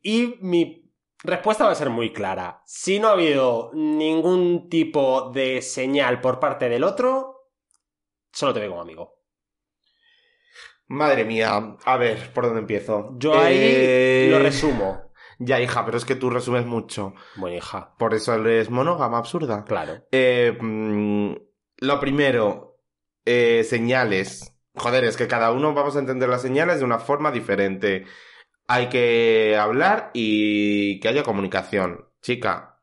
Y 0.02 0.36
mi 0.42 0.87
respuesta 1.24 1.65
va 1.65 1.72
a 1.72 1.76
ser 1.76 1.89
muy 1.89 2.11
clara. 2.13 2.61
Si 2.65 2.99
no 2.99 3.09
ha 3.09 3.11
habido 3.11 3.72
ningún 3.74 4.70
tipo 4.70 5.32
de 5.32 5.61
señal 5.61 6.22
por 6.22 6.39
parte 6.39 6.70
del 6.70 6.84
otro, 6.84 7.49
solo 8.32 8.53
te 8.53 8.59
veo 8.59 8.70
como 8.70 8.82
amigo. 8.82 9.18
Madre 10.89 11.26
mía, 11.26 11.76
a 11.84 11.97
ver, 11.97 12.32
¿por 12.34 12.45
dónde 12.45 12.61
empiezo? 12.61 13.11
Yo 13.18 13.38
ahí 13.38 13.57
Eh, 13.59 14.28
lo 14.32 14.39
resumo. 14.39 15.11
Ya, 15.39 15.59
hija, 15.59 15.86
pero 15.86 15.97
es 15.97 16.05
que 16.05 16.15
tú 16.15 16.30
resumes 16.30 16.65
mucho. 16.65 17.13
Bueno, 17.36 17.57
hija, 17.57 17.93
Por 17.99 18.13
eso 18.13 18.34
eres 18.34 18.70
monógama, 18.70 19.18
absurda. 19.18 19.65
claro. 19.65 20.01
Eh, 20.11 20.57
lo 21.80 21.99
primero, 21.99 22.80
eh, 23.26 23.63
señales. 23.63 24.53
Joder, 24.76 25.03
es 25.03 25.18
que 25.18 25.28
cada 25.28 25.51
uno 25.51 25.74
vamos 25.74 25.95
a 25.95 25.99
entender 25.99 26.30
las 26.30 26.41
señales 26.41 26.80
de 26.80 26.86
una 26.86 26.99
forma 26.99 27.32
diferente. 27.32 28.05
Hay 28.68 28.89
que 28.89 29.55
hablar 29.57 30.11
y 30.13 30.99
que 30.99 31.07
haya 31.07 31.24
comunicación. 31.24 32.09
Chica, 32.22 32.82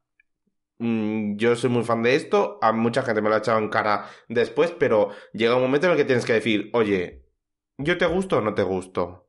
mm, 0.79 1.37
yo 1.37 1.57
soy 1.57 1.71
muy 1.71 1.85
fan 1.85 2.03
de 2.03 2.17
esto, 2.17 2.59
a 2.63 2.73
mucha 2.73 3.03
gente 3.03 3.23
me 3.23 3.29
lo 3.31 3.37
ha 3.37 3.39
echado 3.39 3.59
en 3.59 3.69
cara 3.71 4.09
después, 4.29 4.73
pero 4.73 5.11
llega 5.33 5.57
un 5.57 5.63
momento 5.63 5.87
en 5.87 5.93
el 5.93 5.99
que 5.99 6.05
tienes 6.07 6.25
que 6.27 6.35
decir, 6.35 6.71
oye, 6.75 7.27
¿yo 7.79 7.99
te 7.99 8.07
gusto 8.07 8.39
o 8.39 8.41
no 8.43 8.55
te 8.55 8.63
gusto? 8.63 9.29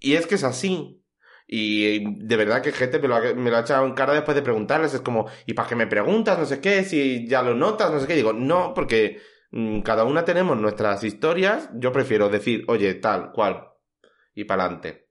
Y 0.00 0.14
es 0.14 0.26
que 0.26 0.36
es 0.36 0.44
así. 0.44 1.02
Y 1.48 2.26
de 2.26 2.36
verdad 2.36 2.62
que 2.62 2.72
gente 2.72 2.98
me 2.98 3.08
lo, 3.08 3.16
ha, 3.16 3.20
me 3.34 3.50
lo 3.50 3.56
ha 3.56 3.60
echado 3.60 3.86
en 3.86 3.94
cara 3.94 4.14
después 4.14 4.34
de 4.34 4.42
preguntarles. 4.42 4.94
Es 4.94 5.00
como, 5.00 5.28
¿y 5.46 5.54
para 5.54 5.68
qué 5.68 5.76
me 5.76 5.86
preguntas? 5.86 6.38
No 6.38 6.46
sé 6.46 6.60
qué, 6.60 6.84
si 6.84 7.26
ya 7.28 7.42
lo 7.42 7.54
notas, 7.54 7.90
no 7.92 8.00
sé 8.00 8.06
qué. 8.06 8.14
Digo, 8.16 8.32
no, 8.32 8.74
porque 8.74 9.20
mm, 9.52 9.80
cada 9.82 10.04
una 10.04 10.24
tenemos 10.24 10.56
nuestras 10.58 11.04
historias. 11.04 11.70
Yo 11.74 11.92
prefiero 11.92 12.28
decir, 12.28 12.64
oye, 12.68 12.94
tal, 12.94 13.32
cual. 13.32 13.68
Y 14.34 14.44
para 14.44 14.64
adelante. 14.64 15.05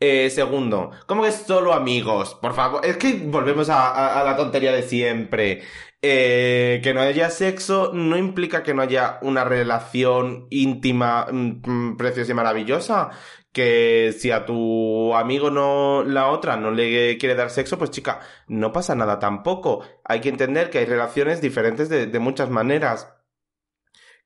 Eh, 0.00 0.28
segundo, 0.30 0.90
¿cómo 1.06 1.22
que 1.22 1.32
solo 1.32 1.72
amigos? 1.72 2.34
Por 2.34 2.54
favor, 2.54 2.84
es 2.84 2.96
que 2.96 3.12
volvemos 3.26 3.68
a, 3.70 4.22
la 4.24 4.36
tontería 4.36 4.72
de 4.72 4.82
siempre. 4.82 5.62
Eh, 6.02 6.80
que 6.82 6.92
no 6.92 7.00
haya 7.00 7.30
sexo 7.30 7.92
no 7.94 8.18
implica 8.18 8.62
que 8.62 8.74
no 8.74 8.82
haya 8.82 9.18
una 9.22 9.44
relación 9.44 10.46
íntima, 10.50 11.26
mm, 11.32 11.62
mm, 11.64 11.96
preciosa 11.96 12.32
y 12.32 12.34
maravillosa. 12.34 13.10
Que 13.52 14.14
si 14.18 14.30
a 14.32 14.44
tu 14.44 15.14
amigo 15.14 15.50
no, 15.50 16.02
la 16.04 16.28
otra 16.28 16.56
no 16.56 16.70
le 16.72 17.16
quiere 17.18 17.34
dar 17.36 17.50
sexo, 17.50 17.78
pues 17.78 17.90
chica, 17.90 18.20
no 18.48 18.72
pasa 18.72 18.94
nada 18.94 19.18
tampoco. 19.18 19.84
Hay 20.04 20.20
que 20.20 20.28
entender 20.28 20.70
que 20.70 20.78
hay 20.78 20.86
relaciones 20.86 21.40
diferentes 21.40 21.88
de 21.88 22.18
muchas 22.18 22.50
maneras 22.50 23.14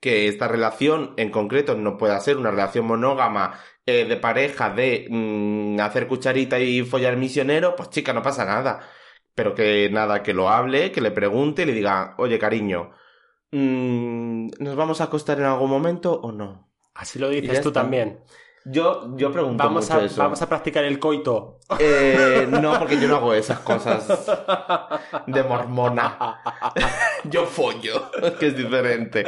que 0.01 0.29
esta 0.29 0.49
relación 0.49 1.15
en 1.17 1.31
concreto 1.31 1.75
no 1.75 1.99
pueda 1.99 2.21
ser 2.21 2.37
una 2.37 2.51
relación 2.51 2.87
monógama 2.87 3.59
eh, 3.89 4.05
de 4.05 4.17
pareja 4.19 4.69
de 4.69 5.07
mm, 5.09 5.81
hacer 5.81 6.07
cucharita 6.07 6.59
y 6.61 6.83
follar 6.83 7.17
misionero, 7.17 7.75
pues 7.75 7.89
chica, 7.89 8.13
no 8.13 8.23
pasa 8.23 8.45
nada. 8.45 8.81
Pero 9.35 9.55
que 9.55 9.89
nada, 9.91 10.23
que 10.23 10.35
lo 10.35 10.51
hable, 10.51 10.93
que 10.93 11.01
le 11.01 11.11
pregunte 11.11 11.63
y 11.63 11.65
le 11.65 11.73
diga, 11.73 12.15
oye 12.19 12.39
cariño, 12.39 12.91
mm, 13.51 14.49
¿nos 14.59 14.77
vamos 14.77 15.01
a 15.01 15.05
acostar 15.05 15.39
en 15.39 15.47
algún 15.47 15.71
momento 15.71 16.21
o 16.21 16.33
no? 16.33 16.71
Así 16.93 17.19
lo 17.19 17.31
dices 17.31 17.63
tú 17.63 17.69
está. 17.69 17.81
también. 17.81 18.21
Yo, 18.71 19.17
yo 19.17 19.33
pregunto 19.33 19.65
Vamos 19.65 19.89
mucho 19.89 20.01
a, 20.01 20.05
eso. 20.05 20.21
vamos 20.23 20.43
a 20.43 20.49
practicar 20.49 20.85
el 20.85 20.99
coito. 20.99 21.59
Eh, 21.79 22.47
no, 22.51 22.79
porque 22.79 23.01
yo 23.01 23.09
no 23.09 23.17
hago 23.17 23.33
esas 23.33 23.61
cosas 23.61 24.27
de 25.27 25.43
mormona. 25.43 26.41
Yo 27.25 27.47
follo, 27.47 28.11
que 28.39 28.49
es 28.49 28.57
diferente. 28.57 29.25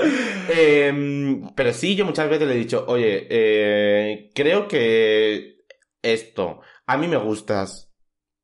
Eh, 0.49 1.41
pero 1.55 1.73
sí, 1.73 1.97
yo 1.97 2.05
muchas 2.05 2.29
veces 2.31 2.47
le 2.47 2.55
he 2.55 2.59
dicho, 2.59 2.85
oye, 2.87 3.27
eh, 3.29 4.31
creo 4.35 4.69
que 4.69 5.65
esto, 6.03 6.61
a 6.87 6.97
mí 6.97 7.09
me 7.09 7.17
gustas. 7.17 7.93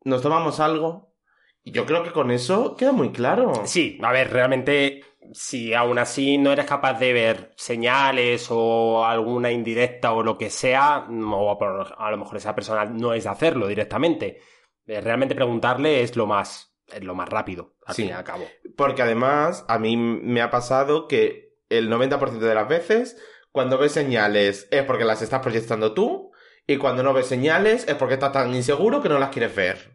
¿Nos 0.04 0.22
tomamos 0.22 0.60
algo? 0.60 1.14
Y 1.62 1.72
yo 1.72 1.86
creo 1.86 2.02
que 2.02 2.12
con 2.12 2.30
eso 2.30 2.74
queda 2.76 2.92
muy 2.92 3.12
claro. 3.12 3.52
Sí, 3.64 3.98
a 4.02 4.12
ver, 4.12 4.32
realmente, 4.32 5.02
si 5.32 5.74
aún 5.74 5.98
así 5.98 6.38
no 6.38 6.52
eres 6.52 6.66
capaz 6.66 6.94
de 6.98 7.12
ver 7.12 7.52
señales 7.56 8.46
o 8.50 9.04
alguna 9.04 9.50
indirecta 9.50 10.12
o 10.12 10.22
lo 10.22 10.36
que 10.38 10.50
sea, 10.50 11.06
o 11.08 11.58
a 11.98 12.10
lo 12.10 12.16
mejor 12.16 12.36
esa 12.36 12.54
persona 12.54 12.84
no 12.84 13.12
es 13.14 13.24
de 13.24 13.30
hacerlo 13.30 13.66
directamente. 13.66 14.40
Eh, 14.86 15.00
Realmente 15.00 15.34
preguntarle 15.34 16.02
es 16.02 16.16
lo 16.16 16.26
más, 16.26 16.74
es 16.92 17.02
lo 17.04 17.14
más 17.14 17.28
rápido, 17.28 17.74
al 17.84 17.94
Sí. 17.94 18.02
fin 18.02 18.10
y 18.10 18.14
al 18.14 18.24
cabo. 18.24 18.46
Porque 18.76 19.02
además, 19.02 19.64
a 19.68 19.78
mí 19.78 19.96
me 19.96 20.40
ha 20.42 20.50
pasado 20.50 21.08
que 21.08 21.54
el 21.68 21.88
90% 21.90 22.46
de 22.46 22.54
las 22.54 22.68
veces, 22.68 23.16
cuando 23.52 23.78
ves 23.78 23.92
señales, 23.92 24.68
es 24.70 24.84
porque 24.84 25.04
las 25.04 25.22
estás 25.22 25.40
proyectando 25.40 25.94
tú, 25.94 26.30
y 26.66 26.76
cuando 26.78 27.02
no 27.02 27.12
ves 27.12 27.26
señales, 27.26 27.86
es 27.88 27.94
porque 27.94 28.14
estás 28.14 28.32
tan 28.32 28.54
inseguro 28.54 29.00
que 29.02 29.08
no 29.08 29.18
las 29.18 29.30
quieres 29.30 29.54
ver. 29.54 29.92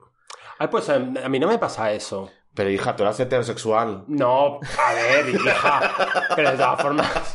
Ay, 0.58 0.68
pues 0.70 0.90
a 0.90 1.00
mí 1.00 1.40
no 1.40 1.48
me 1.48 1.58
pasa 1.58 1.92
eso. 1.92 2.30
Pero 2.54 2.70
hija, 2.70 2.96
tú 2.96 3.04
eres 3.04 3.20
heterosexual. 3.20 4.04
No, 4.08 4.60
a 4.60 4.94
ver, 4.94 5.30
hija. 5.30 5.94
Pero 6.36 6.52
de 6.52 6.58
todas 6.58 6.82
formas, 6.82 7.34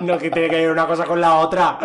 no 0.00 0.16
que 0.16 0.30
tiene 0.30 0.48
que 0.48 0.56
ver 0.56 0.70
una 0.70 0.86
cosa 0.86 1.04
con 1.04 1.20
la 1.20 1.40
otra. 1.40 1.78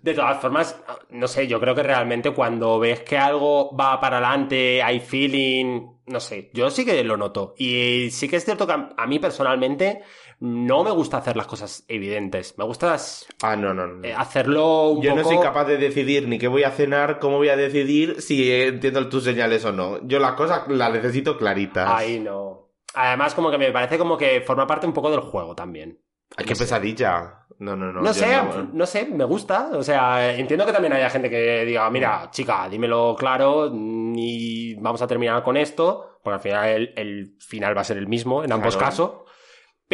De 0.00 0.14
todas 0.14 0.40
formas, 0.40 0.80
no 1.10 1.26
sé, 1.26 1.48
yo 1.48 1.58
creo 1.58 1.74
que 1.74 1.82
realmente 1.82 2.30
cuando 2.30 2.78
ves 2.78 3.00
que 3.00 3.18
algo 3.18 3.74
va 3.76 4.00
para 4.00 4.18
adelante, 4.18 4.80
hay 4.80 5.00
feeling, 5.00 5.88
no 6.06 6.20
sé, 6.20 6.50
yo 6.54 6.70
sí 6.70 6.84
que 6.84 7.02
lo 7.02 7.16
noto. 7.16 7.54
Y 7.58 8.10
sí 8.12 8.28
que 8.28 8.36
es 8.36 8.44
cierto 8.44 8.66
que 8.66 8.74
a 8.96 9.06
mí 9.06 9.18
personalmente 9.18 10.02
no 10.44 10.84
me 10.84 10.90
gusta 10.90 11.16
hacer 11.16 11.36
las 11.36 11.46
cosas 11.46 11.84
evidentes. 11.88 12.58
Me 12.58 12.64
gusta 12.64 12.96
Ah, 13.42 13.56
no, 13.56 13.72
no, 13.72 13.86
no. 13.86 14.04
eh, 14.06 14.12
hacerlo 14.14 14.90
un 14.90 15.02
Yo 15.02 15.10
poco... 15.12 15.22
no 15.22 15.28
soy 15.28 15.38
capaz 15.42 15.64
de 15.64 15.78
decidir 15.78 16.28
ni 16.28 16.38
qué 16.38 16.48
voy 16.48 16.64
a 16.64 16.70
cenar, 16.70 17.18
cómo 17.18 17.38
voy 17.38 17.48
a 17.48 17.56
decidir 17.56 18.20
si 18.20 18.52
entiendo 18.52 19.08
tus 19.08 19.24
señales 19.24 19.64
o 19.64 19.72
no. 19.72 20.06
Yo 20.06 20.18
las 20.18 20.32
cosas 20.32 20.68
las 20.68 20.92
necesito 20.92 21.38
claritas. 21.38 21.88
Ay, 21.90 22.20
no. 22.20 22.68
Además, 22.94 23.34
como 23.34 23.50
que 23.50 23.58
me 23.58 23.72
parece 23.72 23.96
como 23.96 24.18
que 24.18 24.42
forma 24.42 24.66
parte 24.66 24.86
un 24.86 24.92
poco 24.92 25.10
del 25.10 25.20
juego 25.20 25.54
también. 25.54 25.98
Ay, 26.36 26.44
qué 26.44 26.54
pesadilla. 26.54 27.46
No, 27.58 27.74
no, 27.76 27.92
no. 27.92 28.00
No, 28.02 28.12
sé, 28.12 28.26
no. 28.36 28.68
no 28.72 28.86
sé, 28.86 29.06
me 29.06 29.24
gusta. 29.24 29.70
O 29.72 29.82
sea, 29.82 30.36
entiendo 30.36 30.66
que 30.66 30.72
también 30.72 30.92
haya 30.92 31.08
gente 31.08 31.30
que 31.30 31.64
diga, 31.64 31.88
mira, 31.90 32.28
chica, 32.30 32.68
dímelo 32.68 33.16
claro 33.18 33.70
mm, 33.72 34.14
y 34.18 34.74
vamos 34.74 35.00
a 35.00 35.06
terminar 35.06 35.42
con 35.42 35.56
esto, 35.56 36.18
porque 36.22 36.34
al 36.34 36.40
final 36.40 36.68
el, 36.68 36.92
el 36.96 37.36
final 37.40 37.76
va 37.76 37.80
a 37.80 37.84
ser 37.84 37.96
el 37.96 38.08
mismo 38.08 38.44
en 38.44 38.52
ambos 38.52 38.76
Claro. 38.76 38.90
casos. 38.90 39.12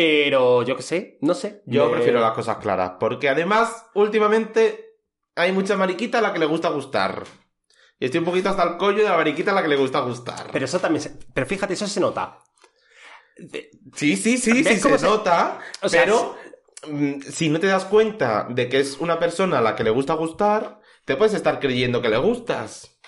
Pero 0.00 0.62
yo 0.62 0.76
qué 0.76 0.82
sé, 0.82 1.18
no 1.20 1.34
sé. 1.34 1.62
Yo 1.66 1.86
Me- 1.86 1.92
prefiero 1.96 2.20
las 2.20 2.32
cosas 2.32 2.56
claras. 2.56 2.92
Porque 2.98 3.28
además, 3.28 3.86
últimamente, 3.94 4.94
hay 5.36 5.52
mucha 5.52 5.76
mariquita 5.76 6.18
a 6.18 6.22
la 6.22 6.32
que 6.32 6.38
le 6.38 6.46
gusta 6.46 6.70
gustar. 6.70 7.24
Y 7.98 8.06
estoy 8.06 8.20
un 8.20 8.24
poquito 8.24 8.48
hasta 8.48 8.62
el 8.62 8.76
collo 8.78 8.98
de 9.02 9.10
la 9.10 9.16
mariquita 9.16 9.50
a 9.50 9.54
la 9.54 9.62
que 9.62 9.68
le 9.68 9.76
gusta 9.76 10.00
gustar. 10.00 10.48
Pero 10.52 10.64
eso 10.64 10.78
también 10.78 11.02
se- 11.02 11.18
Pero 11.34 11.46
fíjate, 11.46 11.74
eso 11.74 11.86
se 11.86 12.00
nota. 12.00 12.38
Sí, 13.94 14.16
sí, 14.16 14.38
sí, 14.38 14.52
¿Ves 14.62 14.66
sí 14.68 14.80
se, 14.80 14.98
se- 14.98 15.06
nota. 15.06 15.58
O 15.82 15.88
sea, 15.88 16.02
pero 16.04 16.36
mm, 16.88 17.20
si 17.22 17.48
no 17.50 17.60
te 17.60 17.66
das 17.66 17.84
cuenta 17.84 18.46
de 18.48 18.68
que 18.68 18.80
es 18.80 18.98
una 19.00 19.18
persona 19.18 19.58
a 19.58 19.62
la 19.62 19.76
que 19.76 19.84
le 19.84 19.90
gusta 19.90 20.14
gustar, 20.14 20.80
te 21.04 21.16
puedes 21.16 21.34
estar 21.34 21.60
creyendo 21.60 22.00
que 22.02 22.08
le 22.08 22.18
gustas. 22.18 22.99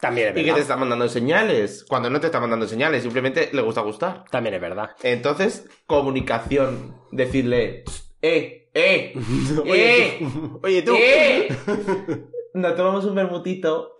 También 0.00 0.28
es 0.28 0.32
Y 0.32 0.36
que 0.36 0.42
verdad. 0.42 0.54
te 0.56 0.60
está 0.62 0.76
mandando 0.76 1.08
señales. 1.08 1.84
Cuando 1.88 2.08
no 2.10 2.20
te 2.20 2.26
está 2.26 2.40
mandando 2.40 2.66
señales, 2.68 3.02
simplemente 3.02 3.50
le 3.52 3.62
gusta 3.62 3.80
gustar. 3.82 4.24
También 4.30 4.54
es 4.54 4.60
verdad. 4.60 4.90
Entonces, 5.02 5.68
comunicación. 5.86 6.96
Decirle, 7.10 7.84
eh, 8.22 8.68
eh, 8.74 9.12
eh, 9.66 10.28
Oye, 10.62 10.82
tú. 10.82 10.94
eh. 10.96 11.48
Nos 12.54 12.76
tomamos 12.76 13.04
un 13.04 13.14
bermutito 13.14 13.96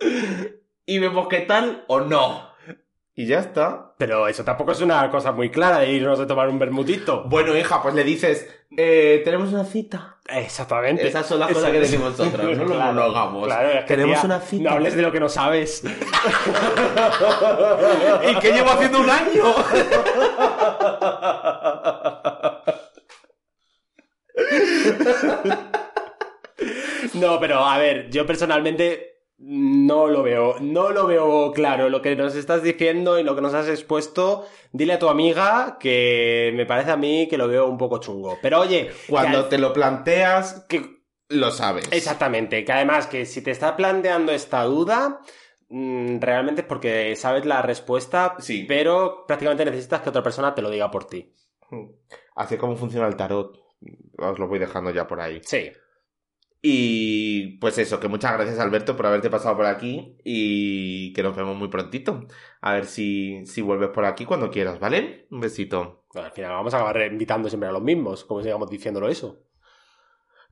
y 0.85 0.99
vemos 0.99 1.27
qué 1.27 1.39
tal 1.41 1.85
o 1.87 2.01
no. 2.01 2.48
Y 3.19 3.25
ya 3.25 3.39
está. 3.39 3.91
Pero 3.97 4.29
eso 4.29 4.45
tampoco 4.45 4.71
es 4.71 4.79
una 4.79 5.09
cosa 5.09 5.33
muy 5.33 5.49
clara 5.49 5.79
de 5.79 5.91
irnos 5.91 6.17
a 6.21 6.25
tomar 6.25 6.47
un 6.47 6.57
bermutito. 6.57 7.25
Bueno, 7.25 7.53
hija, 7.57 7.81
pues 7.81 7.93
le 7.93 8.05
dices, 8.05 8.47
eh, 8.77 9.21
tenemos 9.25 9.51
una 9.51 9.65
cita. 9.65 10.15
Exactamente. 10.25 11.05
Esas 11.05 11.25
son 11.25 11.41
las 11.41 11.49
Eso 11.49 11.59
cosas 11.59 11.71
que 11.73 11.81
es. 11.81 11.91
decimos 11.91 12.17
nosotros, 12.17 12.57
no 12.57 12.65
Claro, 12.65 12.93
monógamos. 12.93 13.45
claro, 13.45 13.71
es 13.71 13.81
que, 13.81 13.87
Tenemos 13.87 14.15
tía, 14.21 14.25
una 14.25 14.39
cita. 14.39 14.69
No 14.69 14.75
hables 14.77 14.95
de 14.95 15.01
lo 15.01 15.11
que 15.11 15.19
no 15.19 15.27
sabes. 15.27 15.83
¿Y 18.23 18.35
qué 18.39 18.53
llevo 18.53 18.69
haciendo 18.71 19.01
un 19.01 19.09
año? 19.09 19.43
No, 27.13 27.39
pero 27.39 27.63
a 27.65 27.77
ver, 27.77 28.09
yo 28.09 28.25
personalmente 28.25 29.08
no 29.89 30.07
lo 30.07 30.23
veo, 30.23 30.55
no 30.61 30.89
lo 30.91 31.05
veo 31.07 31.51
claro 31.51 31.89
lo 31.89 32.01
que 32.01 32.15
nos 32.15 32.35
estás 32.35 32.63
diciendo 32.63 33.19
y 33.19 33.23
lo 33.23 33.35
que 33.35 33.41
nos 33.41 33.53
has 33.53 33.67
expuesto. 33.67 34.45
Dile 34.71 34.93
a 34.93 34.99
tu 34.99 35.09
amiga 35.09 35.77
que 35.79 36.51
me 36.55 36.65
parece 36.65 36.91
a 36.91 36.97
mí 36.97 37.27
que 37.27 37.37
lo 37.37 37.47
veo 37.47 37.67
un 37.67 37.77
poco 37.77 37.97
chungo. 37.99 38.37
Pero 38.41 38.59
oye, 38.61 38.91
Cuando 39.09 39.45
te 39.45 39.57
lo 39.57 39.73
planteas, 39.73 40.65
que- 40.69 40.99
lo 41.29 41.51
sabes. 41.51 41.87
exactamente, 41.91 42.63
que 42.65 42.71
además 42.71 43.07
que 43.07 43.25
si 43.25 43.41
te 43.43 43.51
está 43.51 43.75
planteando 43.75 44.31
esta 44.31 44.63
duda, 44.63 45.21
mm, 45.69 46.19
realmente 46.19 46.61
es 46.61 46.67
porque 46.67 47.15
sabes 47.15 47.45
la 47.45 47.61
respuesta, 47.61 48.35
Sí. 48.39 48.65
pero 48.67 49.25
prácticamente 49.27 49.65
necesitas 49.65 50.01
que 50.01 50.09
otra 50.09 50.23
persona 50.23 50.55
te 50.55 50.61
lo 50.63 50.69
diga 50.71 50.89
por 50.89 51.05
ti. 51.05 51.33
Así 52.35 52.55
es 52.55 52.59
como 52.59 52.75
funciona 52.75 53.07
el 53.07 53.15
tarot. 53.15 53.57
Os 54.17 54.39
lo 54.39 54.47
voy 54.47 54.59
dejando 54.59 54.89
ya 54.91 55.07
por 55.07 55.21
ahí. 55.21 55.39
Sí. 55.43 55.71
Y 56.61 57.57
pues 57.59 57.77
eso, 57.77 57.99
que 58.01 58.09
muchas 58.09 58.33
gracias 58.33 58.59
Alberto 58.59 58.95
por 58.97 59.05
haberte 59.05 59.29
pasado 59.29 59.55
por 59.55 59.65
aquí 59.65 60.17
y 60.25 61.13
que 61.13 61.23
nos 61.23 61.35
vemos 61.35 61.55
muy 61.55 61.69
prontito. 61.69 62.25
A 62.61 62.73
ver 62.73 62.85
si, 62.85 63.45
si 63.45 63.61
vuelves 63.61 63.89
por 63.89 64.03
aquí 64.05 64.25
cuando 64.25 64.51
quieras, 64.51 64.79
¿vale? 64.79 65.27
Un 65.31 65.39
besito. 65.39 66.03
Bueno, 66.13 66.27
al 66.27 66.33
final 66.33 66.51
vamos 66.51 66.73
a 66.73 66.77
acabar 66.77 67.01
invitando 67.11 67.47
siempre 67.47 67.69
a 67.69 67.71
los 67.71 67.81
mismos, 67.81 68.25
como 68.25 68.41
sigamos 68.41 68.69
diciéndolo 68.69 69.07
eso. 69.07 69.39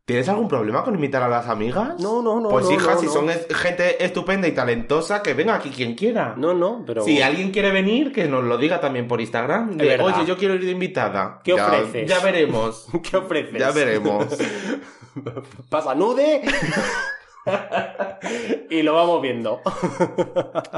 ¿Tienes 0.05 0.29
algún 0.29 0.47
problema 0.47 0.85
con 0.85 0.95
invitar 0.95 1.21
a 1.21 1.27
las 1.27 1.49
amigas? 1.49 1.99
No, 1.99 2.21
no, 2.21 2.39
no. 2.39 2.47
Pues 2.47 2.63
no, 2.67 2.71
hija, 2.71 2.93
no, 2.93 2.99
si 3.01 3.07
no. 3.07 3.11
son 3.11 3.27
gente 3.27 4.01
estupenda 4.05 4.47
y 4.47 4.53
talentosa, 4.53 5.21
que 5.21 5.33
venga 5.33 5.55
aquí 5.55 5.69
quien 5.69 5.95
quiera. 5.95 6.33
No, 6.37 6.53
no, 6.53 6.85
pero. 6.87 7.03
Si 7.03 7.21
alguien 7.21 7.51
quiere 7.51 7.71
venir, 7.71 8.13
que 8.13 8.25
nos 8.29 8.45
lo 8.45 8.57
diga 8.57 8.79
también 8.79 9.09
por 9.09 9.19
Instagram. 9.19 9.75
De. 9.75 9.99
Oye, 9.99 10.25
yo 10.25 10.37
quiero 10.37 10.53
ir 10.55 10.63
de 10.63 10.71
invitada. 10.71 11.41
¿Qué 11.43 11.57
Ya- 11.57 11.65
ofreces? 11.67 12.07
Ya 12.09 12.21
veremos. 12.21 12.87
¿Qué 13.03 13.17
ofreces? 13.17 13.59
Ya 13.59 13.71
veremos. 13.71 14.27
Pasa 15.69 15.95
nude. 15.95 16.41
y 18.69 18.81
lo 18.83 18.93
vamos 18.93 19.21
viendo. 19.21 19.61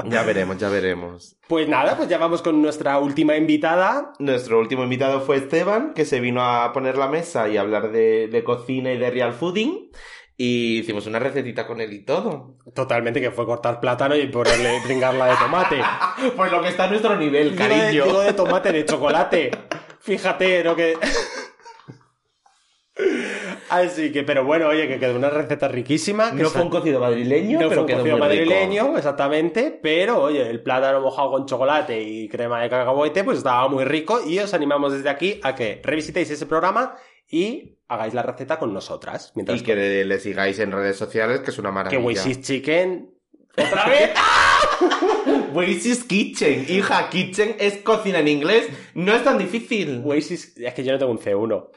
ya 0.08 0.22
veremos, 0.22 0.56
ya 0.58 0.68
veremos. 0.68 1.36
Pues 1.48 1.68
nada, 1.68 1.96
pues 1.96 2.08
ya 2.08 2.18
vamos 2.18 2.42
con 2.42 2.62
nuestra 2.62 2.98
última 2.98 3.36
invitada. 3.36 4.12
Nuestro 4.18 4.58
último 4.60 4.84
invitado 4.84 5.20
fue 5.20 5.36
Esteban, 5.36 5.94
que 5.94 6.04
se 6.04 6.20
vino 6.20 6.42
a 6.44 6.72
poner 6.72 6.96
la 6.96 7.08
mesa 7.08 7.48
y 7.48 7.56
hablar 7.56 7.90
de, 7.90 8.28
de 8.28 8.44
cocina 8.44 8.92
y 8.92 8.98
de 8.98 9.10
real 9.10 9.32
fooding. 9.32 9.90
Y 10.36 10.78
hicimos 10.78 11.06
una 11.06 11.18
recetita 11.18 11.66
con 11.66 11.82
él 11.82 11.92
y 11.92 12.02
todo. 12.04 12.54
Totalmente, 12.74 13.20
que 13.20 13.30
fue 13.30 13.44
cortar 13.44 13.78
plátano 13.78 14.16
y 14.16 14.26
ponerle 14.28 14.80
bringarla 14.84 15.26
de 15.26 15.36
tomate. 15.36 15.80
Pues 16.36 16.50
lo 16.52 16.62
que 16.62 16.68
está 16.68 16.84
a 16.84 16.86
nuestro 16.88 17.16
nivel, 17.16 17.50
Digo 17.52 17.62
de- 17.64 17.68
cariño. 17.68 18.04
digo 18.04 18.20
de 18.20 18.32
tomate, 18.32 18.72
de 18.72 18.84
chocolate. 18.84 19.50
Fíjate, 20.00 20.62
lo 20.64 20.74
que. 20.76 20.96
Así 23.70 24.10
que, 24.12 24.24
pero 24.24 24.44
bueno, 24.44 24.66
oye, 24.68 24.88
que 24.88 24.98
quedó 24.98 25.16
una 25.16 25.30
receta 25.30 25.68
riquísima. 25.68 26.34
que 26.34 26.42
No 26.42 26.50
fue 26.50 26.62
un 26.62 26.70
cocido 26.70 26.98
madrileño, 27.00 27.60
no 27.60 27.68
pero 27.68 27.70
fue 27.70 27.80
un 27.82 27.86
quedó 27.86 27.96
cocido 27.98 28.16
rico. 28.16 28.26
madrileño, 28.26 28.96
exactamente, 28.96 29.78
pero 29.82 30.22
oye, 30.22 30.48
el 30.50 30.62
plátano 30.62 31.00
mojado 31.00 31.30
con 31.30 31.46
chocolate 31.46 32.02
y 32.02 32.28
crema 32.28 32.62
de 32.62 32.68
cacahuete, 32.68 33.22
pues 33.24 33.38
estaba 33.38 33.68
muy 33.68 33.84
rico 33.84 34.20
y 34.26 34.38
os 34.40 34.52
animamos 34.54 34.92
desde 34.92 35.08
aquí 35.08 35.40
a 35.42 35.54
que 35.54 35.80
revisitéis 35.84 36.30
ese 36.30 36.46
programa 36.46 36.96
y 37.28 37.76
hagáis 37.88 38.12
la 38.12 38.22
receta 38.22 38.58
con 38.58 38.74
nosotras. 38.74 39.32
Mientras 39.36 39.60
Y 39.60 39.64
que 39.64 39.76
le, 39.76 40.04
le 40.04 40.18
sigáis 40.18 40.58
en 40.58 40.72
redes 40.72 40.96
sociales, 40.96 41.40
que 41.40 41.50
es 41.50 41.58
una 41.58 41.68
que 41.70 41.74
maravilla. 41.74 42.02
Waisis 42.04 42.40
Chicken... 42.40 43.10
¿Otra 43.56 43.86
vez? 43.86 44.10
Waisis 45.52 46.04
Kitchen. 46.04 46.66
Hija, 46.68 47.08
Kitchen 47.10 47.56
es 47.58 47.78
cocina 47.78 48.20
en 48.20 48.28
inglés. 48.28 48.68
No 48.94 49.14
es 49.14 49.24
tan 49.24 49.38
difícil. 49.38 50.02
Oasis, 50.04 50.56
es 50.56 50.74
que 50.74 50.84
yo 50.84 50.92
no 50.92 50.98
tengo 50.98 51.12
un 51.12 51.18
C1. 51.18 51.68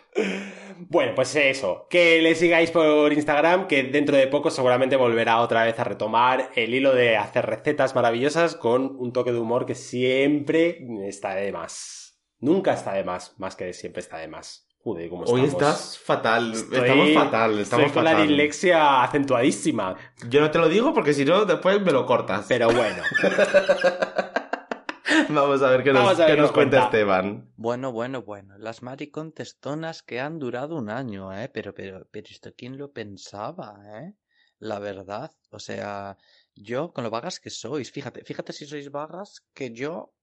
Bueno, 0.90 1.14
pues 1.16 1.36
eso, 1.36 1.88
que 1.90 2.22
le 2.22 2.36
sigáis 2.36 2.72
por 2.72 3.14
Instagram, 3.14 3.68
que 3.68 3.84
dentro 3.84 4.18
de 4.18 4.28
poco 4.28 4.50
seguramente 4.50 4.96
volverá 4.96 5.40
otra 5.40 5.64
vez 5.64 5.80
a 5.80 5.84
retomar 5.84 6.50
el 6.56 6.74
hilo 6.74 6.94
de 6.94 7.16
hacer 7.16 7.46
recetas 7.46 7.96
maravillosas 7.96 8.56
con 8.56 8.96
un 8.98 9.14
toque 9.14 9.32
de 9.32 9.40
humor 9.40 9.66
que 9.66 9.76
siempre 9.76 10.80
está 11.08 11.36
de 11.36 11.52
más. 11.52 12.20
Nunca 12.40 12.74
está 12.74 12.94
de 12.94 13.04
más, 13.04 13.36
más 13.40 13.56
que 13.56 13.72
siempre 13.74 14.02
está 14.02 14.18
de 14.18 14.28
más. 14.28 14.63
Joder, 14.84 15.10
¿cómo 15.10 15.24
Hoy 15.24 15.46
estamos? 15.46 15.54
estás 15.64 15.98
fatal. 15.98 16.54
Estoy- 16.54 16.78
estamos 16.80 17.14
fatal. 17.14 17.60
Estamos 17.60 17.86
estoy 17.86 17.86
con 17.86 17.94
fatal. 18.04 18.18
la 18.20 18.26
dislexia 18.28 19.04
acentuadísima. 19.04 19.96
Yo 20.30 20.42
no 20.42 20.52
te 20.52 20.60
lo 20.60 20.68
digo 20.68 20.94
porque 20.94 21.14
si 21.14 21.24
no, 21.24 21.46
después 21.46 21.82
me 21.82 21.92
lo 21.94 22.06
cortas. 22.06 22.46
Pero 22.50 22.68
bueno, 22.68 23.02
Vamos 25.30 25.62
a 25.62 25.70
ver 25.70 25.84
qué 25.84 25.94
nos, 25.94 26.18
ver 26.18 26.28
qué 26.28 26.32
qué 26.34 26.38
nos 26.38 26.48
nos 26.48 26.52
cuenta 26.52 26.78
cuenta. 26.80 26.98
Esteban. 26.98 27.50
Bueno, 27.56 27.94
bueno, 27.94 28.24
bueno. 28.24 28.58
Las 28.58 28.82
maricontestonas 28.84 30.04
que 30.04 30.20
han 30.20 30.38
durado 30.38 30.76
un 30.76 30.90
año, 30.90 31.32
¿eh? 31.32 31.50
Pero, 31.54 31.74
pero, 31.74 32.06
pero 32.12 32.28
esto 32.30 32.52
quién 32.58 32.78
lo 32.78 32.92
pensaba, 32.92 33.76
¿eh? 34.02 34.16
La 34.60 34.80
verdad. 34.80 35.32
O 35.50 35.60
sea, 35.60 36.18
yo 36.56 36.92
con 36.92 37.06
lo 37.06 37.10
vagas 37.10 37.40
que 37.40 37.50
sois, 37.50 37.90
fíjate, 37.92 38.24
fíjate 38.26 38.52
si 38.54 38.66
sois 38.66 38.92
vagas, 38.92 39.46
que 39.54 39.72
yo 39.72 40.14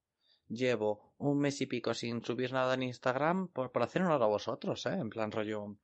llevo 0.49 1.10
un 1.21 1.39
mes 1.39 1.61
y 1.61 1.67
pico 1.67 1.95
sin 1.95 2.25
subir 2.25 2.53
nada 2.53 2.75
en 2.75 2.83
Instagram 2.83 3.49
por, 3.49 3.71
por 3.73 3.83
hacer 3.83 4.03
honor 4.03 4.23
a 4.23 4.27
vosotros, 4.27 4.87
¿eh? 4.87 4.95
En 4.95 5.11
plan 5.11 5.31
rollo, 5.31 5.77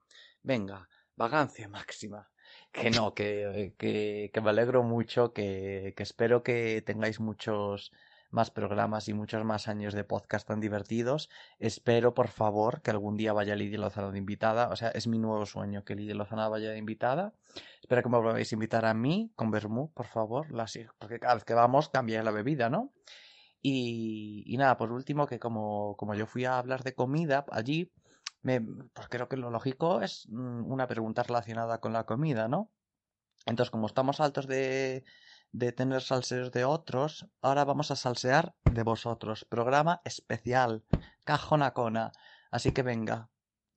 venga, 0.43 0.89
vagancia 1.14 1.68
máxima. 1.68 2.30
Que 2.72 2.91
no, 2.91 3.14
que, 3.14 3.74
que, 3.78 4.30
que 4.32 4.41
me 4.41 4.51
alegro 4.51 4.82
mucho, 4.82 5.32
que, 5.32 5.95
que 5.97 6.03
espero 6.03 6.43
que 6.43 6.82
tengáis 6.84 7.20
muchos 7.20 7.93
más 8.30 8.51
programas 8.51 9.09
y 9.09 9.14
muchos 9.14 9.45
más 9.45 9.68
años 9.68 9.95
de 9.95 10.05
podcast 10.05 10.49
tan 10.49 10.61
divertidos. 10.61 11.28
Espero, 11.59 12.14
por 12.14 12.28
favor, 12.28 12.82
que 12.82 12.91
algún 12.91 13.16
día 13.16 13.32
vaya 13.32 13.57
Lidia 13.57 13.78
Lozano 13.78 14.12
de 14.12 14.18
invitada. 14.18 14.68
O 14.68 14.76
sea, 14.76 14.89
es 14.89 15.07
mi 15.07 15.18
nuevo 15.18 15.47
sueño 15.47 15.84
que 15.84 15.95
Lidia 15.95 16.14
Lozano 16.14 16.49
vaya 16.51 16.70
de 16.70 16.78
invitada. 16.78 17.34
Espero 17.80 18.03
que 18.03 18.09
me 18.09 18.18
volváis 18.18 18.53
a 18.53 18.55
invitar 18.55 18.84
a 18.84 18.95
mí 18.95 19.32
con 19.37 19.51
Bermú, 19.51 19.93
por 19.93 20.07
favor. 20.07 20.51
La 20.51 20.66
porque 20.99 21.18
cada 21.18 21.34
vez 21.34 21.45
que 21.45 21.55
vamos 21.55 21.89
cambia 21.89 22.22
la 22.22 22.30
bebida, 22.30 22.68
¿no? 22.68 22.93
Y, 23.68 24.44
y 24.46 24.56
nada, 24.58 24.76
por 24.76 24.92
último, 24.92 25.26
que 25.26 25.40
como, 25.40 25.96
como 25.96 26.14
yo 26.14 26.28
fui 26.28 26.44
a 26.44 26.56
hablar 26.56 26.84
de 26.84 26.94
comida 26.94 27.44
allí, 27.50 27.92
me, 28.42 28.60
pues 28.60 29.08
creo 29.08 29.28
que 29.28 29.36
lo 29.36 29.50
lógico 29.50 30.02
es 30.02 30.28
mm, 30.28 30.70
una 30.70 30.86
pregunta 30.86 31.24
relacionada 31.24 31.80
con 31.80 31.92
la 31.92 32.04
comida, 32.06 32.46
¿no? 32.46 32.70
Entonces, 33.44 33.72
como 33.72 33.88
estamos 33.88 34.20
altos 34.20 34.46
de, 34.46 35.04
de 35.50 35.72
tener 35.72 36.02
salseos 36.02 36.52
de 36.52 36.64
otros, 36.64 37.26
ahora 37.42 37.64
vamos 37.64 37.90
a 37.90 37.96
salsear 37.96 38.54
de 38.70 38.84
vosotros. 38.84 39.44
Programa 39.48 40.00
especial, 40.04 40.84
cajonacona. 41.24 42.12
Así 42.52 42.70
que 42.70 42.84
venga, 42.84 43.30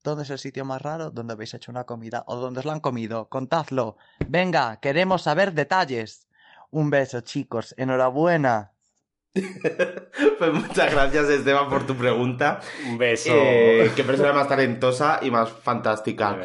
¿dónde 0.03 0.21
es 0.21 0.29
el 0.29 0.37
sitio 0.37 0.65
más 0.65 0.83
raro 0.83 1.09
donde 1.09 1.33
habéis 1.33 1.55
hecho 1.55 1.71
una 1.71 1.85
comida 1.85 2.25
o 2.27 2.35
donde 2.35 2.59
os 2.59 2.65
la 2.67 2.73
han 2.73 2.79
comido? 2.79 3.27
Contadlo. 3.27 3.97
Venga, 4.27 4.79
queremos 4.81 5.23
saber 5.23 5.53
detalles. 5.53 6.27
Un 6.69 6.91
beso, 6.91 7.21
chicos. 7.21 7.73
Enhorabuena. 7.75 8.73
Pues 10.39 10.53
muchas 10.53 10.91
gracias, 10.91 11.29
Esteban, 11.29 11.69
por 11.69 11.85
tu 11.85 11.95
pregunta. 11.95 12.59
un 12.87 12.97
beso. 12.97 13.31
Eh, 13.33 13.91
qué 13.95 14.03
persona 14.03 14.33
más 14.33 14.47
talentosa 14.47 15.19
y 15.21 15.31
más 15.31 15.49
fantástica. 15.49 16.37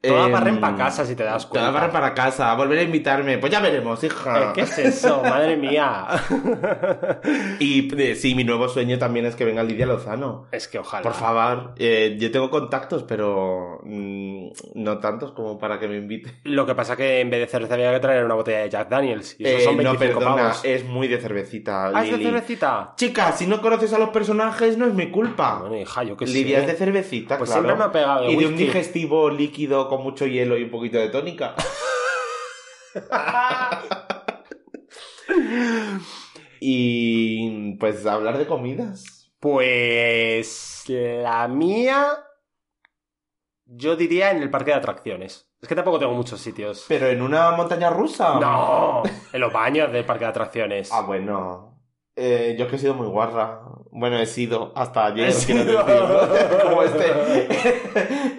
Todas 0.00 0.26
Em, 0.26 0.32
barren 0.32 0.60
para 0.60 0.76
casa, 0.76 1.04
si 1.04 1.16
te 1.16 1.24
das 1.24 1.44
cuenta. 1.46 1.60
Todas 1.68 1.74
barren 1.74 1.90
para 1.90 2.14
casa. 2.14 2.54
Volver 2.54 2.78
a 2.78 2.82
invitarme. 2.82 3.38
Pues 3.38 3.50
ya 3.50 3.58
veremos, 3.60 4.02
hija. 4.04 4.42
Eh, 4.42 4.52
¿Qué 4.54 4.60
es 4.60 4.78
eso? 4.78 5.20
Madre 5.24 5.56
mía. 5.56 6.06
Y 7.58 7.92
eh, 8.00 8.14
sí, 8.14 8.34
mi 8.34 8.44
nuevo 8.44 8.68
sueño 8.68 8.98
también 8.98 9.26
es 9.26 9.34
que 9.34 9.44
venga 9.44 9.62
Lidia 9.62 9.86
Lozano. 9.86 10.46
es 10.52 10.68
que 10.68 10.78
ojalá. 10.78 11.02
Por 11.02 11.14
favor, 11.14 11.74
eh, 11.76 12.16
yo 12.20 12.30
tengo 12.30 12.50
contactos, 12.50 13.02
pero 13.02 13.80
mm, 13.82 14.48
no 14.74 14.98
tantos 14.98 15.32
como 15.32 15.58
para 15.58 15.78
que 15.78 15.88
me 15.88 15.96
invite. 15.96 16.32
Lo 16.44 16.64
que 16.66 16.74
pasa 16.74 16.96
que 16.96 17.20
en 17.20 17.30
vez 17.30 17.40
de 17.40 17.46
cerveza 17.48 17.74
había 17.74 17.92
que 17.92 18.00
traer 18.00 18.24
una 18.24 18.34
botella 18.34 18.60
de 18.60 18.70
Jack 18.70 18.88
Daniels. 18.88 19.36
Y 19.38 19.46
eso 19.46 19.58
Eh, 19.58 19.60
son 19.62 19.76
no, 19.78 19.90
25 19.94 20.18
perdona, 20.20 20.42
pavos. 20.42 20.64
es 20.64 20.84
muy 20.84 21.08
de 21.08 21.18
cervecita. 21.18 21.88
¿Ah, 21.92 22.04
es 22.04 22.16
de 22.16 22.22
cervecita? 22.24 22.92
Chica, 22.96 23.32
si 23.32 23.46
no 23.46 23.60
conoces 23.60 23.92
a 23.92 23.98
los 23.98 24.10
personajes, 24.10 24.78
no 24.78 24.86
es 24.86 24.94
mi 24.94 25.10
culpa. 25.10 25.58
Bueno, 25.60 25.76
hija, 25.76 26.04
yo 26.04 26.16
que 26.16 26.26
Lidia 26.26 26.58
sé. 26.58 26.62
es 26.64 26.66
de 26.72 26.74
cervecita, 26.76 27.38
Pues 27.38 27.50
claro. 27.50 27.64
siempre 27.64 27.78
me 27.78 27.88
ha 27.88 27.92
pegado 27.92 28.24
de 28.26 28.32
y 28.32 28.36
de 28.36 28.46
un 28.46 28.56
digestivo 28.56 29.30
líquido 29.30 29.87
con 29.88 30.02
mucho 30.02 30.26
hielo 30.26 30.56
y 30.56 30.64
un 30.64 30.70
poquito 30.70 30.98
de 30.98 31.08
tónica. 31.08 31.54
y 36.60 37.74
pues 37.76 38.06
hablar 38.06 38.38
de 38.38 38.46
comidas. 38.46 39.32
Pues 39.40 40.84
la 40.86 41.48
mía... 41.48 42.24
Yo 43.70 43.96
diría 43.96 44.30
en 44.30 44.42
el 44.42 44.50
parque 44.50 44.70
de 44.70 44.78
atracciones. 44.78 45.50
Es 45.60 45.68
que 45.68 45.74
tampoco 45.74 45.98
tengo 45.98 46.14
muchos 46.14 46.40
sitios. 46.40 46.86
Pero 46.88 47.08
en 47.08 47.20
una 47.20 47.50
montaña 47.50 47.90
rusa. 47.90 48.40
No, 48.40 49.02
en 49.32 49.40
los 49.40 49.52
baños 49.52 49.92
del 49.92 50.06
parque 50.06 50.24
de 50.24 50.30
atracciones. 50.30 50.90
Ah, 50.90 51.02
bueno. 51.02 51.77
Eh, 52.20 52.56
yo 52.58 52.64
es 52.64 52.70
que 52.70 52.76
he 52.76 52.78
sido 52.80 52.94
muy 52.94 53.06
guarra. 53.06 53.60
Bueno, 53.92 54.18
he 54.18 54.26
sido 54.26 54.72
hasta 54.74 55.06
ayer, 55.06 55.32
quiero 55.46 55.62
sido. 55.62 55.84
Como 56.64 56.82
este, 56.82 57.48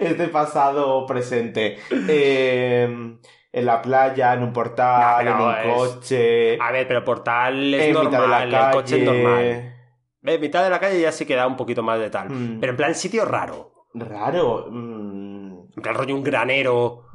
este 0.00 0.28
pasado 0.28 1.06
presente. 1.06 1.78
Eh, 2.08 3.16
en 3.52 3.66
la 3.66 3.80
playa, 3.82 4.34
en 4.34 4.42
un 4.42 4.52
portal, 4.52 5.24
No, 5.24 5.30
en 5.30 5.40
un 5.40 5.54
es- 5.54 5.74
coche, 5.94 6.58
A 6.60 6.70
ver, 6.72 6.86
pero 6.86 7.02
portal 7.04 7.74
es 7.74 7.82
en 7.84 7.98
mitad 7.98 8.10
de 8.10 8.18
normal, 8.18 8.54
el 8.54 8.70
coche 8.72 8.98
es 8.98 9.04
normal. 9.04 9.74
En 10.22 10.40
mitad 10.40 10.62
de 10.62 10.70
la 10.70 10.78
calle 10.78 11.00
ya 11.00 11.10
sí 11.12 11.24
queda 11.24 11.46
un 11.46 11.56
poquito 11.56 11.82
más 11.82 11.98
de 11.98 12.10
tal. 12.10 12.28
Mm. 12.30 12.60
Pero 12.60 12.72
en 12.72 12.76
plan 12.76 12.94
sitio 12.94 13.24
raro. 13.24 13.72
Raro. 13.94 14.66
mm. 14.70 15.70
En 15.76 15.82
plan 15.82 15.94
rollo 15.94 16.14
un 16.14 16.22
granero. 16.22 17.06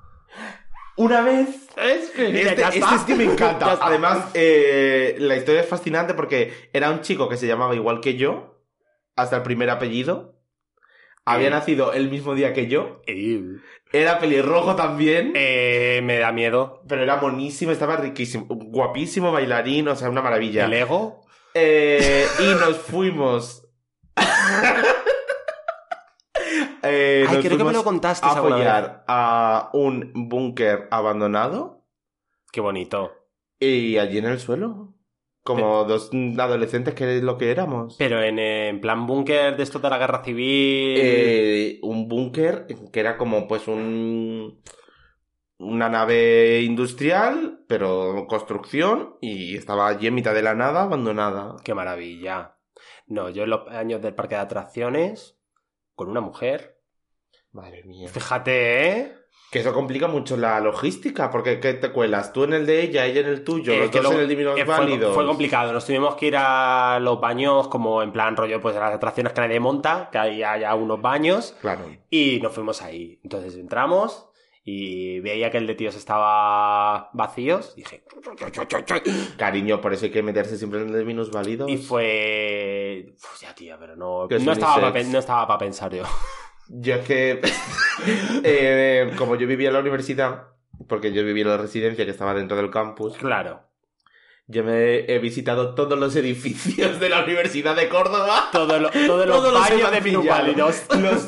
Una 0.97 1.21
vez 1.21 1.49
Es 1.77 2.09
que 2.11 2.27
Este, 2.27 2.55
ya 2.55 2.67
este 2.69 2.79
está. 2.79 2.95
es 2.95 3.01
que 3.03 3.15
me 3.15 3.25
encanta. 3.25 3.73
está. 3.73 3.85
Además, 3.85 4.29
eh, 4.33 5.15
la 5.19 5.35
historia 5.35 5.61
es 5.61 5.67
fascinante 5.67 6.13
porque 6.13 6.69
era 6.73 6.89
un 6.89 7.01
chico 7.01 7.27
que 7.27 7.37
se 7.37 7.47
llamaba 7.47 7.75
igual 7.75 7.99
que 7.99 8.15
yo, 8.15 8.61
hasta 9.15 9.37
el 9.37 9.43
primer 9.43 9.69
apellido. 9.69 10.33
Había 11.25 11.47
Eh. 11.47 11.51
nacido 11.51 11.91
el 11.93 12.09
mismo 12.09 12.33
día 12.35 12.53
que 12.53 12.67
yo. 12.67 13.01
Ew. 13.07 13.59
Era 13.91 14.19
pelirrojo 14.19 14.75
también. 14.75 15.31
Eh, 15.35 16.01
me 16.03 16.17
da 16.19 16.31
miedo. 16.31 16.83
Pero 16.87 17.01
era 17.03 17.15
monísimo, 17.17 17.71
estaba 17.71 17.97
riquísimo. 17.97 18.45
Guapísimo 18.47 19.31
bailarín, 19.31 19.87
o 19.87 19.95
sea, 19.95 20.09
una 20.09 20.21
maravilla. 20.21 20.65
El 20.65 20.73
ego. 20.73 21.21
Eh, 21.53 22.25
y 22.39 22.43
nos 22.59 22.77
fuimos. 22.77 23.67
Eh, 26.85 27.25
Ay, 27.27 27.41
creo 27.41 27.57
que 27.57 27.63
me 27.63 27.73
lo 27.73 27.83
contaste 27.83 28.25
a 28.25 28.35
follar 28.35 29.03
a 29.07 29.69
un 29.73 30.11
búnker 30.13 30.87
abandonado. 30.91 31.83
Qué 32.51 32.61
bonito. 32.61 33.11
Y 33.59 33.97
allí 33.97 34.17
en 34.17 34.25
el 34.25 34.39
suelo. 34.39 34.93
Como 35.43 35.83
dos 35.83 36.09
adolescentes 36.39 36.95
que 36.95 37.17
es 37.17 37.23
lo 37.23 37.37
que 37.37 37.51
éramos. 37.51 37.95
Pero 37.99 38.21
en, 38.21 38.39
en 38.39 38.81
plan 38.81 39.05
búnker 39.05 39.55
de 39.55 39.61
esto 39.61 39.77
de 39.77 39.89
la 39.89 39.99
guerra 39.99 40.23
civil. 40.23 40.97
Eh, 40.99 41.79
un 41.83 42.07
búnker 42.07 42.65
que 42.91 42.99
era 42.99 43.15
como 43.17 43.47
pues 43.47 43.67
un 43.67 44.59
una 45.57 45.89
nave 45.89 46.61
industrial, 46.61 47.63
pero 47.67 48.25
construcción, 48.27 49.17
y 49.21 49.55
estaba 49.55 49.87
allí 49.87 50.07
en 50.07 50.15
mitad 50.15 50.33
de 50.33 50.41
la 50.41 50.55
nada, 50.55 50.83
abandonada. 50.83 51.55
Qué 51.63 51.73
maravilla. 51.73 52.57
No, 53.07 53.29
yo 53.29 53.43
en 53.43 53.51
los 53.51 53.67
años 53.69 54.01
del 54.01 54.15
parque 54.15 54.35
de 54.35 54.41
atracciones, 54.41 55.37
con 55.95 56.09
una 56.09 56.21
mujer. 56.21 56.74
Madre 57.55 57.83
mía. 57.85 58.09
Fíjate, 58.09 58.89
¿eh? 58.89 59.13
Que 59.51 59.59
eso 59.59 59.73
complica 59.73 60.07
mucho 60.09 60.35
la 60.35 60.59
logística, 60.59 61.29
porque 61.29 61.61
¿qué 61.61 61.75
te 61.75 61.91
cuelas? 61.91 62.33
Tú 62.33 62.43
en 62.43 62.51
el 62.53 62.65
de 62.65 62.81
ella, 62.81 63.05
ella 63.05 63.21
en 63.21 63.27
el 63.27 63.43
tuyo, 63.45 63.71
Eh, 63.71 63.79
los 63.79 63.91
dos 63.91 64.03
lo- 64.03 64.11
en 64.11 64.19
el 64.19 64.27
de 64.27 64.33
eh, 64.61 64.65
fue, 64.65 64.77
válidos. 64.77 65.15
fue 65.15 65.25
complicado. 65.25 65.71
Nos 65.71 65.85
tuvimos 65.85 66.15
que 66.15 66.27
ir 66.27 66.35
a 66.37 66.99
los 66.99 67.21
baños, 67.21 67.69
como 67.69 68.03
en 68.03 68.11
plan 68.11 68.35
rollo, 68.35 68.59
pues 68.59 68.75
a 68.75 68.81
las 68.81 68.93
atracciones 68.95 69.31
que 69.31 69.39
nadie 69.39 69.61
monta, 69.61 70.09
que 70.11 70.17
hay 70.17 70.43
haya 70.43 70.75
unos 70.75 71.01
baños, 71.01 71.55
Claro. 71.61 71.85
y 72.09 72.39
nos 72.41 72.51
fuimos 72.53 72.81
ahí. 72.81 73.19
Entonces 73.23 73.55
entramos 73.55 74.27
y 74.65 75.21
veía 75.21 75.49
que 75.51 75.59
el 75.59 75.67
de 75.67 75.75
tíos 75.75 75.95
estaba 75.95 77.09
vacíos. 77.13 77.75
Dije. 77.75 78.03
Cariño, 79.37 79.79
por 79.79 79.93
eso 79.93 80.05
hay 80.05 80.11
que 80.11 80.23
meterse 80.23 80.57
siempre 80.57 80.81
en 80.81 80.87
el 80.89 80.93
de 80.95 81.05
minusválidos. 81.05 81.69
Y 81.69 81.77
fue. 81.77 83.13
Uf, 83.15 83.41
ya, 83.41 83.53
tía, 83.55 83.77
pero 83.79 83.95
no. 83.95 84.27
No 84.27 84.51
estaba, 84.51 84.81
para, 84.91 85.03
no 85.03 85.19
estaba 85.19 85.47
para 85.47 85.59
pensar 85.59 85.93
yo. 85.93 86.03
Yo 86.69 86.95
es 86.95 87.05
que, 87.05 87.41
eh, 88.43 89.11
como 89.17 89.35
yo 89.35 89.47
vivía 89.47 89.67
en 89.69 89.73
la 89.73 89.79
universidad, 89.79 90.43
porque 90.87 91.13
yo 91.13 91.23
vivía 91.23 91.43
en 91.43 91.49
la 91.49 91.57
residencia 91.57 92.05
que 92.05 92.11
estaba 92.11 92.33
dentro 92.33 92.57
del 92.57 92.69
campus, 92.71 93.17
Claro. 93.17 93.61
yo 94.47 94.63
me 94.63 94.99
he 95.11 95.19
visitado 95.19 95.73
todos 95.75 95.97
los 95.97 96.15
edificios 96.15 96.99
de 96.99 97.09
la 97.09 97.23
Universidad 97.23 97.75
de 97.75 97.87
Córdoba. 97.89 98.49
Todo 98.51 98.79
lo- 98.79 98.89
todos 98.89 99.25
los 99.27 99.37
Todos 99.37 99.53
los 99.53 99.61
baños 99.69 99.91
de 99.91 100.01
minusválidos. 100.01 100.83
Los, 100.99 101.27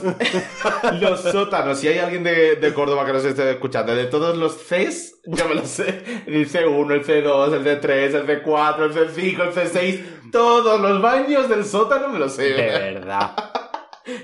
los 1.02 1.22
sótanos, 1.22 1.80
si 1.80 1.88
hay 1.88 2.00
alguien 2.00 2.24
de, 2.24 2.56
de 2.58 2.74
Córdoba 2.74 3.06
que 3.06 3.14
nos 3.14 3.26
esté 3.26 3.50
escuchando, 3.52 3.96
de 3.96 4.06
todos 4.06 4.38
los 4.38 4.56
Cs, 4.58 5.22
yo 5.26 5.48
me 5.48 5.56
los 5.56 5.68
sé. 5.68 6.04
El 6.28 6.50
C1, 6.50 6.92
el 6.94 7.04
C2, 7.06 7.54
el 7.54 7.64
C3, 7.64 7.90
el 8.16 8.28
C4, 8.44 8.84
el 8.84 8.94
C5, 9.16 9.42
el 9.42 9.54
C6, 9.54 10.32
todos 10.32 10.80
los 10.82 11.02
baños 11.02 11.48
del 11.50 11.64
sótano 11.66 12.10
me 12.10 12.20
los 12.20 12.34
sé. 12.34 12.44
De 12.54 12.68
verdad. 12.68 13.34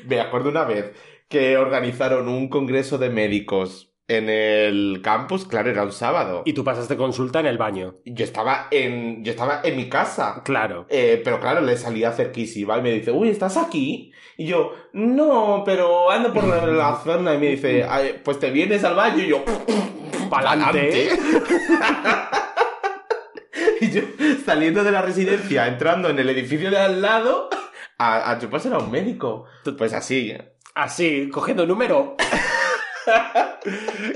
Me 0.06 0.20
acuerdo 0.20 0.50
una 0.50 0.64
vez 0.66 0.92
que 1.28 1.58
organizaron 1.58 2.28
un 2.28 2.50
congreso 2.50 2.98
de 2.98 3.10
médicos 3.10 3.90
en 4.08 4.30
el 4.30 5.00
campus, 5.02 5.46
claro, 5.46 5.70
era 5.70 5.84
un 5.84 5.92
sábado. 5.92 6.44
Y 6.46 6.54
tú 6.54 6.64
pasaste 6.64 6.98
consulta 6.98 7.40
en 7.40 7.46
el 7.46 7.58
baño. 7.58 7.96
yo 8.06 8.26
estaba 8.26 8.68
en, 8.70 9.24
yo 9.24 9.32
estaba 9.32 9.62
en 9.64 9.78
mi 9.78 9.88
casa. 9.90 10.42
Claro. 10.44 10.86
Eh, 10.90 11.22
pero 11.24 11.40
claro, 11.40 11.62
le 11.62 11.78
salía 11.78 12.12
cerquísima 12.12 12.78
y 12.78 12.82
me 12.82 12.92
dice, 12.92 13.12
uy, 13.12 13.30
¿estás 13.30 13.56
aquí? 13.58 14.12
Y 14.38 14.46
yo, 14.46 14.74
no, 14.94 15.64
pero 15.66 16.12
ando 16.12 16.34
por 16.34 16.44
la 16.46 17.00
zona. 17.04 17.34
Y 17.36 17.38
me 17.38 17.48
dice, 17.48 17.86
"Ay, 17.88 18.20
pues 18.24 18.40
te 18.40 18.52
vienes 18.52 18.84
al 18.84 18.96
baño. 18.96 19.24
Y 19.24 19.28
yo, 19.28 19.44
Pa'lante. 20.30 21.10
y 23.82 23.92
yo, 23.92 24.02
saliendo 24.46 24.84
de 24.84 24.92
la 24.92 25.02
residencia, 25.02 25.68
entrando 25.68 26.10
en 26.10 26.20
el 26.20 26.30
edificio 26.30 26.70
de 26.70 26.78
al 26.78 27.02
lado, 27.02 27.50
a, 27.98 28.32
a 28.32 28.40
chupárselo 28.40 28.78
a 28.78 28.84
un 28.84 28.92
médico. 28.92 29.46
Pues 29.78 29.94
así. 29.94 30.34
Así, 30.76 31.30
cogiendo 31.30 31.66
número. 31.66 32.16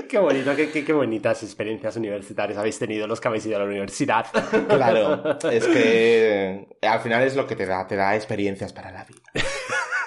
qué 0.08 0.18
bonito, 0.18 0.54
qué, 0.56 0.70
qué- 0.70 0.84
qué 0.84 0.92
bonitas 0.92 1.42
experiencias 1.42 1.96
universitarias 1.96 2.58
habéis 2.58 2.78
tenido 2.78 3.06
los 3.06 3.20
que 3.20 3.28
habéis 3.28 3.46
ido 3.46 3.56
a 3.56 3.60
la 3.60 3.66
universidad. 3.66 4.26
Claro, 4.68 5.38
es 5.50 5.66
que 5.66 6.66
al 6.82 7.00
final 7.00 7.22
es 7.22 7.36
lo 7.36 7.46
que 7.46 7.56
te 7.56 7.66
da, 7.66 7.86
te 7.86 7.96
da 7.96 8.16
experiencias 8.16 8.72
para 8.72 8.90
la 8.90 9.04
vida. 9.04 9.22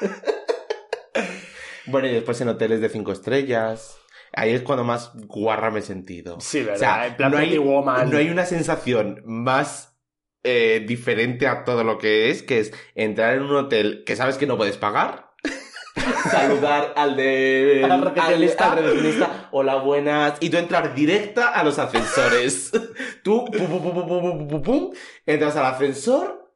bueno, 1.88 2.08
y 2.08 2.14
después 2.14 2.40
en 2.42 2.50
hoteles 2.50 2.82
de 2.82 2.90
cinco 2.90 3.12
estrellas. 3.12 3.98
Ahí 4.34 4.52
es 4.54 4.62
cuando 4.62 4.86
más 4.86 5.12
guarra 5.28 5.72
me 5.72 5.80
he 5.80 5.84
sentido. 5.84 6.40
Sí, 6.40 6.60
¿verdad? 6.60 6.76
O 6.76 6.80
sea, 6.80 7.08
en 7.08 7.18
plan 7.18 7.32
no, 7.32 7.38
hay, 7.38 7.58
Woman. 7.58 8.10
no 8.10 8.18
hay 8.18 8.30
una 8.30 8.46
sensación 8.46 9.22
más 9.26 9.91
eh, 10.44 10.84
diferente 10.88 11.46
a 11.46 11.64
todo 11.64 11.84
lo 11.84 12.00
que 12.00 12.32
es, 12.32 12.42
que 12.42 12.60
es 12.60 12.74
entrar 12.96 13.36
en 13.36 13.44
un 13.44 13.56
hotel 13.56 14.04
que 14.08 14.16
sabes 14.16 14.38
que 14.40 14.48
no 14.48 14.58
puedes 14.58 14.76
pagar. 14.76 15.30
saludar 16.32 16.94
al 16.96 17.16
de 17.16 17.86
al 17.88 18.02
recepcionista, 18.02 19.50
hola 19.52 19.76
buenas 19.76 20.38
y 20.40 20.50
tú 20.50 20.58
entrar 20.58 20.96
directa 20.96 21.50
a 21.50 21.64
los 21.64 21.78
ascensores 21.78 22.72
tú 23.24 23.46
pum, 23.46 23.68
pum, 23.68 24.48
pum, 24.48 24.62
pum, 24.62 24.94
entras 25.26 25.58
al 25.58 25.66
ascensor 25.66 26.54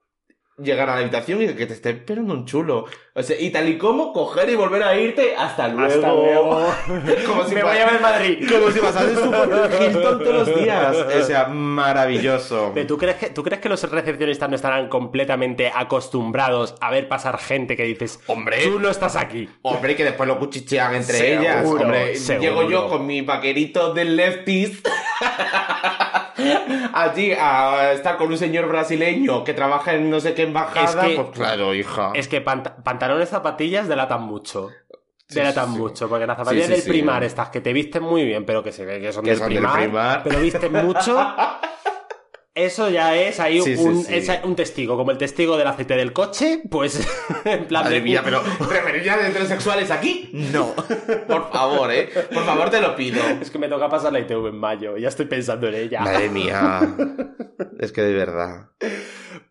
llegar 0.58 0.90
a 0.90 0.96
la 0.96 1.02
habitación 1.02 1.42
y 1.42 1.48
que 1.48 1.66
te 1.66 1.74
esté 1.74 1.90
esperando 1.92 2.34
un 2.34 2.46
chulo 2.46 2.86
o 3.18 3.24
sea, 3.24 3.40
y 3.40 3.50
tal 3.50 3.70
y 3.70 3.78
como 3.78 4.12
coger 4.12 4.50
y 4.50 4.56
volver 4.56 4.84
a 4.84 4.94
irte 5.00 5.36
hasta 5.38 5.70
luego. 5.70 5.94
Hasta 5.94 6.12
luego. 6.12 6.68
como 7.26 7.46
si 7.46 7.56
Me 7.56 7.64
voy 7.64 7.78
a 7.78 7.86
ver 7.90 8.02
Madrid. 8.02 8.46
como 8.52 8.70
si 8.72 8.80
pasases 8.82 9.18
por 9.20 9.48
Hilton 9.82 10.20
todos 10.20 10.48
los 10.50 10.56
días. 10.62 10.98
O 10.98 11.24
sea, 11.24 11.46
maravilloso. 11.46 12.74
¿tú 12.86 12.98
crees, 12.98 13.16
que, 13.16 13.30
¿Tú 13.30 13.42
crees 13.42 13.62
que 13.62 13.70
los 13.70 13.90
recepcionistas 13.90 14.50
no 14.50 14.56
estarán 14.58 14.90
completamente 14.90 15.72
acostumbrados 15.74 16.76
a 16.82 16.92
ver 16.92 17.08
pasar 17.08 17.38
gente 17.38 17.78
que 17.78 17.84
dices, 17.84 18.20
Hombre. 18.28 18.58
tú 18.68 18.82
no 18.82 18.90
estás 18.90 19.16
aquí? 19.16 19.48
Hombre, 19.62 19.96
que 19.96 20.04
después 20.04 20.28
lo 20.28 20.38
cuchichean 20.38 20.94
entre 20.96 21.18
Seguro, 21.18 21.42
ellas. 21.42 21.66
Hombre, 21.66 22.16
seguro. 22.18 22.42
llego 22.50 22.70
yo 22.70 22.90
con 22.90 23.06
mi 23.08 23.22
vaquerito 23.22 23.94
del 23.94 24.18
lefties. 24.18 24.82
Allí 26.94 27.32
a 27.32 27.94
estar 27.94 28.18
con 28.18 28.28
un 28.28 28.38
señor 28.38 28.68
brasileño 28.68 29.44
que 29.44 29.54
trabaja 29.54 29.94
en 29.96 30.10
no 30.10 30.20
sé 30.20 30.34
qué 30.34 30.44
embajada. 30.44 31.04
Es 31.04 31.10
que- 31.10 31.16
pues 31.16 31.28
claro, 31.34 31.74
hija. 31.74 32.12
Es 32.14 32.28
que 32.28 32.44
pant- 32.44 32.74
pantalones, 33.06 33.30
zapatillas 33.30 33.88
delatan 33.88 34.24
mucho. 34.24 34.70
Sí, 35.28 35.36
delatan 35.40 35.72
sí, 35.74 35.78
mucho, 35.80 36.08
porque 36.10 36.28
las 36.28 36.38
zapatillas 36.38 36.70
del 36.70 36.84
primar, 36.84 37.24
estas 37.24 37.50
que 37.50 37.62
te 37.62 37.74
visten 37.74 38.04
muy 38.04 38.24
bien, 38.26 38.46
pero 38.46 38.62
que 38.64 38.72
se 38.72 38.86
ve 38.86 39.00
que 39.02 39.12
son, 39.12 39.24
Que 39.24 39.32
del, 39.32 39.40
son 39.40 39.50
del 39.50 39.58
primar, 39.58 39.80
Primar. 39.82 40.24
pero 40.24 40.40
visten 40.40 40.72
mucho. 40.72 41.18
Eso 42.54 42.90
ya 42.90 43.14
es 43.18 43.42
ahí 43.42 43.60
Sí, 43.62 43.76
sí, 43.76 43.84
un, 43.84 44.02
sí. 44.06 44.16
es 44.16 44.30
un 44.46 44.56
testigo, 44.56 44.96
como 44.96 45.12
el 45.12 45.18
testigo 45.18 45.58
del 45.58 45.68
aceite 45.68 45.96
del 45.98 46.14
coche, 46.14 46.62
pues 46.72 47.06
en 47.44 47.66
plan 47.66 47.84
Madre 47.84 47.96
de- 47.98 48.02
mía, 48.02 48.22
pero 48.24 48.42
referencias 48.70 49.20
de 49.22 49.28
heterosexuales 49.28 49.92
aquí, 49.92 50.30
no. 50.32 50.74
Por 51.28 51.52
favor, 51.52 51.92
eh. 51.92 52.08
Por 52.34 52.46
favor, 52.46 52.70
te 52.70 52.80
lo 52.80 52.96
pido. 52.96 53.22
Es 53.42 53.52
que 53.52 53.60
me 53.60 53.68
toca 53.68 53.90
pasar 53.90 54.14
la 54.14 54.20
ITV 54.22 54.48
en 54.48 54.58
mayo, 54.58 54.96
ya 54.96 55.10
estoy 55.10 55.26
pensando 55.26 55.68
en 55.68 55.74
ella. 55.76 56.00
Madre 56.00 56.30
mía. 56.30 56.96
Es 57.78 57.92
que 57.92 58.02
de 58.04 58.14
verdad. 58.14 58.70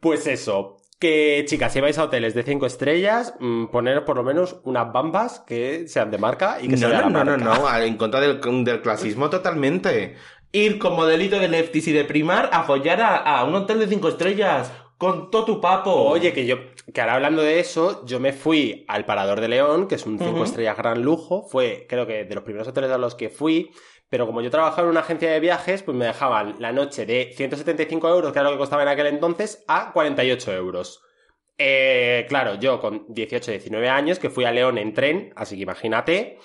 Pues 0.01 0.27
eso, 0.27 0.79
que 0.99 1.45
chicas, 1.47 1.73
si 1.73 1.81
vais 1.81 1.99
a 1.99 2.05
hoteles 2.05 2.35
de 2.35 2.43
5 2.43 2.67
estrellas, 2.67 3.35
mm, 3.41 3.67
poneros 3.67 4.05
por 4.05 4.17
lo 4.17 4.23
menos 4.23 4.61
unas 4.65 4.93
bambas 4.93 5.41
que 5.47 5.87
sean 5.89 6.11
de 6.11 6.19
marca 6.19 6.59
y 6.63 6.69
que 6.69 6.77
No, 6.77 6.89
vea 6.89 7.03
no, 7.03 7.11
no, 7.11 7.25
no, 7.37 7.37
marca. 7.37 7.79
no, 7.79 7.85
en 7.85 7.97
contra 7.97 8.21
del, 8.21 8.41
del 8.65 8.81
clasismo 8.81 9.29
totalmente. 9.31 10.15
Ir 10.53 10.79
con 10.79 10.95
modelito 10.95 11.39
de 11.39 11.49
lefties 11.49 11.89
y 11.89 11.93
de 11.93 12.05
primar 12.05 12.49
a 12.53 12.63
follar 12.63 13.01
a, 13.03 13.17
a 13.17 13.45
un 13.45 13.55
hotel 13.57 13.81
de 13.81 13.89
cinco 13.89 14.09
estrellas 14.09 14.73
con 14.97 15.31
todo 15.31 15.45
tu 15.45 15.61
papo. 15.61 15.91
Oye, 15.93 16.33
que 16.33 16.47
yo, 16.47 16.57
que 16.95 17.01
ahora 17.01 17.15
hablando 17.17 17.43
de 17.43 17.59
eso, 17.59 18.07
yo 18.07 18.21
me 18.21 18.33
fui 18.33 18.85
al 18.89 19.05
Parador 19.05 19.41
de 19.41 19.49
León, 19.49 19.89
que 19.89 19.97
es 19.97 20.07
un 20.07 20.19
5 20.19 20.31
Ujú. 20.31 20.45
estrellas 20.45 20.77
gran 20.77 21.03
lujo, 21.03 21.43
fue 21.43 21.87
creo 21.89 22.07
que 22.07 22.25
de 22.25 22.35
los 22.37 22.45
primeros 22.45 22.69
hoteles 22.69 22.93
a 22.93 22.99
los 22.99 23.17
que 23.17 23.29
fui, 23.29 23.73
pero 24.09 24.27
como 24.27 24.41
yo 24.43 24.51
trabajaba 24.51 24.83
en 24.83 24.91
una 24.91 25.01
agencia 25.01 25.31
de 25.31 25.41
viajes, 25.41 25.83
pues 25.83 25.97
me 25.97 26.07
dejaban 26.07 26.55
la 26.59 26.73
noche 26.73 27.05
de 27.07 27.33
175 27.37 28.09
euros, 28.09 28.33
que 28.33 28.39
era 28.39 28.49
lo 28.49 28.55
que 28.55 28.59
costaba 28.59 28.83
en 28.83 28.89
aquel 28.89 29.07
entonces, 29.09 29.65
a 29.69 29.93
48 29.93 30.53
euros. 30.55 31.01
Eh, 31.59 32.27
claro, 32.29 32.57
yo 32.57 32.81
con 32.81 33.07
18, 33.09 33.51
19 33.53 33.89
años, 33.89 34.19
que 34.19 34.31
fui 34.31 34.45
a 34.45 34.51
León 34.53 34.79
en 34.79 34.93
tren, 34.93 35.33
así 35.37 35.57
que 35.57 35.63
imagínate. 35.63 36.39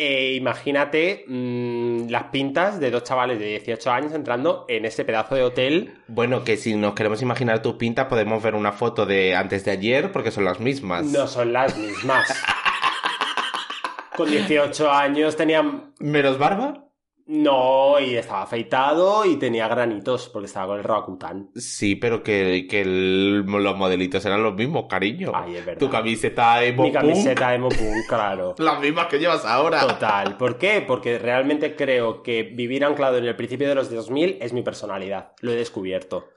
eh, 0.00 0.34
imagínate 0.34 1.24
mm, 1.26 2.08
las 2.08 2.24
pintas 2.24 2.78
de 2.78 2.90
dos 2.92 3.02
chavales 3.02 3.38
de 3.40 3.46
18 3.46 3.90
años 3.90 4.12
entrando 4.12 4.64
en 4.68 4.84
ese 4.84 5.04
pedazo 5.04 5.34
de 5.34 5.42
hotel. 5.42 5.94
Bueno, 6.06 6.44
que 6.44 6.56
si 6.56 6.76
nos 6.76 6.94
queremos 6.94 7.20
imaginar 7.20 7.62
tus 7.62 7.74
pintas, 7.74 8.06
podemos 8.06 8.40
ver 8.42 8.54
una 8.54 8.70
foto 8.72 9.06
de 9.06 9.34
antes 9.34 9.64
de 9.64 9.72
ayer, 9.72 10.12
porque 10.12 10.30
son 10.30 10.44
las 10.44 10.60
mismas. 10.60 11.04
No 11.06 11.26
son 11.26 11.52
las 11.52 11.76
mismas. 11.76 12.28
Con 14.16 14.30
18 14.30 14.90
años 14.90 15.36
tenía... 15.36 15.62
¿Menos 16.00 16.38
barba? 16.38 16.87
No, 17.30 18.00
y 18.00 18.16
estaba 18.16 18.42
afeitado 18.42 19.24
y 19.26 19.36
tenía 19.36 19.68
granitos 19.68 20.30
porque 20.30 20.46
estaba 20.46 20.68
con 20.68 20.78
el 20.78 20.84
Roacutan. 20.84 21.50
Sí, 21.54 21.94
pero 21.94 22.22
que, 22.22 22.66
que 22.68 22.80
el- 22.80 23.40
los 23.42 23.76
modelitos 23.76 24.24
eran 24.24 24.42
los 24.42 24.54
mismos, 24.54 24.86
cariño. 24.88 25.32
Ay, 25.34 25.56
es 25.56 25.66
verdad. 25.66 25.78
Tu 25.78 25.90
camiseta 25.90 26.64
emo 26.64 26.84
Mi 26.84 26.90
camiseta 26.92 27.54
emo 27.54 27.68
punk, 27.68 28.06
claro. 28.08 28.54
las 28.58 28.80
mismas 28.80 29.08
que 29.08 29.18
llevas 29.18 29.44
ahora. 29.44 29.80
Total. 29.80 30.38
¿Por 30.38 30.56
qué? 30.56 30.82
Porque 30.86 31.18
realmente 31.18 31.76
creo 31.76 32.22
que 32.22 32.44
vivir 32.44 32.82
anclado 32.84 33.18
en 33.18 33.26
el 33.26 33.36
principio 33.36 33.68
de 33.68 33.74
los 33.74 33.90
2000 33.90 34.38
es 34.40 34.54
mi 34.54 34.62
personalidad. 34.62 35.32
Lo 35.42 35.52
he 35.52 35.56
descubierto. 35.56 36.28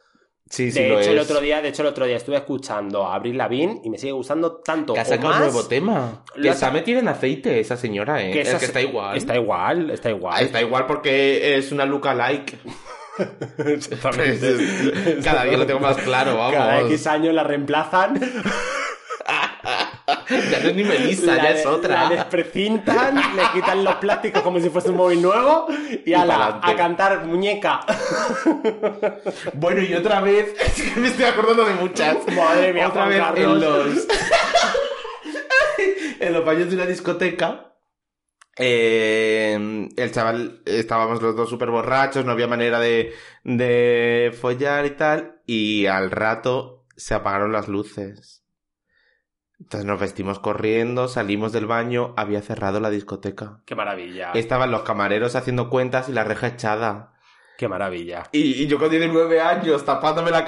Sí, 0.51 0.69
sí, 0.69 0.81
de 0.81 0.89
lo 0.89 0.99
hecho, 0.99 1.11
el 1.11 1.19
otro 1.19 1.39
día, 1.39 1.61
de 1.61 1.69
hecho, 1.69 1.81
el 1.81 1.87
otro 1.87 2.05
día 2.05 2.17
estuve 2.17 2.35
escuchando 2.35 3.05
a 3.05 3.15
Avril 3.15 3.37
Lavigne 3.37 3.79
y 3.85 3.89
me 3.89 3.97
sigue 3.97 4.11
gustando 4.11 4.57
tanto 4.57 4.93
Que 4.93 4.99
ha 4.99 5.05
sacado 5.05 5.33
un 5.33 5.39
nuevo 5.39 5.65
tema. 5.65 6.25
Que 6.35 6.49
está 6.49 6.71
metida 6.71 6.99
en 6.99 7.07
aceite 7.07 7.61
esa 7.61 7.77
señora, 7.77 8.21
¿eh? 8.21 8.33
que 8.33 8.41
es 8.41 8.53
que 8.55 8.65
está 8.65 8.81
igual. 8.81 9.15
Está 9.15 9.35
igual, 9.37 9.91
está 9.91 10.09
igual. 10.09 10.43
Está 10.43 10.61
igual 10.61 10.85
porque 10.87 11.57
es 11.57 11.71
una 11.71 11.85
lookalike. 11.85 12.57
Exactamente. 13.65 15.19
Cada 15.23 15.45
día 15.45 15.57
lo 15.57 15.65
tengo 15.65 15.79
más 15.79 15.97
claro, 15.97 16.37
vamos. 16.37 16.53
Cada 16.53 16.81
X 16.81 17.07
años 17.07 17.33
la 17.33 17.43
reemplazan, 17.43 18.19
Ya 20.51 20.59
no 20.59 20.69
es 20.69 20.75
ni 20.75 20.83
Melissa, 20.83 21.35
la, 21.35 21.43
ya 21.43 21.49
es 21.51 21.65
otra. 21.65 22.03
la 22.03 22.09
desprecintan, 22.09 23.15
le 23.15 23.43
quitan 23.53 23.83
los 23.83 23.95
plásticos 23.95 24.41
como 24.41 24.59
si 24.59 24.69
fuese 24.69 24.89
un 24.89 24.97
móvil 24.97 25.21
nuevo 25.21 25.67
y, 26.05 26.11
Y 26.11 26.13
a 26.13 26.61
cantar 26.77 27.25
muñeca. 27.25 27.81
Bueno, 29.53 29.81
y 29.81 29.93
otra 29.93 30.21
vez, 30.21 30.53
es 30.65 30.81
que 30.93 30.99
me 30.99 31.07
estoy 31.07 31.25
acordando 31.25 31.65
de 31.65 31.73
muchas. 31.75 32.17
Madre 32.35 32.73
mía, 32.73 32.87
otra 32.87 33.03
Juan 33.05 33.09
vez 33.09 33.17
en 33.17 33.23
Carlos. 33.23 33.59
los. 33.61 34.07
en 36.19 36.33
los 36.33 36.45
baños 36.45 36.69
de 36.69 36.75
una 36.75 36.85
discoteca. 36.85 37.73
eh, 38.57 39.89
el 39.95 40.11
chaval, 40.11 40.61
estábamos 40.65 41.21
los 41.21 41.35
dos 41.35 41.49
súper 41.49 41.69
borrachos, 41.71 42.25
no 42.25 42.31
había 42.31 42.47
manera 42.47 42.79
de, 42.79 43.13
de 43.43 44.35
follar 44.39 44.85
y 44.85 44.91
tal, 44.91 45.41
y 45.45 45.85
al 45.87 46.11
rato 46.11 46.85
se 46.95 47.13
apagaron 47.15 47.51
las 47.51 47.67
luces. 47.67 48.40
Entonces 49.61 49.85
nos 49.85 49.99
vestimos 49.99 50.39
corriendo, 50.39 51.07
salimos 51.07 51.51
del 51.51 51.67
baño, 51.67 52.15
había 52.17 52.41
cerrado 52.41 52.79
la 52.79 52.89
discoteca. 52.89 53.59
Qué 53.65 53.75
maravilla. 53.75 54.31
Estaban 54.33 54.71
los 54.71 54.81
camareros 54.81 55.35
haciendo 55.35 55.69
cuentas 55.69 56.09
y 56.09 56.13
la 56.13 56.23
reja 56.23 56.47
echada. 56.47 57.10
Qué 57.61 57.67
maravilla. 57.67 58.23
Y, 58.31 58.63
y 58.63 58.65
yo 58.65 58.79
con 58.79 58.89
19 58.89 59.39
años 59.39 59.85
tapándome 59.85 60.31
la 60.31 60.43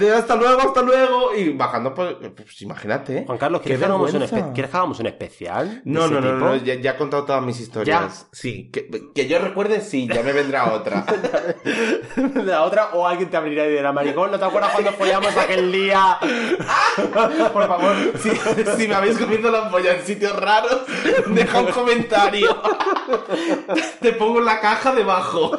y 0.00 0.06
hasta 0.06 0.36
luego, 0.36 0.60
hasta 0.60 0.80
luego. 0.80 1.34
Y 1.34 1.48
bajando, 1.54 1.92
pues, 1.92 2.14
pues 2.36 2.62
imagínate. 2.62 3.24
Juan 3.26 3.36
Carlos, 3.36 3.62
¿quieres 3.62 3.80
que, 3.80 3.84
hagamos 3.86 4.14
un, 4.14 4.20
vergüenza. 4.20 4.46
espe- 4.46 4.52
¿quieres 4.54 4.70
que 4.70 4.76
hagamos 4.76 5.00
un 5.00 5.06
especial? 5.06 5.82
No, 5.84 6.06
no, 6.06 6.20
no, 6.20 6.34
no, 6.34 6.54
ya, 6.54 6.74
ya 6.74 6.92
he 6.92 6.96
contado 6.96 7.24
todas 7.24 7.42
mis 7.42 7.58
historias. 7.58 8.28
Sí, 8.30 8.70
que, 8.70 8.88
que 9.12 9.26
yo 9.26 9.40
recuerde, 9.40 9.80
sí, 9.80 10.06
ya 10.06 10.22
me 10.22 10.32
vendrá 10.32 10.72
otra. 10.72 11.04
la 12.36 12.62
otra, 12.62 12.90
o 12.92 13.08
alguien 13.08 13.28
te 13.28 13.36
abrirá 13.36 13.66
y 13.66 13.70
dirá, 13.70 13.90
maricón, 13.90 14.30
¿no 14.30 14.38
te 14.38 14.44
acuerdas 14.44 14.70
cuando 14.70 14.92
follamos 14.92 15.36
aquel 15.36 15.72
día? 15.72 16.16
Por 17.52 17.66
favor, 17.66 17.96
si, 18.20 18.30
si 18.76 18.86
me 18.86 18.94
habéis 18.94 19.18
comido 19.18 19.50
la 19.50 19.68
polla 19.68 19.94
en 19.96 20.06
sitios 20.06 20.36
raros, 20.36 20.82
deja 21.26 21.60
un 21.60 21.72
comentario. 21.72 22.56
Te 24.00 24.12
pongo 24.12 24.40
la 24.40 24.60
caja 24.60 24.94
debajo. 24.94 25.58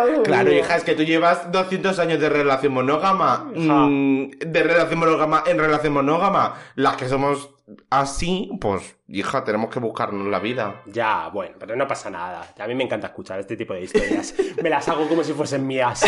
madre 0.00 0.22
Claro, 0.22 0.50
mía. 0.50 0.58
hija, 0.60 0.76
es 0.76 0.84
que 0.84 0.94
tú 0.94 1.02
llevas 1.04 1.50
200 1.52 1.98
años 1.98 2.20
de 2.20 2.28
relación 2.28 2.72
monógama. 2.72 3.46
Mm, 3.54 4.30
de 4.46 4.62
relación 4.62 4.98
monógama 4.98 5.42
en 5.46 5.58
relación 5.58 5.92
monógama. 5.92 6.54
Las 6.74 6.96
que 6.96 7.08
somos 7.08 7.50
así, 7.88 8.50
pues, 8.60 8.96
hija, 9.08 9.44
tenemos 9.44 9.70
que 9.70 9.78
buscarnos 9.78 10.26
la 10.26 10.40
vida. 10.40 10.82
Ya, 10.86 11.28
bueno, 11.32 11.54
pero 11.58 11.76
no 11.76 11.86
pasa 11.86 12.10
nada. 12.10 12.52
A 12.58 12.66
mí 12.66 12.74
me 12.74 12.82
encanta 12.84 13.06
escuchar 13.08 13.38
este 13.38 13.56
tipo 13.56 13.74
de 13.74 13.82
historias. 13.82 14.34
Me 14.62 14.68
las 14.70 14.88
hago 14.88 15.08
como 15.08 15.22
si 15.22 15.32
fuesen 15.32 15.66
mías. 15.66 16.02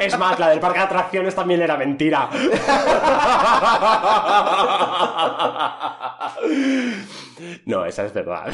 Es 0.00 0.18
más, 0.18 0.38
la 0.38 0.50
del 0.50 0.60
parque 0.60 0.78
de 0.80 0.84
atracciones 0.84 1.34
también 1.34 1.62
era 1.62 1.76
mentira. 1.78 2.28
No, 7.66 7.84
esa 7.84 8.04
es 8.06 8.12
verdad. 8.12 8.52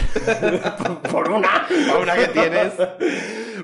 Por 1.11 1.31
una. 1.31 1.67
A 1.93 1.99
una 1.99 2.15
que 2.15 2.29
tienes. 2.29 2.73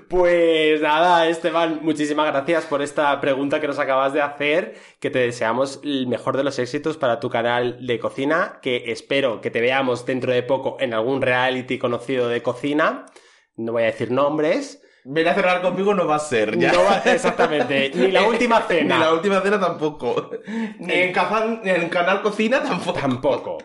Pues 0.08 0.80
nada, 0.80 1.28
Esteban, 1.28 1.80
muchísimas 1.82 2.26
gracias 2.26 2.64
por 2.66 2.82
esta 2.82 3.20
pregunta 3.20 3.60
que 3.60 3.66
nos 3.66 3.78
acabas 3.78 4.12
de 4.12 4.22
hacer, 4.22 4.74
que 5.00 5.10
te 5.10 5.18
deseamos 5.20 5.80
el 5.84 6.06
mejor 6.06 6.36
de 6.36 6.44
los 6.44 6.58
éxitos 6.58 6.96
para 6.96 7.20
tu 7.20 7.28
canal 7.30 7.84
de 7.86 7.98
cocina, 7.98 8.58
que 8.62 8.90
espero 8.90 9.40
que 9.40 9.50
te 9.50 9.60
veamos 9.60 10.06
dentro 10.06 10.32
de 10.32 10.42
poco 10.42 10.76
en 10.80 10.94
algún 10.94 11.22
reality 11.22 11.78
conocido 11.78 12.28
de 12.28 12.42
cocina. 12.42 13.06
No 13.56 13.72
voy 13.72 13.82
a 13.82 13.86
decir 13.86 14.10
nombres. 14.10 14.82
Ven 15.04 15.26
a 15.28 15.34
cerrar 15.34 15.62
conmigo 15.62 15.94
no 15.94 16.06
va 16.06 16.16
a 16.16 16.18
ser, 16.18 16.58
ya. 16.58 16.72
No 16.72 16.84
va- 16.84 17.02
exactamente, 17.06 17.90
ni 17.94 18.10
la 18.10 18.22
última 18.28 18.60
cena. 18.62 18.96
Ni 18.96 19.00
la 19.04 19.12
última 19.14 19.40
cena 19.40 19.58
tampoco. 19.58 20.30
Ni 20.78 20.92
en, 20.92 21.12
en 21.64 21.88
Canal 21.88 22.20
Cocina 22.22 22.62
tampoco. 22.62 22.98
Tampoco. 23.00 23.58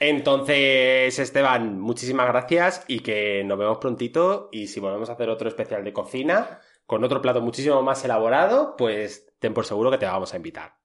Entonces, 0.00 1.18
Esteban, 1.18 1.78
muchísimas 1.78 2.26
gracias 2.26 2.84
y 2.88 3.00
que 3.00 3.44
nos 3.44 3.58
vemos 3.58 3.78
prontito. 3.78 4.48
Y 4.50 4.68
si 4.68 4.80
volvemos 4.80 5.10
a 5.10 5.12
hacer 5.12 5.28
otro 5.28 5.46
especial 5.46 5.84
de 5.84 5.92
cocina 5.92 6.58
con 6.86 7.04
otro 7.04 7.20
plato 7.20 7.42
muchísimo 7.42 7.82
más 7.82 8.02
elaborado, 8.04 8.76
pues 8.76 9.30
ten 9.38 9.52
por 9.52 9.66
seguro 9.66 9.90
que 9.90 9.98
te 9.98 10.06
vamos 10.06 10.32
a 10.32 10.38
invitar. 10.38 10.80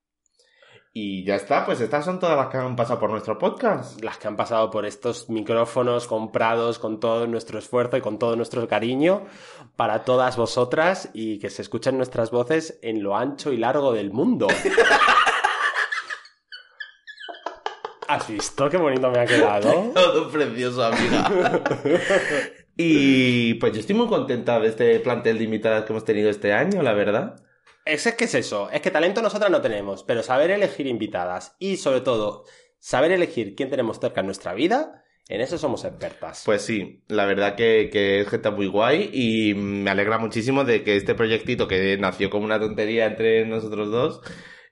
Y 0.92 1.24
ya 1.24 1.36
está, 1.36 1.66
pues 1.66 1.80
estas 1.82 2.06
son 2.06 2.20
todas 2.20 2.38
las 2.38 2.48
que 2.48 2.58
han 2.58 2.76
pasado 2.76 3.00
por 3.00 3.10
nuestro 3.10 3.38
podcast. 3.38 4.02
Las 4.02 4.18
que 4.18 4.28
han 4.28 4.36
pasado 4.36 4.70
por 4.70 4.86
estos 4.86 5.30
micrófonos 5.30 6.08
comprados 6.08 6.78
con 6.78 7.00
todo 7.00 7.26
nuestro 7.26 7.58
esfuerzo 7.58 7.96
y 7.98 8.02
con 8.02 8.20
todo 8.20 8.36
nuestro 8.36 8.68
cariño 8.68 9.26
para 9.78 10.04
todas 10.04 10.36
vosotras 10.36 11.10
y 11.14 11.40
que 11.40 11.50
se 11.50 11.62
escuchen 11.62 11.98
nuestras 11.98 12.32
voces 12.32 12.80
en 12.82 13.02
lo 13.02 13.16
ancho 13.16 13.54
y 13.54 13.58
largo 13.58 13.94
del 13.94 14.12
mundo. 14.12 14.48
¿Has 18.08 18.28
visto 18.28 18.70
qué 18.70 18.78
bonito 18.78 19.10
me 19.10 19.20
ha 19.20 19.26
quedado? 19.26 19.92
Todo 19.94 20.30
precioso, 20.30 20.84
amiga. 20.84 21.30
y 22.78 23.56
pues 23.56 23.74
yo 23.74 23.80
estoy 23.80 23.96
muy 23.96 24.08
contenta 24.08 24.60
de 24.60 24.68
este 24.68 25.00
plantel 25.00 25.38
de 25.38 25.44
invitadas 25.44 25.86
que 25.86 25.94
hemos 25.94 26.06
tenido 26.06 26.30
este 26.30 26.54
año, 26.54 26.82
la 26.82 26.94
verdad. 26.94 27.36
Es, 27.86 28.06
es 28.06 28.16
que 28.16 28.26
es 28.26 28.36
eso, 28.36 28.70
es 28.72 28.82
que 28.82 28.92
talento 28.92 29.22
nosotras 29.22 29.52
no 29.52 29.62
tenemos, 29.62 30.04
pero 30.04 30.24
saber 30.24 30.52
elegir 30.52 30.88
invitadas 30.88 31.56
y 31.60 31.78
sobre 31.78 32.02
todo 32.02 32.46
saber 32.80 33.12
elegir 33.12 33.56
quién 33.56 33.70
tenemos 33.70 34.00
cerca 34.00 34.22
en 34.22 34.26
nuestra 34.26 34.54
vida, 34.54 35.04
en 35.28 35.42
eso 35.42 35.58
somos 35.58 35.86
expertas. 35.86 36.44
Pues 36.46 36.64
sí, 36.64 37.04
la 37.08 37.26
verdad 37.26 37.56
que, 37.56 37.90
que 37.92 38.22
es 38.22 38.28
gente 38.28 38.50
muy 38.52 38.68
guay 38.68 39.10
y 39.14 39.54
me 39.56 39.90
alegra 39.90 40.18
muchísimo 40.18 40.64
de 40.64 40.84
que 40.84 40.96
este 40.96 41.16
proyectito 41.16 41.68
que 41.68 41.98
nació 41.98 42.30
como 42.30 42.46
una 42.46 42.60
tontería 42.60 43.06
entre 43.06 43.46
nosotros 43.46 43.92
dos 43.92 44.22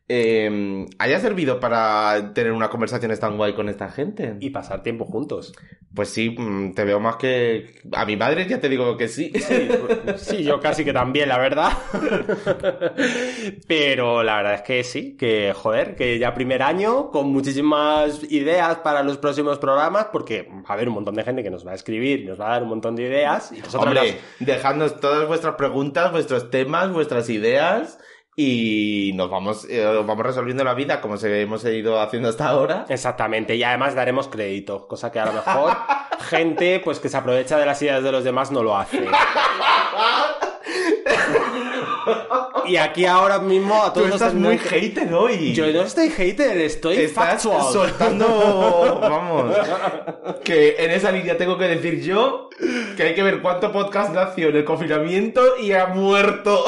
eh, 0.09 0.85
haya 0.99 1.19
servido 1.19 1.61
para 1.61 2.33
tener 2.33 2.51
una 2.51 2.69
conversación 2.69 3.17
tan 3.17 3.37
guay 3.37 3.53
con 3.53 3.69
esta 3.69 3.89
gente. 3.89 4.35
y 4.39 4.49
pasar 4.49 4.83
tiempo 4.83 5.05
juntos. 5.05 5.53
Pues 5.93 6.09
sí, 6.09 6.31
mm, 6.31 6.73
te 6.73 6.83
veo 6.83 6.99
más 6.99 7.17
que... 7.17 7.81
A 7.93 8.05
mi 8.05 8.17
madre 8.17 8.47
ya 8.47 8.59
te 8.59 8.67
digo 8.67 8.97
que 8.97 9.07
sí. 9.07 9.31
Sí, 9.35 9.69
sí, 10.17 10.43
yo 10.43 10.59
casi 10.59 10.83
que 10.83 10.91
también, 10.91 11.29
la 11.29 11.37
verdad. 11.37 11.71
Pero 13.67 14.23
la 14.23 14.37
verdad 14.37 14.53
es 14.55 14.61
que 14.63 14.83
sí, 14.83 15.15
que 15.15 15.53
joder, 15.53 15.95
que 15.95 16.17
ya 16.17 16.33
primer 16.33 16.63
año, 16.63 17.09
con 17.11 17.31
muchísimas 17.31 18.23
ideas 18.31 18.77
para 18.77 19.03
los 19.03 19.17
próximos 19.17 19.59
programas, 19.59 20.07
porque 20.11 20.49
va 20.51 20.63
a 20.69 20.73
haber 20.73 20.89
un 20.89 20.95
montón 20.95 21.15
de 21.15 21.23
gente 21.23 21.43
que 21.43 21.51
nos 21.51 21.65
va 21.65 21.71
a 21.71 21.75
escribir 21.75 22.21
y 22.21 22.25
nos 22.25 22.39
va 22.39 22.47
a 22.47 22.51
dar 22.51 22.63
un 22.63 22.69
montón 22.69 22.95
de 22.95 23.03
ideas. 23.03 23.51
Y 23.51 23.59
nosotros 23.59 23.85
Hombre, 23.85 24.19
dejadnos 24.39 24.99
todas 24.99 25.27
vuestras 25.27 25.55
preguntas, 25.55 26.11
vuestros 26.11 26.49
temas, 26.49 26.91
vuestras 26.91 27.29
ideas 27.29 27.99
y 28.35 29.11
nos 29.15 29.29
vamos, 29.29 29.65
eh, 29.69 29.83
vamos 30.05 30.25
resolviendo 30.25 30.63
la 30.63 30.73
vida 30.73 31.01
como 31.01 31.17
se 31.17 31.41
hemos 31.41 31.63
ido 31.65 32.01
haciendo 32.01 32.29
hasta 32.29 32.47
ahora. 32.47 32.85
Exactamente, 32.89 33.55
y 33.55 33.63
además 33.63 33.95
daremos 33.95 34.27
crédito, 34.27 34.87
cosa 34.87 35.11
que 35.11 35.19
a 35.19 35.25
lo 35.25 35.33
mejor 35.33 35.73
gente 36.29 36.81
pues 36.83 36.99
que 36.99 37.09
se 37.09 37.17
aprovecha 37.17 37.57
de 37.57 37.65
las 37.65 37.81
ideas 37.81 38.03
de 38.03 38.11
los 38.11 38.23
demás 38.23 38.51
no 38.51 38.63
lo 38.63 38.75
hace. 38.77 39.05
Y 42.65 42.77
aquí 42.77 43.05
ahora 43.05 43.39
mismo 43.39 43.83
a 43.83 43.91
Tú 43.93 43.99
todos 44.01 44.13
estás 44.13 44.33
nos 44.33 44.43
muy 44.43 44.57
que- 44.57 44.69
hater 44.69 45.13
hoy. 45.13 45.53
Yo 45.53 45.67
no 45.71 45.81
estoy 45.81 46.09
hater, 46.09 46.57
estoy 46.59 46.97
Estás 46.97 47.43
factual. 47.43 47.73
soltando, 47.73 48.99
vamos, 49.01 49.55
que 50.45 50.75
en 50.79 50.91
esa 50.91 51.11
línea 51.11 51.37
tengo 51.37 51.57
que 51.57 51.65
decir 51.67 52.01
yo 52.01 52.49
que 52.95 53.03
hay 53.03 53.15
que 53.15 53.23
ver 53.23 53.41
cuánto 53.41 53.71
podcast 53.71 54.13
nació 54.13 54.49
en 54.49 54.57
el 54.57 54.63
confinamiento 54.65 55.57
y 55.61 55.73
ha 55.73 55.87
muerto 55.87 56.63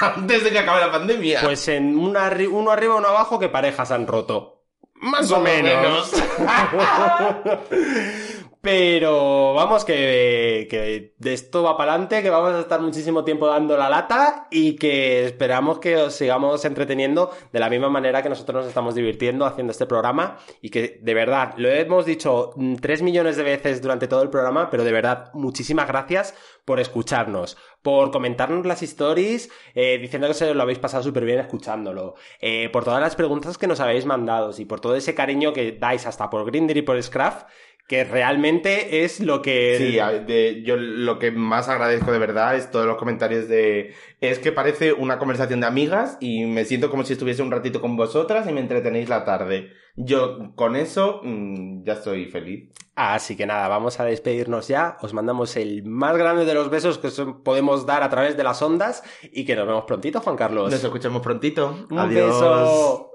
antes 0.00 0.44
de 0.44 0.50
que 0.50 0.58
acabe 0.58 0.80
la 0.80 0.92
pandemia. 0.92 1.40
Pues 1.42 1.66
en 1.68 1.96
una 1.96 2.30
arri- 2.30 2.48
uno 2.50 2.70
arriba, 2.70 2.96
uno 2.96 3.08
abajo, 3.08 3.38
que 3.38 3.48
parejas 3.48 3.90
han 3.90 4.06
roto. 4.06 4.62
Más 4.94 5.30
o 5.30 5.40
Más 5.40 5.40
o 5.40 5.40
menos. 5.40 6.12
Pero 8.64 9.52
vamos, 9.52 9.84
que, 9.84 10.66
que 10.70 11.12
de 11.18 11.34
esto 11.34 11.62
va 11.62 11.76
para 11.76 11.92
adelante, 11.92 12.22
que 12.22 12.30
vamos 12.30 12.54
a 12.54 12.60
estar 12.60 12.80
muchísimo 12.80 13.22
tiempo 13.22 13.46
dando 13.46 13.76
la 13.76 13.90
lata 13.90 14.48
y 14.50 14.76
que 14.76 15.26
esperamos 15.26 15.80
que 15.80 15.96
os 15.96 16.14
sigamos 16.14 16.64
entreteniendo 16.64 17.30
de 17.52 17.60
la 17.60 17.68
misma 17.68 17.90
manera 17.90 18.22
que 18.22 18.30
nosotros 18.30 18.62
nos 18.62 18.66
estamos 18.66 18.94
divirtiendo 18.94 19.44
haciendo 19.44 19.70
este 19.70 19.84
programa 19.84 20.38
y 20.62 20.70
que 20.70 20.98
de 21.02 21.12
verdad, 21.12 21.52
lo 21.58 21.68
hemos 21.68 22.06
dicho 22.06 22.52
tres 22.80 23.02
millones 23.02 23.36
de 23.36 23.42
veces 23.42 23.82
durante 23.82 24.08
todo 24.08 24.22
el 24.22 24.30
programa, 24.30 24.70
pero 24.70 24.82
de 24.82 24.92
verdad, 24.92 25.30
muchísimas 25.34 25.86
gracias 25.86 26.34
por 26.64 26.80
escucharnos, 26.80 27.58
por 27.82 28.10
comentarnos 28.10 28.64
las 28.64 28.82
stories, 28.82 29.50
eh, 29.74 29.98
diciendo 29.98 30.26
que 30.28 30.32
se 30.32 30.54
lo 30.54 30.62
habéis 30.62 30.78
pasado 30.78 31.02
súper 31.02 31.26
bien 31.26 31.38
escuchándolo, 31.38 32.14
eh, 32.40 32.70
por 32.70 32.84
todas 32.84 33.02
las 33.02 33.14
preguntas 33.14 33.58
que 33.58 33.66
nos 33.66 33.80
habéis 33.80 34.06
mandado 34.06 34.52
y 34.56 34.64
por 34.64 34.80
todo 34.80 34.96
ese 34.96 35.14
cariño 35.14 35.52
que 35.52 35.72
dais 35.72 36.06
hasta 36.06 36.30
por 36.30 36.46
Grindr 36.46 36.78
y 36.78 36.82
por 36.82 37.02
Scraft, 37.02 37.46
que 37.86 38.02
realmente 38.04 39.04
es 39.04 39.20
lo 39.20 39.42
que... 39.42 39.76
Sí, 39.78 40.24
de- 40.26 40.62
yo 40.64 40.76
lo 40.76 41.18
que 41.18 41.30
más 41.30 41.68
agradezco 41.68 42.12
de 42.12 42.18
verdad 42.18 42.56
es 42.56 42.70
todos 42.70 42.86
los 42.86 42.96
comentarios 42.96 43.46
de... 43.48 43.94
Es 44.20 44.38
que 44.38 44.52
parece 44.52 44.92
una 44.94 45.18
conversación 45.18 45.60
de 45.60 45.66
amigas 45.66 46.16
y 46.20 46.46
me 46.46 46.64
siento 46.64 46.90
como 46.90 47.04
si 47.04 47.12
estuviese 47.12 47.42
un 47.42 47.50
ratito 47.50 47.80
con 47.82 47.96
vosotras 47.96 48.48
y 48.48 48.52
me 48.52 48.60
entretenéis 48.60 49.08
la 49.10 49.24
tarde. 49.24 49.70
Yo 49.96 50.54
con 50.54 50.76
eso 50.76 51.20
mm, 51.22 51.84
ya 51.84 51.92
estoy 51.92 52.24
feliz. 52.26 52.70
Así 52.96 53.36
que 53.36 53.44
nada, 53.44 53.68
vamos 53.68 54.00
a 54.00 54.04
despedirnos 54.04 54.66
ya. 54.68 54.96
Os 55.02 55.12
mandamos 55.12 55.56
el 55.56 55.84
más 55.84 56.16
grande 56.16 56.44
de 56.46 56.54
los 56.54 56.70
besos 56.70 56.96
que 56.98 57.08
os 57.08 57.20
podemos 57.44 57.84
dar 57.86 58.02
a 58.02 58.08
través 58.08 58.36
de 58.36 58.44
las 58.44 58.62
ondas 58.62 59.02
y 59.30 59.44
que 59.44 59.56
nos 59.56 59.66
vemos 59.66 59.84
prontito, 59.84 60.20
Juan 60.20 60.36
Carlos. 60.36 60.70
Nos 60.70 60.82
escuchamos 60.82 61.20
prontito. 61.20 61.86
Un 61.90 61.98
Adiós. 61.98 62.28
beso. 62.32 63.10